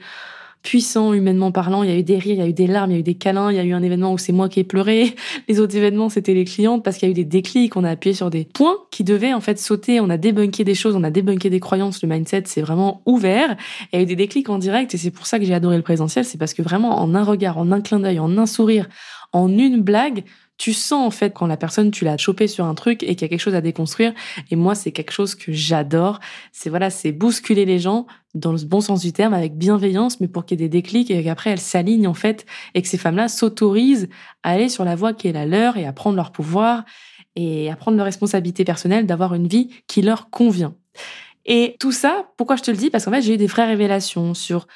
puissant 0.68 1.14
humainement 1.14 1.50
parlant. 1.50 1.82
Il 1.82 1.88
y 1.88 1.92
a 1.94 1.96
eu 1.96 2.02
des 2.02 2.18
rires, 2.18 2.34
il 2.34 2.40
y 2.40 2.42
a 2.42 2.46
eu 2.46 2.52
des 2.52 2.66
larmes, 2.66 2.90
il 2.90 2.94
y 2.94 2.96
a 2.98 3.00
eu 3.00 3.02
des 3.02 3.14
câlins. 3.14 3.50
Il 3.50 3.56
y 3.56 3.58
a 3.58 3.64
eu 3.64 3.72
un 3.72 3.82
événement 3.82 4.12
où 4.12 4.18
c'est 4.18 4.34
moi 4.34 4.50
qui 4.50 4.60
ai 4.60 4.64
pleuré. 4.64 5.14
Les 5.48 5.60
autres 5.60 5.74
événements, 5.74 6.10
c'était 6.10 6.34
les 6.34 6.44
clientes 6.44 6.84
parce 6.84 6.98
qu'il 6.98 7.08
y 7.08 7.10
a 7.10 7.12
eu 7.12 7.14
des 7.14 7.24
déclics. 7.24 7.74
On 7.74 7.84
a 7.84 7.90
appuyé 7.90 8.14
sur 8.14 8.28
des 8.28 8.44
points 8.44 8.76
qui 8.90 9.02
devaient 9.02 9.32
en 9.32 9.40
fait 9.40 9.58
sauter. 9.58 9.98
On 9.98 10.10
a 10.10 10.18
débunké 10.18 10.64
des 10.64 10.74
choses, 10.74 10.94
on 10.94 11.04
a 11.04 11.10
débunké 11.10 11.48
des 11.48 11.58
croyances. 11.58 12.02
Le 12.02 12.08
mindset, 12.10 12.42
c'est 12.44 12.60
vraiment 12.60 13.00
ouvert. 13.06 13.56
Il 13.94 13.96
y 13.96 13.98
a 14.00 14.02
eu 14.02 14.06
des 14.06 14.14
déclics 14.14 14.50
en 14.50 14.58
direct 14.58 14.92
et 14.92 14.98
c'est 14.98 15.10
pour 15.10 15.26
ça 15.26 15.38
que 15.38 15.46
j'ai 15.46 15.54
adoré 15.54 15.78
le 15.78 15.82
présentiel. 15.82 16.26
C'est 16.26 16.36
parce 16.36 16.52
que 16.52 16.60
vraiment 16.60 17.00
en 17.00 17.14
un 17.14 17.24
regard, 17.24 17.56
en 17.56 17.72
un 17.72 17.80
clin 17.80 18.00
d'œil, 18.00 18.18
en 18.18 18.36
un 18.36 18.44
sourire, 18.44 18.90
en 19.32 19.48
une 19.48 19.82
blague, 19.82 20.24
tu 20.58 20.72
sens 20.72 21.06
en 21.06 21.10
fait 21.10 21.32
quand 21.32 21.46
la 21.46 21.56
personne 21.56 21.90
tu 21.90 22.04
l'as 22.04 22.16
chopé 22.16 22.48
sur 22.48 22.64
un 22.64 22.74
truc 22.74 23.02
et 23.04 23.14
qu'il 23.14 23.22
y 23.22 23.24
a 23.24 23.28
quelque 23.28 23.40
chose 23.40 23.54
à 23.54 23.60
déconstruire. 23.60 24.12
Et 24.50 24.56
moi 24.56 24.74
c'est 24.74 24.90
quelque 24.90 25.12
chose 25.12 25.34
que 25.34 25.52
j'adore. 25.52 26.18
C'est 26.52 26.68
voilà 26.68 26.90
c'est 26.90 27.12
bousculer 27.12 27.64
les 27.64 27.78
gens 27.78 28.06
dans 28.34 28.52
le 28.52 28.58
bon 28.64 28.80
sens 28.80 29.00
du 29.00 29.12
terme 29.12 29.34
avec 29.34 29.56
bienveillance 29.56 30.20
mais 30.20 30.28
pour 30.28 30.44
qu'il 30.44 30.60
y 30.60 30.64
ait 30.64 30.68
des 30.68 30.82
déclics 30.82 31.10
et 31.10 31.22
qu'après 31.22 31.50
elles 31.50 31.60
s'alignent 31.60 32.08
en 32.08 32.14
fait 32.14 32.44
et 32.74 32.82
que 32.82 32.88
ces 32.88 32.98
femmes-là 32.98 33.28
s'autorisent 33.28 34.08
à 34.42 34.50
aller 34.50 34.68
sur 34.68 34.84
la 34.84 34.96
voie 34.96 35.14
qui 35.14 35.28
est 35.28 35.32
la 35.32 35.46
leur 35.46 35.76
et 35.76 35.86
à 35.86 35.92
prendre 35.92 36.16
leur 36.16 36.32
pouvoir 36.32 36.84
et 37.36 37.70
à 37.70 37.76
prendre 37.76 37.96
leur 37.96 38.06
responsabilité 38.06 38.64
personnelle 38.64 39.06
d'avoir 39.06 39.34
une 39.34 39.46
vie 39.46 39.70
qui 39.86 40.02
leur 40.02 40.28
convient. 40.28 40.74
Et 41.46 41.76
tout 41.78 41.92
ça 41.92 42.32
pourquoi 42.36 42.56
je 42.56 42.62
te 42.62 42.70
le 42.72 42.76
dis? 42.76 42.90
Parce 42.90 43.04
qu'en 43.04 43.12
fait 43.12 43.22
j'ai 43.22 43.34
eu 43.34 43.38
des 43.38 43.46
vraies 43.46 43.66
révélations 43.66 44.34
sur 44.34 44.66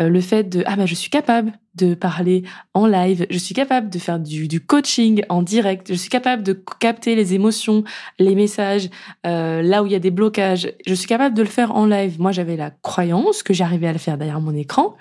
euh, 0.00 0.08
le 0.08 0.20
fait 0.20 0.44
de 0.44 0.62
ah 0.66 0.76
bah 0.76 0.86
je 0.86 0.94
suis 0.94 1.10
capable 1.10 1.52
de 1.74 1.94
parler 1.94 2.44
en 2.74 2.86
live, 2.86 3.26
je 3.30 3.38
suis 3.38 3.54
capable 3.54 3.90
de 3.90 3.98
faire 3.98 4.18
du, 4.18 4.60
coaching 4.60 5.22
en 5.28 5.42
direct, 5.42 5.88
je 5.88 5.94
suis 5.94 6.10
capable 6.10 6.42
de 6.42 6.52
capter 6.80 7.14
les 7.14 7.34
émotions, 7.34 7.84
les 8.18 8.34
messages, 8.34 8.90
euh, 9.26 9.62
là 9.62 9.82
où 9.82 9.86
il 9.86 9.92
y 9.92 9.94
a 9.94 9.98
des 9.98 10.10
blocages, 10.10 10.72
je 10.86 10.94
suis 10.94 11.06
capable 11.06 11.34
de 11.34 11.42
le 11.42 11.48
faire 11.48 11.74
en 11.74 11.86
live. 11.86 12.20
Moi 12.20 12.32
j'avais 12.32 12.56
la 12.56 12.70
croyance 12.70 13.42
que 13.42 13.54
j'arrivais 13.54 13.88
à 13.88 13.92
le 13.92 13.98
faire 13.98 14.18
derrière 14.18 14.40
mon 14.40 14.54
écran, 14.54 14.96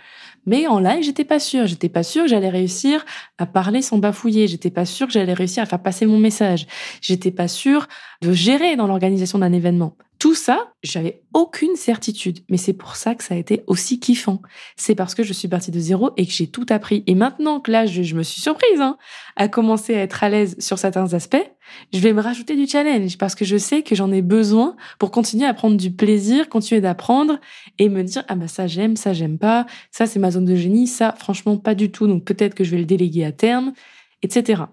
mais 0.45 0.67
en 0.67 0.79
live, 0.79 1.03
j'étais 1.03 1.23
pas 1.23 1.39
sûre. 1.39 1.67
J'étais 1.67 1.89
pas 1.89 2.03
sûre 2.03 2.23
que 2.23 2.29
j'allais 2.29 2.49
réussir 2.49 3.05
à 3.37 3.45
parler 3.45 3.81
sans 3.81 3.97
bafouiller. 3.97 4.47
J'étais 4.47 4.71
pas 4.71 4.85
sûre 4.85 5.07
que 5.07 5.13
j'allais 5.13 5.33
réussir 5.33 5.63
à 5.63 5.65
faire 5.65 5.81
passer 5.81 6.05
mon 6.05 6.17
message. 6.17 6.65
J'étais 7.01 7.31
pas 7.31 7.47
sûre 7.47 7.87
de 8.21 8.33
gérer 8.33 8.75
dans 8.75 8.87
l'organisation 8.87 9.39
d'un 9.39 9.53
événement. 9.53 9.95
Tout 10.21 10.35
ça, 10.35 10.73
j'avais 10.83 11.23
aucune 11.33 11.75
certitude. 11.75 12.41
Mais 12.47 12.57
c'est 12.57 12.73
pour 12.73 12.95
ça 12.95 13.15
que 13.15 13.23
ça 13.23 13.33
a 13.33 13.37
été 13.37 13.63
aussi 13.65 13.99
kiffant. 13.99 14.43
C'est 14.77 14.93
parce 14.93 15.15
que 15.15 15.23
je 15.23 15.33
suis 15.33 15.47
partie 15.47 15.71
de 15.71 15.79
zéro 15.79 16.11
et 16.15 16.27
que 16.27 16.31
j'ai 16.31 16.45
tout 16.45 16.67
appris. 16.69 17.03
Et 17.07 17.15
maintenant 17.15 17.59
que 17.59 17.71
là, 17.71 17.87
je, 17.87 18.13
me 18.13 18.21
suis 18.21 18.39
surprise 18.39 18.79
hein, 18.79 18.99
à 19.35 19.47
commencer 19.47 19.95
à 19.95 20.01
être 20.01 20.23
à 20.23 20.29
l'aise 20.29 20.55
sur 20.59 20.77
certains 20.77 21.15
aspects, 21.15 21.43
je 21.91 21.97
vais 21.97 22.13
me 22.13 22.21
rajouter 22.21 22.55
du 22.55 22.67
challenge 22.67 23.17
parce 23.17 23.33
que 23.33 23.45
je 23.45 23.57
sais 23.57 23.81
que 23.81 23.95
j'en 23.95 24.11
ai 24.11 24.21
besoin 24.21 24.75
pour 24.99 25.09
continuer 25.09 25.47
à 25.47 25.55
prendre 25.55 25.75
du 25.75 25.89
plaisir, 25.89 26.49
continuer 26.49 26.81
d'apprendre 26.81 27.39
et 27.79 27.89
me 27.89 28.03
dire 28.03 28.23
ah 28.27 28.35
bah 28.35 28.47
ça 28.47 28.67
j'aime, 28.67 28.97
ça 28.97 29.13
j'aime 29.13 29.39
pas, 29.39 29.65
ça 29.89 30.05
c'est 30.05 30.19
ma 30.19 30.29
zone 30.29 30.45
de 30.45 30.55
génie, 30.55 30.85
ça 30.85 31.15
franchement 31.17 31.57
pas 31.57 31.73
du 31.73 31.89
tout. 31.89 32.05
Donc 32.05 32.25
peut-être 32.25 32.53
que 32.53 32.63
je 32.63 32.69
vais 32.69 32.77
le 32.77 32.85
déléguer 32.85 33.25
à 33.25 33.31
terme 33.31 33.73
etc. 34.23 34.63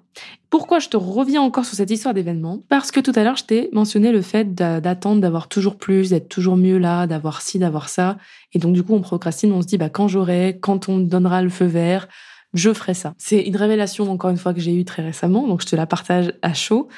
Pourquoi 0.51 0.79
je 0.79 0.89
te 0.89 0.97
reviens 0.97 1.43
encore 1.43 1.65
sur 1.65 1.77
cette 1.77 1.91
histoire 1.91 2.15
d'événement? 2.15 2.63
Parce 2.69 2.91
que 2.91 3.01
tout 3.01 3.13
à 3.15 3.25
l'heure, 3.25 3.37
je 3.37 3.45
t'ai 3.45 3.71
mentionné 3.73 4.13
le 4.13 4.23
fait 4.23 4.55
d'attendre 4.55 5.21
d'avoir 5.21 5.49
toujours 5.49 5.77
plus, 5.77 6.11
d'être 6.11 6.29
toujours 6.29 6.57
mieux 6.57 6.79
là, 6.79 7.07
d'avoir 7.07 7.43
ci, 7.43 7.59
d'avoir 7.59 7.89
ça. 7.89 8.19
Et 8.53 8.59
donc, 8.59 8.75
du 8.75 8.83
coup, 8.83 8.95
on 8.95 9.01
procrastine, 9.01 9.53
on 9.53 9.63
se 9.63 9.67
dit, 9.67 9.79
bah, 9.79 9.89
quand 9.89 10.09
j'aurai, 10.09 10.59
quand 10.61 10.89
on 10.89 10.99
donnera 10.99 11.43
le 11.43 11.49
feu 11.49 11.67
vert, 11.67 12.09
je 12.55 12.73
ferai 12.73 12.95
ça. 12.95 13.15
C'est 13.19 13.41
une 13.41 13.57
révélation, 13.57 14.11
encore 14.11 14.31
une 14.31 14.39
fois, 14.39 14.55
que 14.55 14.61
j'ai 14.61 14.75
eue 14.75 14.85
très 14.85 15.03
récemment, 15.03 15.47
donc 15.47 15.61
je 15.63 15.67
te 15.67 15.77
la 15.77 15.87
partage 15.87 16.33
à 16.43 16.55
chaud. 16.55 16.89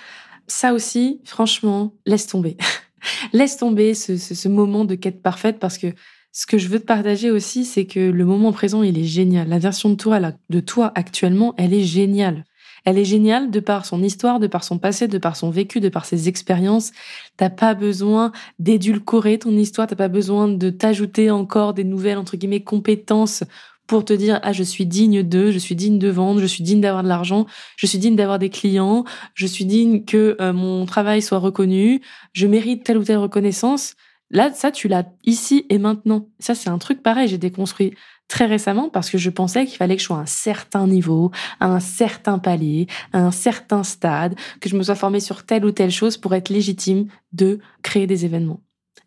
Ça 0.47 0.73
aussi, 0.73 1.21
franchement, 1.25 1.95
laisse 2.07 2.27
tomber. 2.27 2.57
laisse 3.33 3.57
tomber 3.57 3.95
ce, 3.95 4.49
moment 4.49 4.85
de 4.85 4.95
quête 4.95 5.23
parfaite 5.23 5.59
parce 5.59 5.79
que 5.79 5.89
ce 6.33 6.47
que 6.47 6.59
je 6.59 6.69
veux 6.69 6.79
te 6.79 6.85
partager 6.85 7.31
aussi, 7.31 7.64
c'est 7.64 7.87
que 7.87 8.01
le 8.01 8.25
moment 8.25 8.53
présent, 8.53 8.83
il 8.83 8.99
est 8.99 9.05
génial. 9.05 9.49
La 9.49 9.59
version 9.59 9.90
de 9.90 9.97
toi, 9.97 10.21
de 10.49 10.61
toi 10.61 10.93
actuellement, 10.95 11.55
elle 11.57 11.75
est 11.75 11.83
géniale. 11.83 12.45
Elle 12.85 12.99
est 12.99 13.05
géniale 13.05 13.51
de 13.51 13.61
par 13.61 13.85
son 13.85 14.03
histoire, 14.03 14.40
de 14.40 14.47
par 14.47 14.64
son 14.64 14.79
passé, 14.79 15.07
de 15.09 15.19
par 15.19 15.37
son 15.37 15.51
vécu, 15.51 15.81
de 15.81 15.88
par 15.88 16.07
ses 16.07 16.29
expériences. 16.29 16.93
T'as 17.37 17.51
pas 17.51 17.75
besoin 17.75 18.33
d'édulcorer 18.59 19.38
ton 19.38 19.53
histoire, 19.57 19.87
t'as 19.87 19.97
pas 19.97 20.09
besoin 20.09 20.49
de 20.49 20.71
t'ajouter 20.71 21.31
encore 21.31 21.75
des 21.75 21.85
nouvelles, 21.85 22.19
entre 22.19 22.37
guillemets, 22.37 22.62
compétences 22.62 23.45
pour 23.87 24.05
te 24.05 24.12
dire, 24.12 24.38
ah, 24.45 24.53
je 24.53 24.62
suis 24.62 24.87
digne 24.87 25.25
de, 25.25 25.51
je 25.51 25.59
suis 25.59 25.75
digne 25.75 25.99
de 25.99 26.09
vendre, 26.09 26.40
je 26.40 26.47
suis 26.47 26.62
digne 26.62 26.81
d'avoir 26.81 27.03
de 27.03 27.09
l'argent, 27.09 27.47
je 27.77 27.87
suis 27.87 27.99
digne 27.99 28.14
d'avoir 28.14 28.38
des 28.38 28.49
clients, 28.49 29.05
je 29.35 29.49
suis 29.49 29.64
digne 29.64 30.05
que 30.05 30.37
euh, 30.40 30.53
mon 30.53 30.87
travail 30.87 31.23
soit 31.23 31.38
reconnu, 31.38 32.01
je 32.33 32.47
mérite 32.47 32.85
telle 32.85 32.99
ou 32.99 33.03
telle 33.03 33.19
reconnaissance. 33.19 33.97
Là, 34.31 34.53
ça, 34.53 34.71
tu 34.71 34.87
l'as 34.87 35.05
ici 35.25 35.66
et 35.71 35.79
maintenant. 35.79 36.29
Ça, 36.38 36.55
c'est 36.55 36.71
un 36.71 36.79
truc 36.79 37.03
pareil, 37.03 37.29
j'ai 37.29 37.38
déconstruit 37.38 37.95
très 38.29 38.47
récemment 38.47 38.88
parce 38.88 39.11
que 39.11 39.19
je 39.19 39.29
pensais 39.29 39.66
qu'il 39.66 39.77
fallait 39.77 39.97
que 39.97 40.01
je 40.03 40.07
sois 40.07 40.19
à 40.19 40.21
un 40.21 40.27
certain 40.27 40.87
niveau, 40.87 41.33
à 41.59 41.66
un 41.66 41.81
certain 41.81 42.38
palier, 42.38 42.87
à 43.12 43.19
un 43.19 43.33
certain 43.33 43.83
stade, 43.83 44.37
que 44.61 44.69
je 44.69 44.77
me 44.77 44.83
sois 44.85 44.95
formée 44.95 45.21
sur 45.21 45.45
telle 45.45 45.64
ou 45.64 45.73
telle 45.73 45.90
chose 45.90 46.16
pour 46.16 46.35
être 46.35 46.49
légitime 46.49 47.09
de 47.33 47.59
créer 47.83 48.07
des 48.07 48.25
événements. 48.25 48.61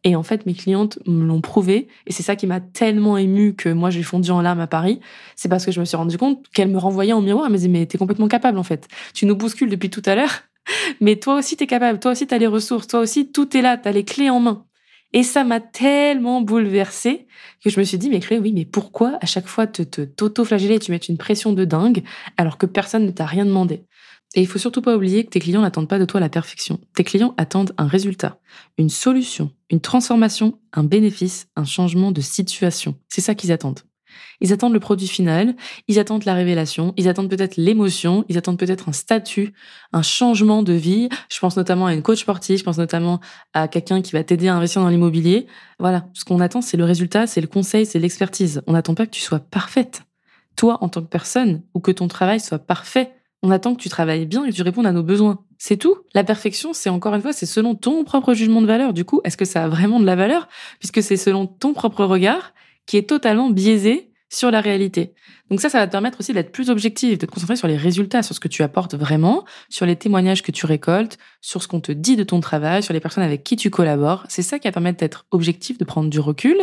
Et 0.03 0.17
en 0.17 0.23
fait, 0.23 0.45
mes 0.45 0.53
clientes 0.53 0.99
me 1.07 1.25
l'ont 1.25 1.39
prouvé, 1.39 1.87
et 2.05 2.11
c'est 2.11 2.23
ça 2.23 2.35
qui 2.35 2.45
m'a 2.45 2.59
tellement 2.59 3.17
émue 3.17 3.55
que 3.55 3.69
moi 3.69 3.89
j'ai 3.89 4.03
fondu 4.03 4.31
en 4.31 4.41
larmes 4.41 4.59
à 4.59 4.67
Paris. 4.67 4.99
C'est 5.37 5.47
parce 5.47 5.65
que 5.65 5.71
je 5.71 5.79
me 5.79 5.85
suis 5.85 5.95
rendu 5.95 6.17
compte 6.17 6.45
qu'elles 6.49 6.67
me 6.69 6.77
renvoyaient 6.77 7.13
en 7.13 7.21
miroir, 7.21 7.45
elles 7.45 7.53
me 7.53 7.57
disaient 7.57 7.69
mais 7.69 7.85
t'es 7.85 7.97
complètement 7.97 8.27
capable 8.27 8.57
en 8.57 8.63
fait. 8.63 8.89
Tu 9.13 9.25
nous 9.25 9.37
bouscules 9.37 9.69
depuis 9.69 9.89
tout 9.89 10.01
à 10.05 10.15
l'heure, 10.15 10.43
mais 11.01 11.15
toi 11.15 11.35
aussi 11.35 11.55
t'es 11.55 11.67
capable, 11.67 11.99
toi 11.99 12.11
aussi 12.11 12.27
t'as 12.27 12.37
les 12.37 12.47
ressources, 12.47 12.87
toi 12.87 12.99
aussi 12.99 13.31
tout 13.31 13.55
est 13.55 13.61
là, 13.61 13.77
t'as 13.77 13.93
les 13.93 14.03
clés 14.03 14.29
en 14.29 14.41
main. 14.41 14.65
Et 15.13 15.23
ça 15.23 15.43
m'a 15.43 15.59
tellement 15.59 16.41
bouleversée 16.41 17.27
que 17.63 17.69
je 17.69 17.79
me 17.79 17.85
suis 17.85 17.97
dit, 17.99 18.09
mais 18.09 18.19
Chloé, 18.19 18.39
oui, 18.39 18.51
mais 18.51 18.65
pourquoi 18.65 19.17
à 19.21 19.25
chaque 19.25 19.47
fois 19.47 19.67
te, 19.67 19.83
t'auto-flageller, 19.83 20.79
tu 20.79 20.91
mets 20.91 20.97
une 20.97 21.17
pression 21.17 21.53
de 21.53 21.65
dingue 21.65 22.03
alors 22.37 22.57
que 22.57 22.65
personne 22.65 23.05
ne 23.05 23.11
t'a 23.11 23.25
rien 23.25 23.45
demandé? 23.45 23.83
Et 24.35 24.41
il 24.41 24.47
faut 24.47 24.57
surtout 24.57 24.81
pas 24.81 24.95
oublier 24.95 25.23
que 25.23 25.29
tes 25.29 25.39
clients 25.39 25.61
n'attendent 25.61 25.87
pas 25.87 25.99
de 25.99 26.05
toi 26.05 26.19
la 26.19 26.29
perfection. 26.29 26.79
Tes 26.95 27.03
clients 27.03 27.35
attendent 27.37 27.73
un 27.77 27.85
résultat, 27.85 28.39
une 28.79 28.89
solution, 28.89 29.51
une 29.69 29.79
transformation, 29.79 30.59
un 30.73 30.83
bénéfice, 30.83 31.47
un 31.55 31.65
changement 31.65 32.11
de 32.11 32.21
situation. 32.21 32.95
C'est 33.09 33.21
ça 33.21 33.35
qu'ils 33.35 33.51
attendent. 33.51 33.81
Ils 34.41 34.53
attendent 34.53 34.73
le 34.73 34.79
produit 34.79 35.07
final, 35.07 35.55
ils 35.87 35.99
attendent 35.99 36.25
la 36.25 36.33
révélation, 36.33 36.93
ils 36.97 37.07
attendent 37.07 37.29
peut-être 37.29 37.57
l'émotion, 37.57 38.25
ils 38.29 38.37
attendent 38.37 38.59
peut-être 38.59 38.89
un 38.89 38.93
statut, 38.93 39.53
un 39.91 40.01
changement 40.01 40.63
de 40.63 40.73
vie. 40.73 41.09
Je 41.29 41.39
pense 41.39 41.57
notamment 41.57 41.87
à 41.87 41.93
une 41.93 42.01
coach 42.01 42.21
sportive, 42.21 42.57
je 42.59 42.63
pense 42.63 42.77
notamment 42.77 43.19
à 43.53 43.67
quelqu'un 43.67 44.01
qui 44.01 44.11
va 44.11 44.23
t'aider 44.23 44.47
à 44.47 44.55
investir 44.55 44.81
dans 44.81 44.89
l'immobilier. 44.89 45.47
Voilà, 45.79 46.07
ce 46.13 46.25
qu'on 46.25 46.39
attend, 46.39 46.61
c'est 46.61 46.77
le 46.77 46.85
résultat, 46.85 47.27
c'est 47.27 47.41
le 47.41 47.47
conseil, 47.47 47.85
c'est 47.85 47.99
l'expertise. 47.99 48.61
On 48.67 48.73
n'attend 48.73 48.95
pas 48.95 49.05
que 49.05 49.11
tu 49.11 49.21
sois 49.21 49.39
parfaite. 49.39 50.03
Toi, 50.55 50.77
en 50.81 50.89
tant 50.89 51.01
que 51.01 51.07
personne, 51.07 51.63
ou 51.73 51.79
que 51.79 51.91
ton 51.91 52.07
travail 52.07 52.39
soit 52.39 52.59
parfait. 52.59 53.13
On 53.41 53.51
attend 53.51 53.75
que 53.75 53.81
tu 53.81 53.89
travailles 53.89 54.25
bien 54.25 54.45
et 54.45 54.51
que 54.51 54.55
tu 54.55 54.61
répondes 54.61 54.85
à 54.85 54.93
nos 54.93 55.03
besoins. 55.03 55.43
C'est 55.57 55.77
tout. 55.77 55.97
La 56.13 56.23
perfection, 56.23 56.71
c'est 56.73 56.89
encore 56.89 57.13
une 57.13 57.21
fois, 57.21 57.33
c'est 57.33 57.45
selon 57.45 57.75
ton 57.75 58.03
propre 58.05 58.33
jugement 58.33 58.61
de 58.61 58.67
valeur. 58.67 58.93
Du 58.93 59.03
coup, 59.03 59.19
est-ce 59.25 59.35
que 59.35 59.45
ça 59.45 59.65
a 59.65 59.67
vraiment 59.67 59.99
de 59.99 60.05
la 60.05 60.15
valeur? 60.15 60.47
Puisque 60.79 61.03
c'est 61.03 61.17
selon 61.17 61.45
ton 61.47 61.73
propre 61.73 62.05
regard 62.05 62.53
qui 62.85 62.97
est 62.97 63.09
totalement 63.09 63.49
biaisé 63.49 64.13
sur 64.33 64.51
la 64.51 64.61
réalité. 64.61 65.13
Donc 65.49 65.61
ça, 65.61 65.69
ça 65.69 65.77
va 65.77 65.85
te 65.85 65.91
permettre 65.91 66.19
aussi 66.19 66.33
d'être 66.33 66.51
plus 66.51 66.71
objectif, 66.71 67.19
de 67.19 67.25
te 67.25 67.31
concentrer 67.31 67.55
sur 67.55 67.67
les 67.67 67.77
résultats, 67.77 68.23
sur 68.23 68.33
ce 68.33 68.39
que 68.39 68.47
tu 68.47 68.63
apportes 68.63 68.95
vraiment, 68.95 69.45
sur 69.69 69.85
les 69.85 69.95
témoignages 69.95 70.41
que 70.41 70.51
tu 70.51 70.65
récoltes, 70.65 71.19
sur 71.41 71.61
ce 71.61 71.67
qu'on 71.67 71.79
te 71.79 71.91
dit 71.91 72.15
de 72.15 72.23
ton 72.23 72.39
travail, 72.39 72.81
sur 72.81 72.93
les 72.93 72.99
personnes 72.99 73.23
avec 73.23 73.43
qui 73.43 73.55
tu 73.55 73.69
collabores. 73.69 74.25
C'est 74.29 74.41
ça 74.41 74.57
qui 74.57 74.67
va 74.67 74.71
permettre 74.71 74.97
d'être 74.99 75.27
objectif, 75.29 75.77
de 75.77 75.85
prendre 75.85 76.09
du 76.09 76.19
recul 76.19 76.57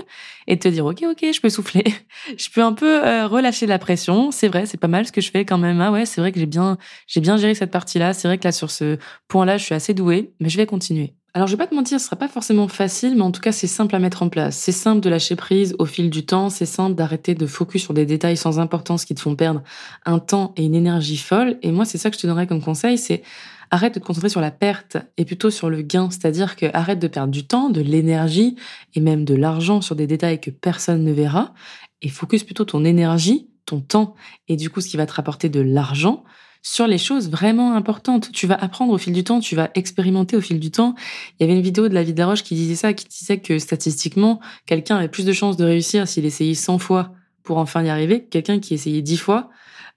et 0.48 0.56
de 0.56 0.60
te 0.60 0.66
dire, 0.66 0.84
OK, 0.84 1.04
OK, 1.08 1.24
je 1.32 1.40
peux 1.40 1.50
souffler. 1.50 1.84
je 2.36 2.50
peux 2.50 2.62
un 2.62 2.72
peu 2.72 3.06
euh, 3.06 3.28
relâcher 3.28 3.66
la 3.66 3.78
pression. 3.78 4.32
C'est 4.32 4.48
vrai, 4.48 4.66
c'est 4.66 4.80
pas 4.80 4.88
mal 4.88 5.06
ce 5.06 5.12
que 5.12 5.20
je 5.20 5.30
fais 5.30 5.44
quand 5.44 5.58
même. 5.58 5.80
Ah 5.80 5.92
ouais, 5.92 6.06
c'est 6.06 6.20
vrai 6.20 6.32
que 6.32 6.40
j'ai 6.40 6.46
bien, 6.46 6.76
j'ai 7.06 7.20
bien 7.20 7.36
géré 7.36 7.54
cette 7.54 7.70
partie-là. 7.70 8.12
C'est 8.14 8.26
vrai 8.26 8.38
que 8.38 8.44
là, 8.44 8.52
sur 8.52 8.72
ce 8.72 8.98
point-là, 9.28 9.58
je 9.58 9.64
suis 9.64 9.74
assez 9.74 9.94
douée, 9.94 10.32
mais 10.40 10.48
je 10.48 10.56
vais 10.56 10.66
continuer. 10.66 11.14
Alors 11.32 11.46
je 11.46 11.52
vais 11.52 11.58
pas 11.58 11.68
te 11.68 11.74
mentir, 11.76 12.00
ce 12.00 12.06
sera 12.06 12.16
pas 12.16 12.26
forcément 12.26 12.66
facile, 12.66 13.14
mais 13.14 13.22
en 13.22 13.30
tout 13.30 13.40
cas 13.40 13.52
c'est 13.52 13.68
simple 13.68 13.94
à 13.94 14.00
mettre 14.00 14.24
en 14.24 14.28
place. 14.28 14.56
C'est 14.56 14.72
simple 14.72 15.00
de 15.00 15.08
lâcher 15.08 15.36
prise 15.36 15.76
au 15.78 15.86
fil 15.86 16.10
du 16.10 16.26
temps, 16.26 16.50
c'est 16.50 16.66
simple 16.66 16.96
d'arrêter 16.96 17.36
de 17.36 17.46
focus 17.46 17.82
sur 17.82 17.94
des 17.94 18.04
détails 18.04 18.36
sans 18.36 18.58
importance 18.58 19.04
qui 19.04 19.14
te 19.14 19.20
font 19.20 19.36
perdre 19.36 19.62
un 20.04 20.18
temps 20.18 20.52
et 20.56 20.64
une 20.64 20.74
énergie 20.74 21.16
folle. 21.16 21.56
Et 21.62 21.70
moi 21.70 21.84
c'est 21.84 21.98
ça 21.98 22.10
que 22.10 22.16
je 22.16 22.22
te 22.22 22.26
donnerais 22.26 22.48
comme 22.48 22.60
conseil, 22.60 22.98
c'est 22.98 23.22
arrête 23.70 23.94
de 23.94 24.00
te 24.00 24.04
concentrer 24.04 24.28
sur 24.28 24.40
la 24.40 24.50
perte 24.50 24.96
et 25.18 25.24
plutôt 25.24 25.50
sur 25.50 25.70
le 25.70 25.82
gain. 25.82 26.10
C'est-à-dire 26.10 26.56
que 26.56 26.66
arrête 26.74 26.98
de 26.98 27.06
perdre 27.06 27.30
du 27.30 27.46
temps, 27.46 27.70
de 27.70 27.80
l'énergie 27.80 28.56
et 28.94 29.00
même 29.00 29.24
de 29.24 29.36
l'argent 29.36 29.80
sur 29.82 29.94
des 29.94 30.08
détails 30.08 30.40
que 30.40 30.50
personne 30.50 31.04
ne 31.04 31.12
verra 31.12 31.54
et 32.02 32.08
focus 32.08 32.42
plutôt 32.42 32.64
ton 32.64 32.84
énergie, 32.84 33.48
ton 33.66 33.80
temps 33.80 34.16
et 34.48 34.56
du 34.56 34.68
coup 34.68 34.80
ce 34.80 34.88
qui 34.88 34.96
va 34.96 35.06
te 35.06 35.12
rapporter 35.12 35.48
de 35.48 35.60
l'argent 35.60 36.24
sur 36.62 36.86
les 36.86 36.98
choses 36.98 37.30
vraiment 37.30 37.74
importantes. 37.74 38.30
Tu 38.32 38.46
vas 38.46 38.54
apprendre 38.54 38.92
au 38.92 38.98
fil 38.98 39.12
du 39.12 39.24
temps, 39.24 39.40
tu 39.40 39.56
vas 39.56 39.70
expérimenter 39.74 40.36
au 40.36 40.40
fil 40.40 40.60
du 40.60 40.70
temps. 40.70 40.94
Il 41.38 41.42
y 41.42 41.44
avait 41.44 41.56
une 41.56 41.62
vidéo 41.62 41.88
de 41.88 41.94
la 41.94 42.02
vie 42.02 42.12
de 42.12 42.18
la 42.18 42.26
Roche 42.26 42.42
qui 42.42 42.54
disait 42.54 42.74
ça, 42.74 42.92
qui 42.92 43.06
disait 43.06 43.38
que 43.38 43.58
statistiquement, 43.58 44.40
quelqu'un 44.66 44.96
avait 44.96 45.08
plus 45.08 45.24
de 45.24 45.32
chances 45.32 45.56
de 45.56 45.64
réussir 45.64 46.06
s'il 46.06 46.24
essayait 46.24 46.54
100 46.54 46.78
fois 46.78 47.12
pour 47.42 47.58
enfin 47.58 47.82
y 47.82 47.88
arriver 47.88 48.22
que 48.22 48.28
quelqu'un 48.28 48.60
qui 48.60 48.74
essayait 48.74 49.02
10 49.02 49.16
fois, 49.16 49.50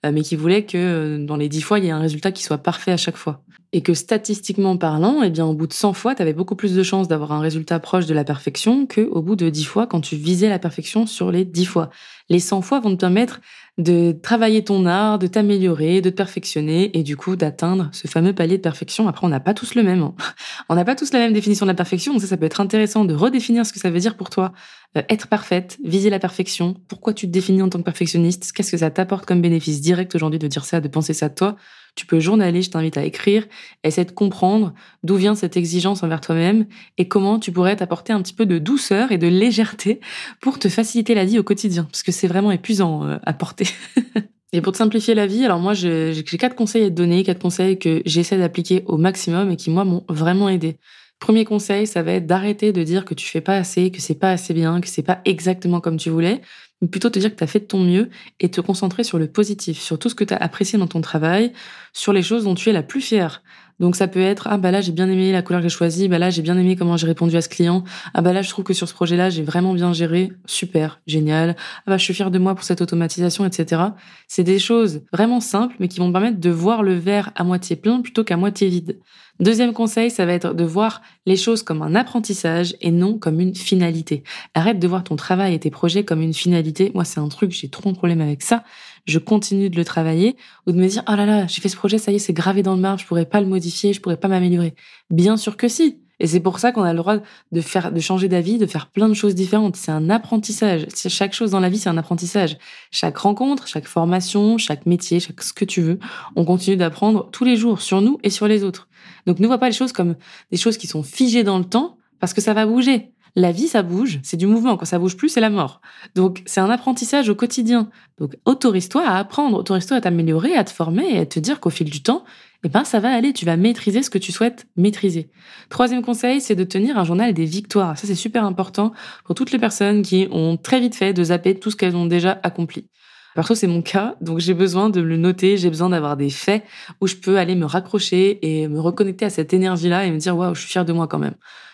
euh, 0.06 0.12
mais 0.12 0.22
qui 0.22 0.36
voulait 0.36 0.66
que 0.66 0.78
euh, 0.78 1.26
dans 1.26 1.36
les 1.36 1.50
10 1.50 1.62
fois, 1.62 1.80
il 1.80 1.86
y 1.86 1.88
ait 1.90 1.92
un 1.92 2.00
résultat 2.00 2.32
qui 2.32 2.44
soit 2.44 2.58
parfait 2.58 2.92
à 2.92 2.98
chaque 2.98 3.18
fois. 3.18 3.44
Et 3.76 3.82
que 3.82 3.94
statistiquement 3.94 4.78
parlant, 4.78 5.24
eh 5.24 5.30
bien, 5.32 5.46
au 5.46 5.54
bout 5.54 5.68
de 5.68 5.74
100 5.74 5.94
fois, 5.94 6.14
tu 6.14 6.22
avais 6.22 6.34
beaucoup 6.34 6.56
plus 6.56 6.76
de 6.76 6.84
chances 6.84 7.08
d'avoir 7.08 7.32
un 7.32 7.40
résultat 7.40 7.80
proche 7.80 8.06
de 8.06 8.14
la 8.14 8.24
perfection 8.24 8.86
que 8.86 9.02
au 9.02 9.22
bout 9.22 9.36
de 9.36 9.50
10 9.50 9.66
fois 9.66 9.88
quand 9.88 10.02
tu 10.02 10.16
visais 10.16 10.50
la 10.50 10.60
perfection 10.60 11.06
sur 11.08 11.32
les 11.32 11.44
10 11.44 11.66
fois. 11.66 11.90
Les 12.30 12.40
100 12.40 12.62
fois 12.62 12.80
vont 12.80 12.92
te 12.92 13.02
permettre 13.02 13.42
de 13.80 14.12
travailler 14.12 14.64
ton 14.64 14.86
art, 14.86 15.18
de 15.18 15.26
t'améliorer, 15.26 16.02
de 16.02 16.12
te 16.12 16.16
perfectionner 16.16 16.96
et 16.98 17.02
du 17.02 17.18
coup 17.18 17.36
d'atteindre 17.36 17.90
ce 17.92 18.08
fameux 18.08 18.34
palier 18.34 18.58
de 18.58 18.62
perfection. 18.62 19.08
Après, 19.08 19.26
on 19.26 19.30
n'a 19.30 19.40
pas 19.40 19.56
tous 19.56 19.74
le 19.74 19.82
même. 19.82 20.04
Hein. 20.04 20.14
On 20.70 20.76
n'a 20.76 20.86
pas 20.86 20.96
tous 20.96 21.12
la 21.12 21.20
même 21.20 21.34
définition 21.34 21.66
de 21.66 21.72
la 21.72 21.76
perfection, 21.76 22.14
donc 22.14 22.22
ça, 22.22 22.28
ça 22.28 22.38
peut 22.38 22.46
être 22.46 22.62
intéressant 22.62 23.04
de 23.04 23.14
redéfinir 23.14 23.66
ce 23.66 23.74
que 23.74 23.80
ça 23.80 23.90
veut 23.90 24.00
dire 24.00 24.16
pour 24.16 24.30
toi. 24.30 24.54
Euh, 24.98 25.02
être 25.10 25.28
parfaite, 25.28 25.78
viser 25.84 26.10
la 26.10 26.20
perfection. 26.20 26.76
Pourquoi 26.88 27.14
tu 27.14 27.26
te 27.26 27.32
définis 27.32 27.62
en 27.62 27.70
tant 27.70 27.80
que 27.80 27.84
perfectionniste? 27.84 28.52
Qu'est-ce 28.54 28.72
que 28.72 28.78
ça 28.78 28.92
t'apporte 28.92 29.26
comme 29.26 29.42
bénéfice 29.42 29.82
direct 29.82 30.14
aujourd'hui 30.14 30.40
de 30.40 30.48
dire 30.48 30.66
ça, 30.66 30.80
de 30.80 30.88
penser 30.88 31.14
ça 31.14 31.30
de 31.30 31.36
toi? 31.36 31.56
Tu 31.96 32.06
peux 32.06 32.20
journaler, 32.20 32.62
je 32.62 32.72
t'invite 32.72 32.98
à 32.98 33.04
écrire, 33.04 33.46
essayer 33.84 34.06
de 34.06 34.12
comprendre 34.12 34.74
d'où 35.04 35.16
vient 35.16 35.36
cette 35.36 35.58
exigence 35.58 36.04
envers 36.04 36.22
toi-même 36.22 36.66
et 36.98 37.08
comment 37.08 37.40
tu 37.40 37.52
pourrais 37.52 37.76
t'apporter 37.76 38.14
un 38.14 38.22
petit 38.22 38.34
peu 38.34 38.46
de 38.46 38.58
douceur 38.58 39.12
et 39.12 39.18
de 39.18 39.28
légèreté 39.28 40.00
pour 40.42 40.60
te 40.60 40.70
faciliter 40.70 41.14
la 41.14 41.26
vie 41.26 41.38
au 41.40 41.44
quotidien, 41.44 41.84
parce 41.84 42.04
que 42.04 42.12
c'est 42.12 42.28
vraiment 42.28 42.52
épuisant 42.52 43.06
euh, 43.06 43.18
à 43.24 43.34
porter. 43.34 43.68
et 44.54 44.62
pour 44.62 44.72
te 44.74 44.78
simplifier 44.78 45.14
la 45.14 45.28
vie, 45.28 45.46
alors 45.46 45.60
moi 45.60 45.74
j'ai 45.74 46.24
quatre 46.40 46.56
conseils 46.56 46.86
à 46.86 46.90
te 46.90 46.96
donner, 46.96 47.24
quatre 47.24 47.42
conseils 47.42 47.78
que 47.78 48.02
j'essaie 48.06 48.38
d'appliquer 48.38 48.84
au 48.88 48.98
maximum 48.98 49.52
et 49.52 49.56
qui 49.56 49.70
moi 49.70 49.86
m'ont 49.86 50.04
vraiment 50.10 50.50
aidé. 50.50 50.78
Premier 51.20 51.46
conseil, 51.46 51.88
ça 51.88 52.04
va 52.04 52.14
être 52.14 52.26
d'arrêter 52.26 52.74
de 52.74 52.84
dire 52.84 53.06
que 53.06 53.14
tu 53.14 53.26
fais 53.28 53.40
pas 53.40 53.56
assez, 53.56 53.92
que 53.92 54.02
c'est 54.02 54.20
pas 54.20 54.32
assez 54.32 54.54
bien, 54.54 54.82
que 54.82 54.90
c'est 54.90 55.04
pas 55.04 55.22
exactement 55.24 55.80
comme 55.80 55.96
tu 55.96 56.10
voulais, 56.10 56.42
plutôt 56.88 57.10
te 57.10 57.20
dire 57.20 57.32
que 57.32 57.38
tu 57.38 57.44
as 57.44 57.48
fait 57.48 57.60
de 57.60 57.66
ton 57.66 57.80
mieux 57.80 58.10
et 58.40 58.50
te 58.52 58.62
concentrer 58.62 59.04
sur 59.04 59.18
le 59.20 59.28
positif, 59.28 59.80
sur 59.80 60.00
tout 60.00 60.10
ce 60.10 60.16
que 60.16 60.24
tu 60.24 60.34
as 60.34 60.38
apprécié 60.38 60.80
dans 60.80 60.88
ton 60.88 61.02
travail, 61.02 61.54
sur 61.94 62.14
les 62.14 62.24
choses 62.24 62.44
dont 62.46 62.56
tu 62.56 62.70
es 62.70 62.74
la 62.74 62.84
plus 62.84 63.02
fière. 63.02 63.44
Donc 63.80 63.96
ça 63.96 64.08
peut 64.08 64.22
être 64.22 64.48
ah 64.50 64.58
bah 64.58 64.72
là 64.72 64.82
j'ai 64.82 64.92
bien 64.92 65.10
aimé 65.10 65.32
la 65.32 65.42
couleur 65.42 65.62
que 65.62 65.68
j'ai 65.68 65.74
choisie, 65.74 66.08
bah 66.08 66.20
là 66.20 66.30
j'ai 66.30 66.42
bien 66.42 66.58
aimé 66.58 66.76
comment 66.76 66.98
j'ai 66.98 67.08
répondu 67.08 67.36
à 67.36 67.42
ce 67.42 67.50
client, 67.50 67.84
ah 68.14 68.22
bah 68.22 68.34
là 68.34 68.42
je 68.42 68.50
trouve 68.50 68.66
que 68.66 68.74
sur 68.74 68.88
ce 68.88 68.94
projet-là 68.94 69.30
j'ai 69.30 69.44
vraiment 69.44 69.74
bien 69.74 69.94
géré, 69.94 70.32
super, 70.46 71.00
génial, 71.08 71.56
ah 71.58 71.92
bah 71.92 71.98
je 71.98 72.04
suis 72.04 72.14
fière 72.14 72.32
de 72.32 72.40
moi 72.40 72.56
pour 72.56 72.64
cette 72.64 72.82
automatisation, 72.82 73.46
etc. 73.46 73.82
C'est 74.28 74.44
des 74.44 74.60
choses 74.60 75.02
vraiment 75.12 75.40
simples 75.40 75.76
mais 75.80 75.88
qui 75.88 76.00
vont 76.00 76.08
te 76.08 76.14
permettre 76.14 76.40
de 76.40 76.50
voir 76.50 76.84
le 76.84 76.94
verre 76.94 77.32
à 77.36 77.44
moitié 77.44 77.76
plein 77.76 78.02
plutôt 78.02 78.24
qu'à 78.24 78.38
moitié 78.38 78.70
vide. 78.70 79.00
Deuxième 79.40 79.74
conseil, 79.74 80.12
ça 80.12 80.28
va 80.28 80.34
être 80.34 80.54
de 80.54 80.64
voir 80.64 81.02
les 81.26 81.36
choses 81.36 81.64
comme 81.64 81.82
un 81.82 81.96
apprentissage 81.96 82.76
et 82.82 82.92
non 82.92 83.18
comme 83.18 83.40
une 83.40 83.56
finalité. 83.56 84.24
Arrête 84.54 84.78
de 84.78 84.88
voir 84.88 85.04
ton 85.04 85.16
travail 85.16 85.56
et 85.56 85.60
tes 85.60 85.72
projets 85.72 86.06
comme 86.06 86.22
une 86.22 86.36
finalité. 86.36 86.92
Moi, 86.94 87.04
c'est 87.04 87.20
un 87.20 87.28
truc, 87.30 87.52
j'ai 87.52 87.68
trop 87.68 87.92
de 87.92 87.98
problème 87.98 88.22
avec 88.22 88.44
ça. 88.44 88.64
Je 89.06 89.20
continue 89.20 89.70
de 89.70 89.76
le 89.76 89.86
travailler 89.86 90.36
ou 90.66 90.72
de 90.72 90.78
me 90.78 90.88
dire, 90.88 91.04
oh 91.08 91.16
là 91.16 91.26
là, 91.26 91.48
j'ai 91.48 91.62
fait 91.62 91.70
ce 91.70 91.76
projet, 91.76 91.98
ça 91.98 92.12
y 92.12 92.16
est, 92.16 92.20
c'est 92.20 92.34
gravé 92.34 92.64
dans 92.64 92.76
le 92.76 92.82
marbre, 92.82 93.00
je 93.00 93.06
pourrais 93.06 93.26
pas 93.26 93.42
le 93.42 93.48
modifier, 93.48 93.94
je 93.94 94.02
pourrais 94.02 94.18
pas 94.18 94.28
m'améliorer. 94.28 94.76
Bien 95.10 95.38
sûr 95.38 95.58
que 95.58 95.68
si. 95.68 96.00
Et 96.20 96.28
c'est 96.28 96.40
pour 96.40 96.60
ça 96.60 96.72
qu'on 96.72 96.84
a 96.84 96.94
le 96.94 96.98
droit 96.98 97.18
de 97.52 97.62
faire, 97.62 97.92
de 97.92 98.00
changer 98.00 98.28
d'avis, 98.28 98.58
de 98.58 98.66
faire 98.66 98.88
plein 98.88 99.10
de 99.10 99.14
choses 99.14 99.36
différentes. 99.36 99.76
C'est 99.76 99.92
un 99.92 100.10
apprentissage. 100.10 100.88
Chaque 100.96 101.34
chose 101.34 101.52
dans 101.52 101.60
la 101.60 101.70
vie, 101.70 101.80
c'est 101.80 101.90
un 101.90 101.98
apprentissage. 101.98 102.58
Chaque 102.92 103.18
rencontre, 103.18 103.68
chaque 103.68 103.88
formation, 103.88 104.58
chaque 104.58 104.86
métier, 104.86 105.20
chaque 105.20 105.42
ce 105.42 105.54
que 105.54 105.66
tu 105.66 105.82
veux, 105.82 106.00
on 106.36 106.46
continue 106.46 106.78
d'apprendre 106.78 107.30
tous 107.32 107.44
les 107.44 107.58
jours 107.58 107.82
sur 107.82 108.02
nous 108.02 108.20
et 108.24 108.30
sur 108.30 108.48
les 108.48 108.64
autres. 108.64 108.88
Donc 109.26 109.40
ne 109.40 109.48
vois 109.48 109.58
pas 109.58 109.68
les 109.68 109.76
choses 109.76 109.92
comme 109.92 110.16
des 110.52 110.58
choses 110.58 110.78
qui 110.78 110.88
sont 110.88 111.04
figées 111.04 111.44
dans 111.44 111.58
le 111.58 111.66
temps 111.66 111.98
parce 112.20 112.34
que 112.34 112.42
ça 112.42 112.54
va 112.54 112.66
bouger. 112.66 113.13
La 113.36 113.52
vie, 113.52 113.68
ça 113.68 113.82
bouge, 113.82 114.20
c'est 114.22 114.38
du 114.38 114.46
mouvement. 114.46 114.78
Quand 114.78 114.86
ça 114.86 115.00
bouge 115.00 115.18
plus, 115.18 115.30
c'est 115.30 115.42
la 115.42 115.50
mort. 115.50 115.82
Donc, 116.14 116.44
c'est 116.46 116.62
un 116.62 116.70
apprentissage 116.70 117.30
au 117.30 117.36
quotidien. 117.36 117.90
Donc, 118.20 118.38
autorise-toi 118.46 119.04
à 119.04 119.18
apprendre, 119.18 119.58
autorise-toi 119.58 119.98
à 119.98 120.02
t'améliorer, 120.02 120.56
à 120.56 120.64
te 120.64 120.70
former 120.70 121.16
et 121.16 121.20
à 121.20 121.26
te 121.26 121.40
dire 121.40 121.60
qu'au 121.60 121.72
fil 121.72 121.90
du 121.90 122.04
temps, 122.04 122.24
eh 122.64 122.70
ben, 122.70 122.84
ça 122.84 123.00
va 123.00 123.12
aller. 123.12 123.34
Tu 123.34 123.44
vas 123.46 123.58
maîtriser 123.58 124.04
ce 124.04 124.12
que 124.12 124.20
tu 124.20 124.32
souhaites 124.32 124.68
maîtriser. 124.78 125.32
Troisième 125.70 126.04
conseil, 126.04 126.42
c'est 126.42 126.56
de 126.56 126.64
tenir 126.64 126.98
un 127.00 127.04
journal 127.04 127.34
des 127.34 127.46
victoires. 127.46 127.98
Ça, 127.98 128.06
c'est 128.06 128.14
super 128.14 128.46
important 128.46 128.94
pour 129.26 129.34
toutes 129.34 129.52
les 129.52 129.60
personnes 129.60 130.04
qui 130.04 130.28
ont 130.32 130.56
très 130.56 130.80
vite 130.80 130.96
fait 130.96 131.14
de 131.14 131.24
zapper 131.24 131.60
tout 131.60 131.72
ce 131.72 131.76
qu'elles 131.76 131.96
ont 131.96 132.06
déjà 132.06 132.40
accompli. 132.44 132.88
Perso, 133.34 133.56
c'est 133.56 133.68
mon 133.68 133.82
cas, 133.82 134.16
donc 134.22 134.40
j'ai 134.40 134.54
besoin 134.54 134.92
de 134.92 135.02
le 135.02 135.18
noter, 135.18 135.58
j'ai 135.58 135.70
besoin 135.70 135.90
d'avoir 135.90 136.18
des 136.18 136.30
faits 136.30 136.64
où 137.02 137.08
je 137.08 137.16
peux 137.16 137.40
aller 137.40 137.56
me 137.56 137.66
raccrocher 137.66 138.38
et 138.44 138.68
me 138.68 138.80
reconnecter 138.80 139.26
à 139.26 139.32
cette 139.32 139.54
énergie-là 139.54 140.06
et 140.06 140.12
me 140.12 140.18
dire, 140.18 140.38
waouh, 140.38 140.54
je 140.54 140.62
suis 140.62 140.70
fière 140.70 140.86
de 140.86 140.94
moi 140.94 141.08
quand 141.08 141.18
même. 141.18 141.34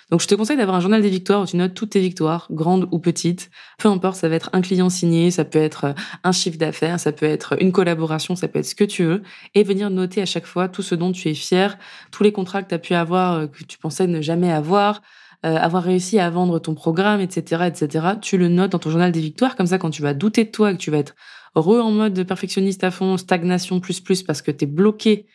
Donc 0.09 0.21
je 0.21 0.27
te 0.27 0.33
conseille 0.33 0.57
d'avoir 0.57 0.75
un 0.75 0.79
journal 0.79 1.01
des 1.01 1.09
victoires 1.09 1.41
où 1.41 1.45
tu 1.45 1.55
notes 1.55 1.75
toutes 1.75 1.91
tes 1.91 1.99
victoires, 1.99 2.47
grandes 2.49 2.87
ou 2.91 2.99
petites. 2.99 3.51
Peu 3.77 3.89
importe, 3.89 4.15
ça 4.15 4.27
va 4.27 4.35
être 4.35 4.49
un 4.53 4.61
client 4.61 4.89
signé, 4.89 5.29
ça 5.29 5.45
peut 5.45 5.59
être 5.59 5.93
un 6.23 6.31
chiffre 6.31 6.57
d'affaires, 6.57 6.99
ça 6.99 7.11
peut 7.11 7.27
être 7.27 7.61
une 7.61 7.71
collaboration, 7.71 8.35
ça 8.35 8.47
peut 8.47 8.59
être 8.59 8.65
ce 8.65 8.75
que 8.75 8.83
tu 8.83 9.03
veux. 9.03 9.21
Et 9.53 9.63
venir 9.63 9.89
noter 9.91 10.21
à 10.21 10.25
chaque 10.25 10.47
fois 10.47 10.67
tout 10.67 10.81
ce 10.81 10.95
dont 10.95 11.11
tu 11.11 11.29
es 11.29 11.35
fier, 11.35 11.77
tous 12.11 12.23
les 12.23 12.31
contrats 12.31 12.63
que 12.63 12.69
tu 12.69 12.75
as 12.75 12.79
pu 12.79 12.95
avoir, 12.95 13.33
euh, 13.33 13.47
que 13.47 13.63
tu 13.63 13.77
pensais 13.77 14.07
ne 14.07 14.21
jamais 14.21 14.51
avoir, 14.51 15.01
euh, 15.45 15.55
avoir 15.55 15.83
réussi 15.83 16.19
à 16.19 16.29
vendre 16.31 16.57
ton 16.57 16.73
programme, 16.73 17.21
etc., 17.21 17.65
etc. 17.67 18.07
Tu 18.19 18.37
le 18.37 18.47
notes 18.47 18.71
dans 18.71 18.79
ton 18.79 18.89
journal 18.89 19.11
des 19.11 19.21
victoires. 19.21 19.55
Comme 19.55 19.67
ça, 19.67 19.77
quand 19.77 19.91
tu 19.91 20.01
vas 20.01 20.15
douter 20.15 20.43
de 20.43 20.49
toi, 20.49 20.73
que 20.73 20.77
tu 20.77 20.89
vas 20.89 20.97
être 20.97 21.15
re 21.53 21.85
en 21.85 21.91
mode 21.91 22.23
perfectionniste 22.23 22.83
à 22.83 22.91
fond, 22.91 23.15
stagnation 23.17 23.79
plus 23.79 23.99
plus 23.99 24.23
parce 24.23 24.41
que 24.41 24.51
tu 24.51 24.65
es 24.65 24.67
bloqué 24.67 25.27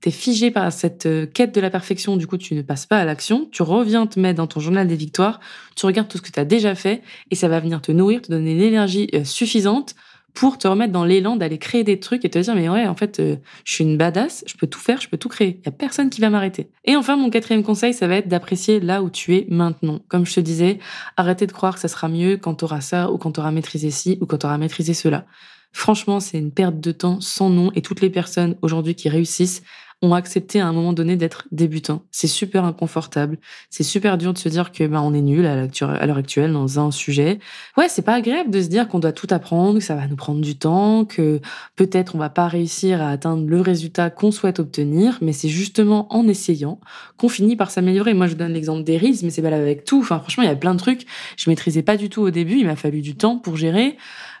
t'es 0.00 0.10
figé 0.10 0.50
par 0.50 0.72
cette 0.72 1.06
euh, 1.06 1.26
quête 1.26 1.54
de 1.54 1.60
la 1.60 1.70
perfection, 1.70 2.16
du 2.16 2.26
coup 2.26 2.36
tu 2.36 2.54
ne 2.54 2.62
passes 2.62 2.86
pas 2.86 2.98
à 2.98 3.04
l'action, 3.04 3.48
tu 3.50 3.62
reviens 3.62 4.06
te 4.06 4.20
mettre 4.20 4.36
dans 4.36 4.46
ton 4.46 4.60
journal 4.60 4.86
des 4.86 4.96
victoires, 4.96 5.40
tu 5.74 5.86
regardes 5.86 6.08
tout 6.08 6.18
ce 6.18 6.22
que 6.22 6.30
tu 6.30 6.40
as 6.40 6.44
déjà 6.44 6.74
fait 6.74 7.02
et 7.30 7.34
ça 7.34 7.48
va 7.48 7.60
venir 7.60 7.80
te 7.80 7.90
nourrir, 7.90 8.22
te 8.22 8.30
donner 8.30 8.54
l'énergie 8.54 9.08
euh, 9.14 9.24
suffisante 9.24 9.94
pour 10.34 10.56
te 10.56 10.68
remettre 10.68 10.92
dans 10.92 11.04
l'élan 11.04 11.34
d'aller 11.34 11.58
créer 11.58 11.82
des 11.82 11.98
trucs 11.98 12.24
et 12.24 12.30
te 12.30 12.38
dire 12.38 12.54
mais 12.54 12.68
ouais 12.68 12.86
en 12.86 12.94
fait 12.94 13.18
euh, 13.18 13.36
je 13.64 13.72
suis 13.72 13.84
une 13.84 13.96
badass, 13.96 14.44
je 14.46 14.54
peux 14.54 14.68
tout 14.68 14.78
faire, 14.78 15.00
je 15.00 15.08
peux 15.08 15.16
tout 15.16 15.28
créer, 15.28 15.58
il 15.60 15.66
y 15.66 15.68
a 15.68 15.72
personne 15.72 16.10
qui 16.10 16.20
va 16.20 16.30
m'arrêter. 16.30 16.70
Et 16.84 16.94
enfin 16.94 17.16
mon 17.16 17.28
quatrième 17.28 17.64
conseil 17.64 17.92
ça 17.92 18.06
va 18.06 18.16
être 18.16 18.28
d'apprécier 18.28 18.78
là 18.78 19.02
où 19.02 19.10
tu 19.10 19.34
es 19.34 19.46
maintenant. 19.48 20.00
Comme 20.06 20.26
je 20.26 20.34
te 20.34 20.40
disais, 20.40 20.78
arrêtez 21.16 21.48
de 21.48 21.52
croire 21.52 21.74
que 21.74 21.80
ça 21.80 21.88
sera 21.88 22.08
mieux 22.08 22.36
quand 22.36 22.54
tu 22.54 22.64
auras 22.64 22.82
ça 22.82 23.10
ou 23.10 23.18
quand 23.18 23.32
tu 23.32 23.40
auras 23.40 23.50
maîtrisé 23.50 23.90
ci 23.90 24.18
ou 24.20 24.26
quand 24.26 24.38
tu 24.38 24.46
auras 24.46 24.58
maîtrisé 24.58 24.94
cela. 24.94 25.26
Franchement, 25.72 26.18
c'est 26.18 26.38
une 26.38 26.50
perte 26.50 26.80
de 26.80 26.92
temps 26.92 27.20
sans 27.20 27.50
nom 27.50 27.70
et 27.74 27.82
toutes 27.82 28.00
les 28.00 28.10
personnes 28.10 28.56
aujourd'hui 28.62 28.94
qui 28.94 29.08
réussissent 29.08 29.62
ont 30.00 30.14
accepté 30.14 30.60
à 30.60 30.66
un 30.66 30.72
moment 30.72 30.92
donné 30.92 31.16
d'être 31.16 31.48
débutants. 31.50 32.02
C'est 32.12 32.28
super 32.28 32.64
inconfortable. 32.64 33.38
C'est 33.68 33.82
super 33.82 34.16
dur 34.16 34.32
de 34.32 34.38
se 34.38 34.48
dire 34.48 34.70
que 34.70 34.86
ben 34.86 35.00
on 35.00 35.12
est 35.12 35.20
nul 35.20 35.44
à 35.44 35.66
l'heure 36.06 36.16
actuelle 36.16 36.52
dans 36.52 36.78
un 36.78 36.92
sujet. 36.92 37.40
Ouais, 37.76 37.88
c'est 37.88 38.02
pas 38.02 38.14
agréable 38.14 38.50
de 38.50 38.62
se 38.62 38.68
dire 38.68 38.86
qu'on 38.86 39.00
doit 39.00 39.12
tout 39.12 39.26
apprendre, 39.30 39.78
que 39.78 39.84
ça 39.84 39.96
va 39.96 40.06
nous 40.06 40.14
prendre 40.14 40.40
du 40.40 40.56
temps, 40.56 41.04
que 41.04 41.40
peut-être 41.74 42.14
on 42.14 42.18
va 42.18 42.30
pas 42.30 42.46
réussir 42.46 43.02
à 43.02 43.10
atteindre 43.10 43.44
le 43.48 43.60
résultat 43.60 44.10
qu'on 44.10 44.30
souhaite 44.30 44.60
obtenir, 44.60 45.18
mais 45.20 45.32
c'est 45.32 45.48
justement 45.48 46.06
en 46.14 46.28
essayant 46.28 46.78
qu'on 47.16 47.28
finit 47.28 47.56
par 47.56 47.72
s'améliorer. 47.72 48.14
Moi, 48.14 48.28
je 48.28 48.34
donne 48.34 48.52
l'exemple 48.52 48.84
des 48.84 48.98
risques, 48.98 49.24
mais 49.24 49.30
c'est 49.30 49.42
valable 49.42 49.62
avec 49.62 49.84
tout. 49.84 49.98
Enfin, 49.98 50.20
franchement, 50.20 50.44
il 50.44 50.48
y 50.48 50.52
a 50.52 50.56
plein 50.56 50.74
de 50.74 50.78
trucs. 50.78 51.06
Je 51.36 51.50
maîtrisais 51.50 51.82
pas 51.82 51.96
du 51.96 52.08
tout 52.08 52.22
au 52.22 52.30
début. 52.30 52.58
Il 52.58 52.66
m'a 52.66 52.76
fallu 52.76 53.00
du 53.00 53.16
temps 53.16 53.38
pour 53.38 53.56
gérer. 53.56 53.96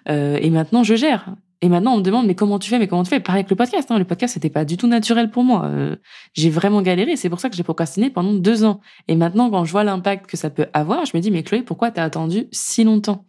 Euh, 0.08 0.38
et 0.40 0.50
maintenant, 0.50 0.84
je 0.84 0.94
gère. 0.94 1.34
Et 1.60 1.68
maintenant, 1.68 1.94
on 1.94 1.98
me 1.98 2.02
demande, 2.02 2.26
mais 2.26 2.36
comment 2.36 2.58
tu 2.60 2.70
fais, 2.70 2.78
mais 2.78 2.86
comment 2.86 3.02
tu 3.02 3.10
fais? 3.10 3.18
Pareil 3.18 3.40
avec 3.40 3.50
le 3.50 3.56
podcast. 3.56 3.90
Hein. 3.90 3.98
Le 3.98 4.04
podcast, 4.04 4.34
c'était 4.34 4.50
pas 4.50 4.64
du 4.64 4.76
tout 4.76 4.86
naturel 4.86 5.30
pour 5.30 5.42
moi. 5.42 5.64
Euh, 5.64 5.96
j'ai 6.34 6.50
vraiment 6.50 6.82
galéré. 6.82 7.16
C'est 7.16 7.28
pour 7.28 7.40
ça 7.40 7.50
que 7.50 7.56
j'ai 7.56 7.64
procrastiné 7.64 8.10
pendant 8.10 8.32
deux 8.32 8.64
ans. 8.64 8.80
Et 9.08 9.16
maintenant, 9.16 9.50
quand 9.50 9.64
je 9.64 9.72
vois 9.72 9.82
l'impact 9.82 10.26
que 10.26 10.36
ça 10.36 10.50
peut 10.50 10.66
avoir, 10.72 11.04
je 11.04 11.16
me 11.16 11.20
dis, 11.20 11.32
mais 11.32 11.42
Chloé, 11.42 11.62
pourquoi 11.62 11.90
t'as 11.90 12.04
attendu 12.04 12.46
si 12.52 12.84
longtemps? 12.84 13.26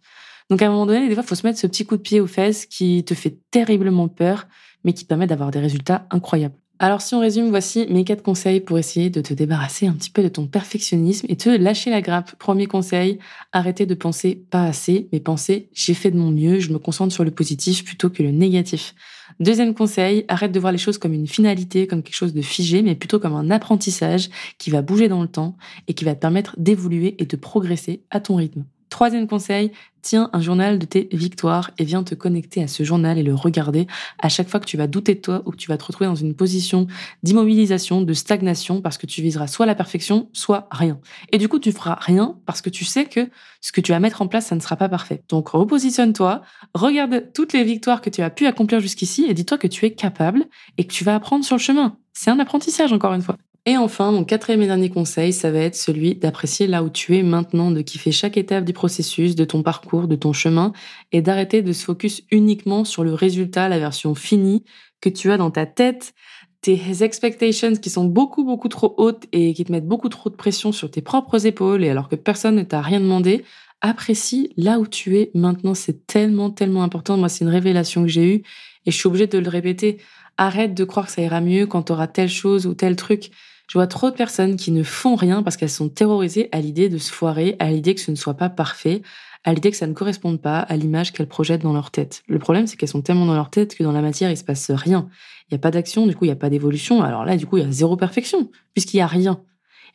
Donc, 0.48 0.62
à 0.62 0.66
un 0.66 0.70
moment 0.70 0.86
donné, 0.86 1.08
des 1.08 1.14
fois, 1.14 1.24
faut 1.24 1.34
se 1.34 1.46
mettre 1.46 1.58
ce 1.58 1.66
petit 1.66 1.84
coup 1.84 1.96
de 1.96 2.02
pied 2.02 2.20
aux 2.20 2.26
fesses 2.28 2.66
qui 2.66 3.04
te 3.04 3.14
fait 3.14 3.38
terriblement 3.50 4.06
peur, 4.06 4.46
mais 4.84 4.92
qui 4.92 5.04
te 5.04 5.08
permet 5.08 5.26
d'avoir 5.26 5.50
des 5.50 5.60
résultats 5.60 6.06
incroyables. 6.10 6.59
Alors 6.82 7.02
si 7.02 7.14
on 7.14 7.20
résume, 7.20 7.50
voici 7.50 7.86
mes 7.90 8.04
quatre 8.04 8.22
conseils 8.22 8.60
pour 8.60 8.78
essayer 8.78 9.10
de 9.10 9.20
te 9.20 9.34
débarrasser 9.34 9.86
un 9.86 9.92
petit 9.92 10.08
peu 10.08 10.22
de 10.22 10.28
ton 10.28 10.46
perfectionnisme 10.46 11.26
et 11.28 11.36
te 11.36 11.50
lâcher 11.50 11.90
la 11.90 12.00
grappe. 12.00 12.34
Premier 12.36 12.64
conseil, 12.64 13.18
arrêter 13.52 13.84
de 13.84 13.94
penser 13.94 14.46
pas 14.48 14.64
assez, 14.64 15.06
mais 15.12 15.20
penser 15.20 15.68
j'ai 15.74 15.92
fait 15.92 16.10
de 16.10 16.16
mon 16.16 16.30
mieux, 16.30 16.58
je 16.58 16.72
me 16.72 16.78
concentre 16.78 17.12
sur 17.12 17.22
le 17.22 17.32
positif 17.32 17.84
plutôt 17.84 18.08
que 18.08 18.22
le 18.22 18.30
négatif. 18.30 18.94
Deuxième 19.40 19.74
conseil, 19.74 20.24
arrête 20.28 20.52
de 20.52 20.58
voir 20.58 20.72
les 20.72 20.78
choses 20.78 20.96
comme 20.96 21.12
une 21.12 21.26
finalité, 21.26 21.86
comme 21.86 22.02
quelque 22.02 22.14
chose 22.14 22.32
de 22.32 22.40
figé, 22.40 22.80
mais 22.80 22.94
plutôt 22.94 23.20
comme 23.20 23.34
un 23.34 23.50
apprentissage 23.50 24.30
qui 24.56 24.70
va 24.70 24.80
bouger 24.80 25.08
dans 25.08 25.20
le 25.20 25.28
temps 25.28 25.58
et 25.86 25.92
qui 25.92 26.06
va 26.06 26.14
te 26.14 26.20
permettre 26.20 26.54
d'évoluer 26.56 27.14
et 27.18 27.26
de 27.26 27.36
progresser 27.36 28.04
à 28.08 28.20
ton 28.20 28.36
rythme. 28.36 28.64
Troisième 28.90 29.28
conseil, 29.28 29.70
tiens 30.02 30.30
un 30.32 30.40
journal 30.40 30.78
de 30.78 30.84
tes 30.84 31.08
victoires 31.12 31.70
et 31.78 31.84
viens 31.84 32.02
te 32.02 32.16
connecter 32.16 32.62
à 32.62 32.68
ce 32.68 32.82
journal 32.82 33.18
et 33.18 33.22
le 33.22 33.34
regarder 33.34 33.86
à 34.18 34.28
chaque 34.28 34.48
fois 34.48 34.58
que 34.58 34.66
tu 34.66 34.76
vas 34.76 34.88
douter 34.88 35.14
de 35.14 35.20
toi 35.20 35.42
ou 35.46 35.52
que 35.52 35.56
tu 35.56 35.68
vas 35.68 35.78
te 35.78 35.84
retrouver 35.84 36.06
dans 36.06 36.16
une 36.16 36.34
position 36.34 36.88
d'immobilisation, 37.22 38.02
de 38.02 38.12
stagnation 38.12 38.82
parce 38.82 38.98
que 38.98 39.06
tu 39.06 39.22
viseras 39.22 39.46
soit 39.46 39.64
la 39.64 39.76
perfection, 39.76 40.28
soit 40.32 40.66
rien. 40.72 41.00
Et 41.30 41.38
du 41.38 41.48
coup, 41.48 41.60
tu 41.60 41.70
feras 41.70 41.94
rien 42.00 42.36
parce 42.46 42.60
que 42.62 42.68
tu 42.68 42.84
sais 42.84 43.04
que 43.04 43.30
ce 43.60 43.70
que 43.70 43.80
tu 43.80 43.92
vas 43.92 44.00
mettre 44.00 44.22
en 44.22 44.26
place, 44.26 44.46
ça 44.46 44.56
ne 44.56 44.60
sera 44.60 44.74
pas 44.74 44.88
parfait. 44.88 45.22
Donc, 45.28 45.50
repositionne-toi, 45.50 46.42
regarde 46.74 47.32
toutes 47.32 47.52
les 47.52 47.62
victoires 47.62 48.00
que 48.00 48.10
tu 48.10 48.22
as 48.22 48.30
pu 48.30 48.46
accomplir 48.46 48.80
jusqu'ici 48.80 49.24
et 49.28 49.34
dis-toi 49.34 49.56
que 49.56 49.68
tu 49.68 49.86
es 49.86 49.92
capable 49.92 50.46
et 50.78 50.84
que 50.84 50.92
tu 50.92 51.04
vas 51.04 51.14
apprendre 51.14 51.44
sur 51.44 51.56
le 51.56 51.62
chemin. 51.62 51.96
C'est 52.12 52.30
un 52.30 52.40
apprentissage, 52.40 52.92
encore 52.92 53.14
une 53.14 53.22
fois. 53.22 53.36
Et 53.66 53.76
enfin, 53.76 54.10
mon 54.10 54.24
quatrième 54.24 54.62
et 54.62 54.66
dernier 54.66 54.88
conseil, 54.88 55.32
ça 55.32 55.50
va 55.50 55.58
être 55.58 55.76
celui 55.76 56.14
d'apprécier 56.14 56.66
là 56.66 56.82
où 56.82 56.88
tu 56.88 57.16
es 57.16 57.22
maintenant, 57.22 57.70
de 57.70 57.82
kiffer 57.82 58.10
chaque 58.10 58.38
étape 58.38 58.64
du 58.64 58.72
processus, 58.72 59.34
de 59.36 59.44
ton 59.44 59.62
parcours, 59.62 60.08
de 60.08 60.16
ton 60.16 60.32
chemin, 60.32 60.72
et 61.12 61.20
d'arrêter 61.20 61.60
de 61.60 61.72
se 61.72 61.84
focus 61.84 62.22
uniquement 62.30 62.84
sur 62.84 63.04
le 63.04 63.12
résultat, 63.12 63.68
la 63.68 63.78
version 63.78 64.14
finie 64.14 64.64
que 65.02 65.10
tu 65.10 65.30
as 65.30 65.36
dans 65.36 65.50
ta 65.50 65.66
tête, 65.66 66.14
tes 66.62 67.02
expectations 67.02 67.74
qui 67.76 67.90
sont 67.90 68.04
beaucoup 68.04 68.44
beaucoup 68.44 68.68
trop 68.68 68.94
hautes 68.98 69.24
et 69.32 69.54
qui 69.54 69.64
te 69.64 69.72
mettent 69.72 69.88
beaucoup 69.88 70.08
trop 70.10 70.30
de 70.30 70.36
pression 70.36 70.72
sur 70.72 70.90
tes 70.90 71.02
propres 71.02 71.46
épaules, 71.46 71.84
et 71.84 71.90
alors 71.90 72.08
que 72.08 72.16
personne 72.16 72.56
ne 72.56 72.62
t'a 72.62 72.80
rien 72.80 73.00
demandé, 73.00 73.44
apprécie 73.80 74.52
là 74.56 74.78
où 74.78 74.86
tu 74.86 75.18
es 75.18 75.30
maintenant. 75.34 75.74
C'est 75.74 76.06
tellement 76.06 76.50
tellement 76.50 76.82
important. 76.82 77.16
Moi, 77.16 77.28
c'est 77.28 77.44
une 77.44 77.50
révélation 77.50 78.02
que 78.02 78.08
j'ai 78.08 78.36
eue 78.36 78.42
et 78.86 78.90
je 78.90 78.96
suis 78.96 79.06
obligée 79.06 79.26
de 79.26 79.38
le 79.38 79.48
répéter. 79.48 79.98
Arrête 80.36 80.74
de 80.74 80.84
croire 80.84 81.06
que 81.06 81.12
ça 81.12 81.22
ira 81.22 81.40
mieux 81.40 81.66
quand 81.66 81.84
tu 81.84 81.92
auras 81.92 82.06
telle 82.06 82.28
chose 82.28 82.66
ou 82.66 82.74
tel 82.74 82.96
truc. 82.96 83.30
Je 83.70 83.78
vois 83.78 83.86
trop 83.86 84.10
de 84.10 84.16
personnes 84.16 84.56
qui 84.56 84.72
ne 84.72 84.82
font 84.82 85.14
rien 85.14 85.44
parce 85.44 85.56
qu'elles 85.56 85.70
sont 85.70 85.88
terrorisées 85.88 86.48
à 86.50 86.60
l'idée 86.60 86.88
de 86.88 86.98
se 86.98 87.12
foirer, 87.12 87.54
à 87.60 87.70
l'idée 87.70 87.94
que 87.94 88.00
ce 88.00 88.10
ne 88.10 88.16
soit 88.16 88.34
pas 88.34 88.48
parfait, 88.48 89.00
à 89.44 89.54
l'idée 89.54 89.70
que 89.70 89.76
ça 89.76 89.86
ne 89.86 89.92
corresponde 89.92 90.40
pas 90.42 90.58
à 90.58 90.76
l'image 90.76 91.12
qu'elles 91.12 91.28
projettent 91.28 91.62
dans 91.62 91.72
leur 91.72 91.92
tête. 91.92 92.24
Le 92.26 92.40
problème, 92.40 92.66
c'est 92.66 92.76
qu'elles 92.76 92.88
sont 92.88 93.00
tellement 93.00 93.26
dans 93.26 93.36
leur 93.36 93.48
tête 93.48 93.76
que 93.76 93.84
dans 93.84 93.92
la 93.92 94.02
matière, 94.02 94.28
il 94.28 94.36
se 94.36 94.42
passe 94.42 94.72
rien. 94.72 95.08
Il 95.42 95.54
n'y 95.54 95.56
a 95.56 95.60
pas 95.60 95.70
d'action, 95.70 96.08
du 96.08 96.16
coup, 96.16 96.24
il 96.24 96.28
n'y 96.28 96.32
a 96.32 96.36
pas 96.36 96.50
d'évolution. 96.50 97.00
Alors 97.00 97.24
là, 97.24 97.36
du 97.36 97.46
coup, 97.46 97.58
il 97.58 97.62
y 97.62 97.66
a 97.66 97.70
zéro 97.70 97.96
perfection, 97.96 98.50
puisqu'il 98.74 98.96
n'y 98.96 99.02
a 99.02 99.06
rien. 99.06 99.40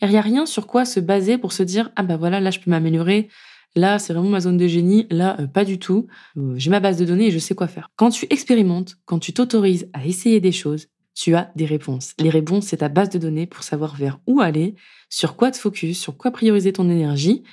Et 0.01 0.05
il 0.05 0.11
n'y 0.11 0.17
a 0.17 0.21
rien 0.21 0.45
sur 0.45 0.67
quoi 0.67 0.85
se 0.85 1.01
baser 1.01 1.37
pour 1.37 1.51
se 1.51 1.63
dire, 1.63 1.91
ah 1.97 2.03
bah 2.03 2.15
voilà, 2.15 2.39
là, 2.39 2.51
je 2.51 2.61
peux 2.61 2.71
m'améliorer. 2.71 3.27
Là, 3.75 3.99
c'est 3.99 4.13
vraiment 4.13 4.29
ma 4.29 4.39
zone 4.39 4.55
de 4.55 4.67
génie. 4.67 5.05
Là, 5.09 5.35
euh, 5.41 5.47
pas 5.47 5.65
du 5.65 5.79
tout. 5.79 6.07
Euh, 6.37 6.53
j'ai 6.55 6.69
ma 6.69 6.79
base 6.79 6.95
de 6.95 7.03
données 7.03 7.27
et 7.27 7.31
je 7.31 7.39
sais 7.39 7.55
quoi 7.55 7.67
faire. 7.67 7.89
Quand 7.97 8.09
tu 8.09 8.25
expérimentes, 8.29 8.95
quand 9.03 9.19
tu 9.19 9.33
t'autorises 9.33 9.89
à 9.91 10.05
essayer 10.05 10.39
des 10.39 10.53
choses, 10.53 10.87
tu 11.15 11.33
as 11.35 11.51
des 11.55 11.65
réponses. 11.65 12.13
Les 12.19 12.29
réponses, 12.29 12.65
c'est 12.67 12.77
ta 12.77 12.89
base 12.89 13.09
de 13.09 13.17
données 13.17 13.47
pour 13.47 13.63
savoir 13.63 13.95
vers 13.95 14.19
où 14.27 14.41
aller, 14.41 14.75
sur 15.09 15.35
quoi 15.35 15.49
te 15.49 15.57
focus, 15.57 15.99
sur 15.99 16.17
quoi 16.17 16.31
prioriser 16.31 16.73
ton 16.73 16.89
énergie 16.89 17.43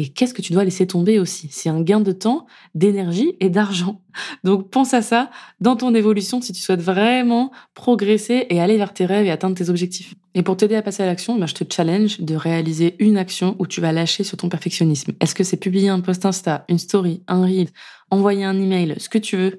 et 0.00 0.06
qu'est-ce 0.06 0.32
que 0.32 0.42
tu 0.42 0.52
dois 0.52 0.62
laisser 0.62 0.86
tomber 0.86 1.18
aussi. 1.18 1.48
C'est 1.50 1.68
un 1.68 1.82
gain 1.82 1.98
de 1.98 2.12
temps, 2.12 2.46
d'énergie 2.76 3.34
et 3.40 3.50
d'argent. 3.50 4.00
Donc 4.44 4.70
pense 4.70 4.94
à 4.94 5.02
ça 5.02 5.28
dans 5.60 5.74
ton 5.74 5.92
évolution 5.92 6.40
si 6.40 6.52
tu 6.52 6.62
souhaites 6.62 6.80
vraiment 6.80 7.50
progresser 7.74 8.46
et 8.48 8.60
aller 8.60 8.76
vers 8.76 8.94
tes 8.94 9.04
rêves 9.04 9.26
et 9.26 9.30
atteindre 9.32 9.56
tes 9.56 9.68
objectifs. 9.68 10.14
Et 10.34 10.44
pour 10.44 10.56
t'aider 10.56 10.76
à 10.76 10.82
passer 10.82 11.02
à 11.02 11.06
l'action, 11.06 11.36
ben, 11.36 11.48
je 11.48 11.54
te 11.54 11.64
challenge 11.70 12.20
de 12.20 12.36
réaliser 12.36 12.94
une 13.00 13.18
action 13.18 13.56
où 13.58 13.66
tu 13.66 13.80
vas 13.80 13.90
lâcher 13.90 14.22
sur 14.22 14.36
ton 14.36 14.48
perfectionnisme. 14.48 15.14
Est-ce 15.20 15.34
que 15.34 15.42
c'est 15.42 15.56
publier 15.56 15.88
un 15.88 15.98
post 15.98 16.24
Insta, 16.24 16.64
une 16.68 16.78
story, 16.78 17.24
un 17.26 17.42
reel, 17.42 17.66
envoyer 18.10 18.44
un 18.44 18.56
email, 18.56 18.94
ce 18.98 19.08
que 19.08 19.18
tu 19.18 19.36
veux 19.36 19.58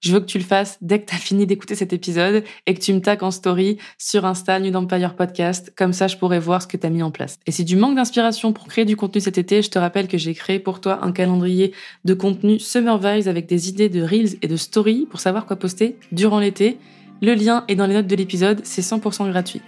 je 0.00 0.12
veux 0.12 0.20
que 0.20 0.26
tu 0.26 0.38
le 0.38 0.44
fasses 0.44 0.78
dès 0.80 1.00
que 1.00 1.06
tu 1.06 1.14
as 1.14 1.18
fini 1.18 1.46
d'écouter 1.46 1.74
cet 1.74 1.92
épisode 1.92 2.44
et 2.66 2.74
que 2.74 2.80
tu 2.80 2.92
me 2.92 3.00
taques 3.00 3.22
en 3.22 3.30
story 3.30 3.78
sur 3.98 4.24
Insta 4.24 4.60
New 4.60 4.74
Empire 4.74 5.14
Podcast. 5.14 5.72
Comme 5.76 5.92
ça, 5.92 6.06
je 6.06 6.16
pourrais 6.16 6.38
voir 6.38 6.62
ce 6.62 6.68
que 6.68 6.76
tu 6.76 6.86
as 6.86 6.90
mis 6.90 7.02
en 7.02 7.10
place. 7.10 7.38
Et 7.46 7.52
si 7.52 7.64
tu 7.64 7.76
manques 7.76 7.96
d'inspiration 7.96 8.52
pour 8.52 8.66
créer 8.68 8.84
du 8.84 8.96
contenu 8.96 9.20
cet 9.20 9.38
été, 9.38 9.62
je 9.62 9.70
te 9.70 9.78
rappelle 9.78 10.08
que 10.08 10.18
j'ai 10.18 10.34
créé 10.34 10.58
pour 10.58 10.80
toi 10.80 11.00
un 11.02 11.12
calendrier 11.12 11.72
de 12.04 12.14
contenu 12.14 12.58
Summer 12.58 12.98
Vibes 12.98 13.28
avec 13.28 13.46
des 13.46 13.68
idées 13.68 13.88
de 13.88 14.02
reels 14.02 14.38
et 14.42 14.48
de 14.48 14.56
stories 14.56 15.06
pour 15.10 15.20
savoir 15.20 15.46
quoi 15.46 15.56
poster 15.56 15.96
durant 16.12 16.38
l'été. 16.38 16.78
Le 17.20 17.34
lien 17.34 17.64
est 17.66 17.74
dans 17.74 17.86
les 17.86 17.94
notes 17.94 18.06
de 18.06 18.16
l'épisode, 18.16 18.60
c'est 18.62 18.82
100% 18.82 19.28
gratuit. 19.30 19.62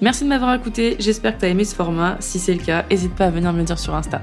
Merci 0.00 0.24
de 0.24 0.28
m'avoir 0.28 0.54
écouté, 0.54 0.96
j'espère 0.98 1.34
que 1.34 1.40
tu 1.40 1.46
as 1.46 1.48
aimé 1.48 1.64
ce 1.64 1.74
format. 1.74 2.16
Si 2.20 2.38
c'est 2.38 2.54
le 2.54 2.64
cas, 2.64 2.86
n'hésite 2.90 3.14
pas 3.14 3.26
à 3.26 3.30
venir 3.30 3.52
me 3.52 3.58
le 3.58 3.64
dire 3.64 3.78
sur 3.78 3.94
Insta. 3.94 4.22